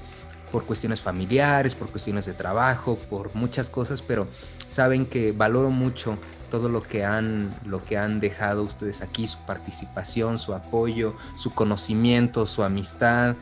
por 0.52 0.66
cuestiones 0.66 1.02
familiares, 1.02 1.74
por 1.74 1.90
cuestiones 1.90 2.26
de 2.26 2.34
trabajo, 2.34 2.98
por 3.10 3.34
muchas 3.36 3.70
cosas, 3.70 4.02
pero 4.02 4.28
saben 4.70 5.06
que 5.06 5.32
valoro 5.32 5.70
mucho 5.70 6.18
todo 6.52 6.70
lo 6.70 6.84
que 6.84 7.04
han 7.04 7.54
lo 7.66 7.84
que 7.84 7.98
han 7.98 8.20
dejado 8.20 8.64
ustedes 8.64 9.02
aquí, 9.02 9.26
su 9.26 9.40
participación, 9.40 10.38
su 10.38 10.54
apoyo, 10.54 11.16
su 11.38 11.54
conocimiento, 11.54 12.46
su 12.46 12.64
amistad 12.64 13.36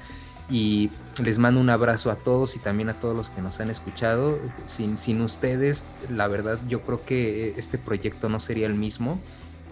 y 0.53 0.91
les 1.23 1.39
mando 1.39 1.59
un 1.59 1.71
abrazo 1.71 2.11
a 2.11 2.15
todos 2.15 2.55
y 2.55 2.59
también 2.59 2.87
a 2.89 2.99
todos 2.99 3.17
los 3.17 3.29
que 3.29 3.41
nos 3.41 3.59
han 3.59 3.71
escuchado. 3.71 4.37
Sin, 4.67 4.99
sin 4.99 5.21
ustedes, 5.21 5.87
la 6.11 6.27
verdad, 6.27 6.59
yo 6.69 6.81
creo 6.81 7.03
que 7.03 7.55
este 7.57 7.79
proyecto 7.79 8.29
no 8.29 8.39
sería 8.39 8.67
el 8.67 8.75
mismo. 8.75 9.19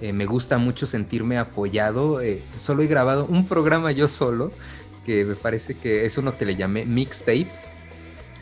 Eh, 0.02 0.12
me 0.12 0.26
gusta 0.26 0.58
mucho 0.58 0.88
sentirme 0.88 1.38
apoyado. 1.38 2.20
Eh, 2.20 2.42
solo 2.58 2.82
he 2.82 2.88
grabado 2.88 3.28
un 3.28 3.46
programa 3.46 3.92
yo 3.92 4.08
solo, 4.08 4.52
que 5.06 5.24
me 5.24 5.36
parece 5.36 5.76
que 5.76 6.06
es 6.06 6.18
uno 6.18 6.36
que 6.36 6.46
le 6.46 6.56
llamé 6.56 6.84
mixtape. 6.86 7.52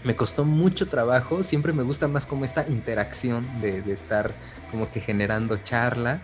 Me 0.05 0.15
costó 0.15 0.45
mucho 0.45 0.87
trabajo, 0.87 1.43
siempre 1.43 1.73
me 1.73 1.83
gusta 1.83 2.07
más 2.07 2.25
como 2.25 2.45
esta 2.45 2.65
interacción 2.69 3.45
de, 3.59 3.79
estar 3.91 4.33
como 4.71 4.89
que 4.89 5.01
generando 5.01 5.57
charla. 5.57 6.21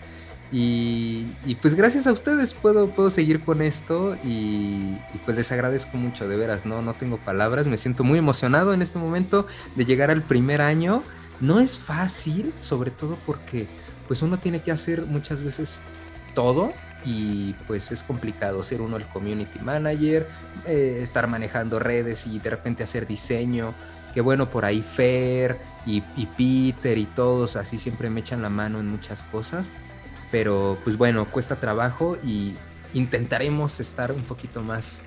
Y, 0.52 1.26
pues 1.62 1.76
gracias 1.76 2.08
a 2.08 2.14
ustedes 2.14 2.54
puedo, 2.54 2.90
puedo 2.90 3.10
seguir 3.10 3.42
con 3.42 3.62
esto 3.62 4.16
y, 4.24 4.98
pues 5.26 5.36
les 5.36 5.52
agradezco 5.52 5.98
mucho, 5.98 6.28
de 6.28 6.38
veras, 6.38 6.66
no, 6.66 6.82
no 6.82 6.94
tengo 6.94 7.18
palabras, 7.18 7.68
me 7.68 7.78
siento 7.78 8.04
muy 8.04 8.20
emocionado 8.20 8.74
en 8.74 8.82
este 8.82 9.00
momento 9.00 9.48
de 9.76 9.86
llegar 9.86 10.12
al 10.12 10.22
primer 10.22 10.62
año. 10.62 11.04
No 11.42 11.60
es 11.60 11.78
fácil, 11.78 12.54
sobre 12.62 12.92
todo 12.92 13.18
porque 13.26 13.68
pues 14.08 14.22
uno 14.22 14.38
tiene 14.38 14.62
que 14.62 14.72
hacer 14.72 15.06
muchas 15.06 15.42
veces 15.42 15.82
todo 16.34 16.72
y 17.04 17.54
pues 17.68 17.92
es 17.92 18.04
complicado 18.04 18.64
ser 18.64 18.82
uno 18.82 18.98
el 18.98 19.08
community 19.08 19.60
manager, 19.60 20.28
eh, 20.66 21.00
estar 21.02 21.28
manejando 21.28 21.80
redes 21.80 22.28
y 22.28 22.40
de 22.40 22.50
repente 22.50 22.84
hacer 22.84 23.06
diseño, 23.06 23.74
que 24.14 24.22
bueno, 24.22 24.50
por 24.50 24.66
ahí 24.66 24.82
Fer 24.82 25.60
y, 25.86 26.02
Peter 26.02 26.98
y 26.98 27.06
todos 27.06 27.56
así 27.56 27.78
siempre 27.78 28.10
me 28.10 28.22
echan 28.22 28.42
la 28.42 28.50
mano 28.50 28.80
en 28.80 28.88
muchas 28.88 29.24
cosas, 29.24 29.72
pero 30.36 30.78
pues 30.84 30.98
bueno, 30.98 31.32
cuesta 31.32 31.62
trabajo 31.62 32.18
y 32.22 32.56
intentaremos 32.94 33.80
estar 33.80 34.12
un 34.12 34.24
poquito 34.24 34.62
más, 34.62 35.02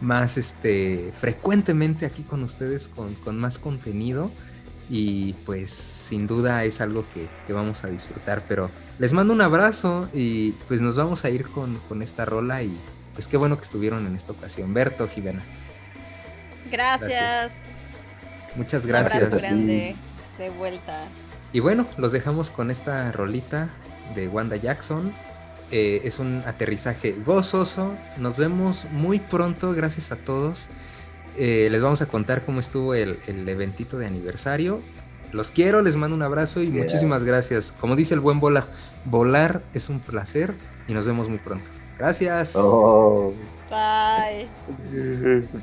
más 0.00 0.38
este, 0.38 1.12
frecuentemente 1.18 2.06
aquí 2.06 2.22
con 2.22 2.44
ustedes 2.44 2.86
con, 2.86 3.16
con 3.16 3.36
más 3.40 3.58
contenido 3.58 4.30
y 4.88 5.32
pues 5.44 5.72
sin 5.72 6.28
duda 6.28 6.62
es 6.62 6.80
algo 6.80 7.04
que, 7.12 7.26
que 7.44 7.52
vamos 7.52 7.82
a 7.82 7.88
disfrutar, 7.88 8.44
pero 8.46 8.70
les 9.00 9.12
mando 9.12 9.32
un 9.32 9.40
abrazo 9.40 10.08
y 10.14 10.52
pues 10.68 10.80
nos 10.80 10.94
vamos 10.94 11.24
a 11.24 11.30
ir 11.30 11.48
con, 11.48 12.00
esta 12.00 12.24
rola 12.24 12.62
y 12.62 12.70
pues 13.14 13.26
qué 13.26 13.36
bueno 13.36 13.56
que 13.58 13.64
estuvieron 13.64 14.06
en 14.06 14.14
esta 14.14 14.30
ocasión. 14.30 14.72
Berto, 14.74 15.08
Jimena. 15.08 15.42
Gracias. 16.70 17.50
Muchas 18.54 18.86
gracias. 18.86 19.22
Un 19.22 19.24
abrazo 19.24 19.42
grande 19.42 19.96
de 20.38 20.50
vuelta. 20.50 21.02
Y 21.52 21.58
bueno, 21.58 21.84
los 21.96 22.12
dejamos 22.12 22.50
con 22.50 22.70
esta 22.70 23.10
rolita 23.10 23.70
de 24.14 24.28
Wanda 24.28 24.56
Jackson. 24.56 25.12
Eh, 25.70 26.02
es 26.04 26.18
un 26.18 26.42
aterrizaje 26.46 27.14
gozoso. 27.24 27.94
Nos 28.16 28.36
vemos 28.36 28.86
muy 28.90 29.18
pronto. 29.18 29.72
Gracias 29.72 30.12
a 30.12 30.16
todos. 30.16 30.68
Eh, 31.36 31.68
les 31.70 31.82
vamos 31.82 32.02
a 32.02 32.06
contar 32.06 32.44
cómo 32.44 32.60
estuvo 32.60 32.94
el, 32.94 33.18
el 33.26 33.48
eventito 33.48 33.98
de 33.98 34.06
aniversario. 34.06 34.80
Los 35.32 35.50
quiero, 35.50 35.82
les 35.82 35.96
mando 35.96 36.16
un 36.16 36.22
abrazo 36.22 36.62
y 36.62 36.68
muchísimas 36.68 37.22
gracias. 37.24 37.72
Como 37.80 37.96
dice 37.96 38.14
el 38.14 38.20
buen 38.20 38.40
Bolas, 38.40 38.70
volar 39.04 39.62
es 39.74 39.88
un 39.88 40.00
placer 40.00 40.54
y 40.86 40.94
nos 40.94 41.06
vemos 41.06 41.28
muy 41.28 41.38
pronto. 41.38 41.68
Gracias. 41.98 42.54
Oh. 42.56 43.34
Bye. 43.68 44.48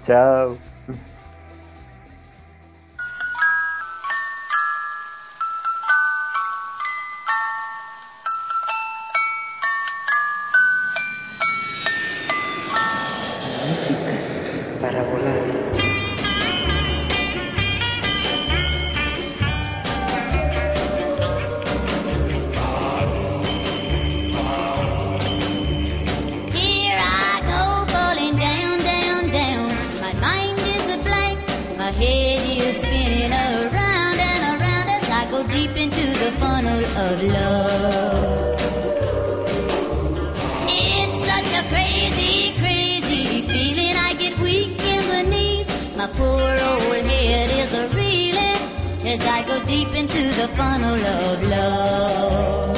Chao. 0.06 0.58
I 35.26 35.32
go 35.32 35.42
deep 35.48 35.76
into 35.76 36.06
the 36.20 36.32
funnel 36.40 36.86
of 36.86 37.24
love. 37.24 38.45
Deep 49.76 49.94
into 50.02 50.24
the 50.42 50.48
funnel 50.58 51.00
of 51.20 51.36
love. 51.56 52.78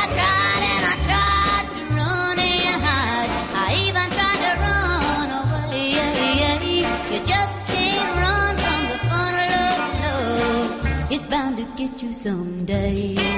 I 0.00 0.04
tried 0.16 0.62
and 0.74 0.84
I 0.92 0.96
tried 1.08 1.66
to 1.74 1.80
run 1.98 2.38
and 2.38 2.78
hide. 2.88 3.30
I 3.66 3.68
even 3.86 4.08
tried 4.16 4.40
to 4.46 4.52
run 4.66 5.28
away. 5.42 5.88
You 7.12 7.20
just 7.34 7.54
can't 7.72 8.10
run 8.24 8.52
from 8.64 8.82
the 8.92 8.98
funnel 9.08 9.52
of 9.68 9.78
love. 10.04 11.12
It's 11.14 11.26
bound 11.26 11.54
to 11.58 11.64
get 11.80 12.02
you 12.02 12.14
someday. 12.14 13.37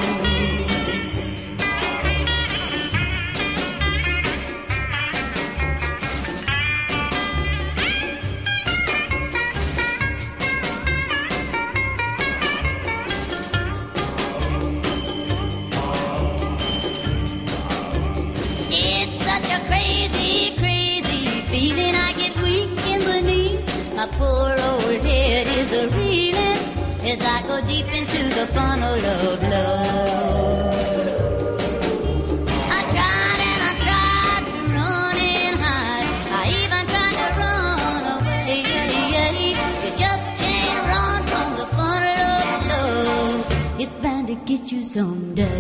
As 27.11 27.20
I 27.23 27.43
go 27.43 27.61
deep 27.66 27.87
into 27.93 28.23
the 28.39 28.47
funnel 28.55 28.95
of 28.95 29.43
love. 29.43 30.74
I 32.77 32.81
tried 32.95 33.41
and 33.51 33.62
I 33.69 33.73
tried 33.85 34.45
to 34.51 34.59
run 34.77 35.16
and 35.19 35.57
hide. 35.65 36.09
I 36.39 36.45
even 36.62 36.85
tried 36.93 37.16
to 37.23 37.28
run 37.43 38.05
away. 38.16 38.62
You 39.82 39.91
just 40.05 40.27
can't 40.43 40.81
run 40.93 41.20
from 41.32 41.51
the 41.61 41.66
funnel 41.77 42.20
of 42.39 42.47
love. 42.73 43.41
It's 43.81 43.95
bound 43.95 44.27
to 44.28 44.37
get 44.37 44.70
you 44.70 44.85
someday. 44.85 45.51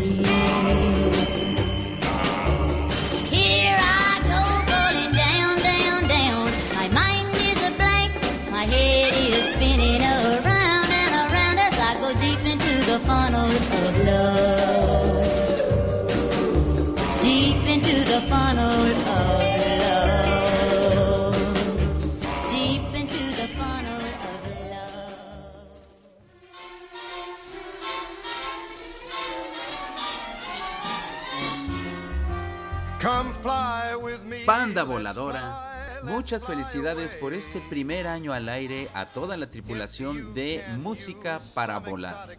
Voladora, 34.84 36.00
muchas 36.04 36.46
felicidades 36.46 37.14
por 37.14 37.34
este 37.34 37.60
primer 37.68 38.06
año 38.06 38.32
al 38.32 38.48
aire 38.48 38.88
a 38.94 39.06
toda 39.06 39.36
la 39.36 39.50
tripulación 39.50 40.34
de 40.34 40.64
Música 40.78 41.40
para 41.54 41.78
Volar, 41.78 42.38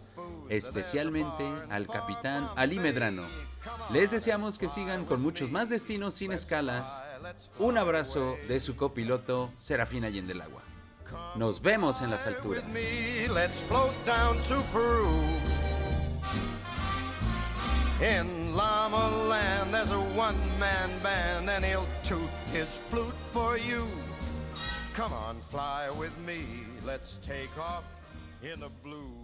especialmente 0.49 1.43
al 1.69 1.88
capitán 1.88 2.49
Ali 2.55 2.80
Medrano. 2.80 3.23
Les 3.91 4.11
deseamos 4.11 4.57
que 4.57 4.69
sigan 4.69 5.05
con 5.05 5.22
muchos 5.22 5.51
más 5.51 5.69
destinos 5.69 6.15
sin 6.15 6.31
escalas. 6.31 7.03
Un 7.59 7.77
abrazo 7.77 8.35
de 8.47 8.59
su 8.59 8.76
copiloto 8.76 9.51
Serafín 9.57 10.05
Allende. 10.05 10.34
Nos 11.35 11.61
vemos 11.61 12.01
en 12.01 12.09
las 12.09 12.26
alturas. 12.26 12.63
In 18.02 18.56
Llama 18.56 19.28
Land, 19.28 19.76
there's 19.76 19.91
a 19.91 19.99
one-man 19.99 20.90
band, 21.03 21.48
and 21.52 21.64
he'll 21.64 21.86
toot 22.03 22.32
his 22.52 22.80
flute 22.90 23.14
for 23.32 23.60
you. 23.60 23.88
Come 24.95 25.14
on, 25.14 25.40
fly 25.40 25.88
with 25.91 26.18
me, 26.26 26.41
let's 26.84 27.19
take 27.22 27.56
off 27.60 27.84
in 28.41 28.61
the 28.61 28.69
blue. 28.84 29.20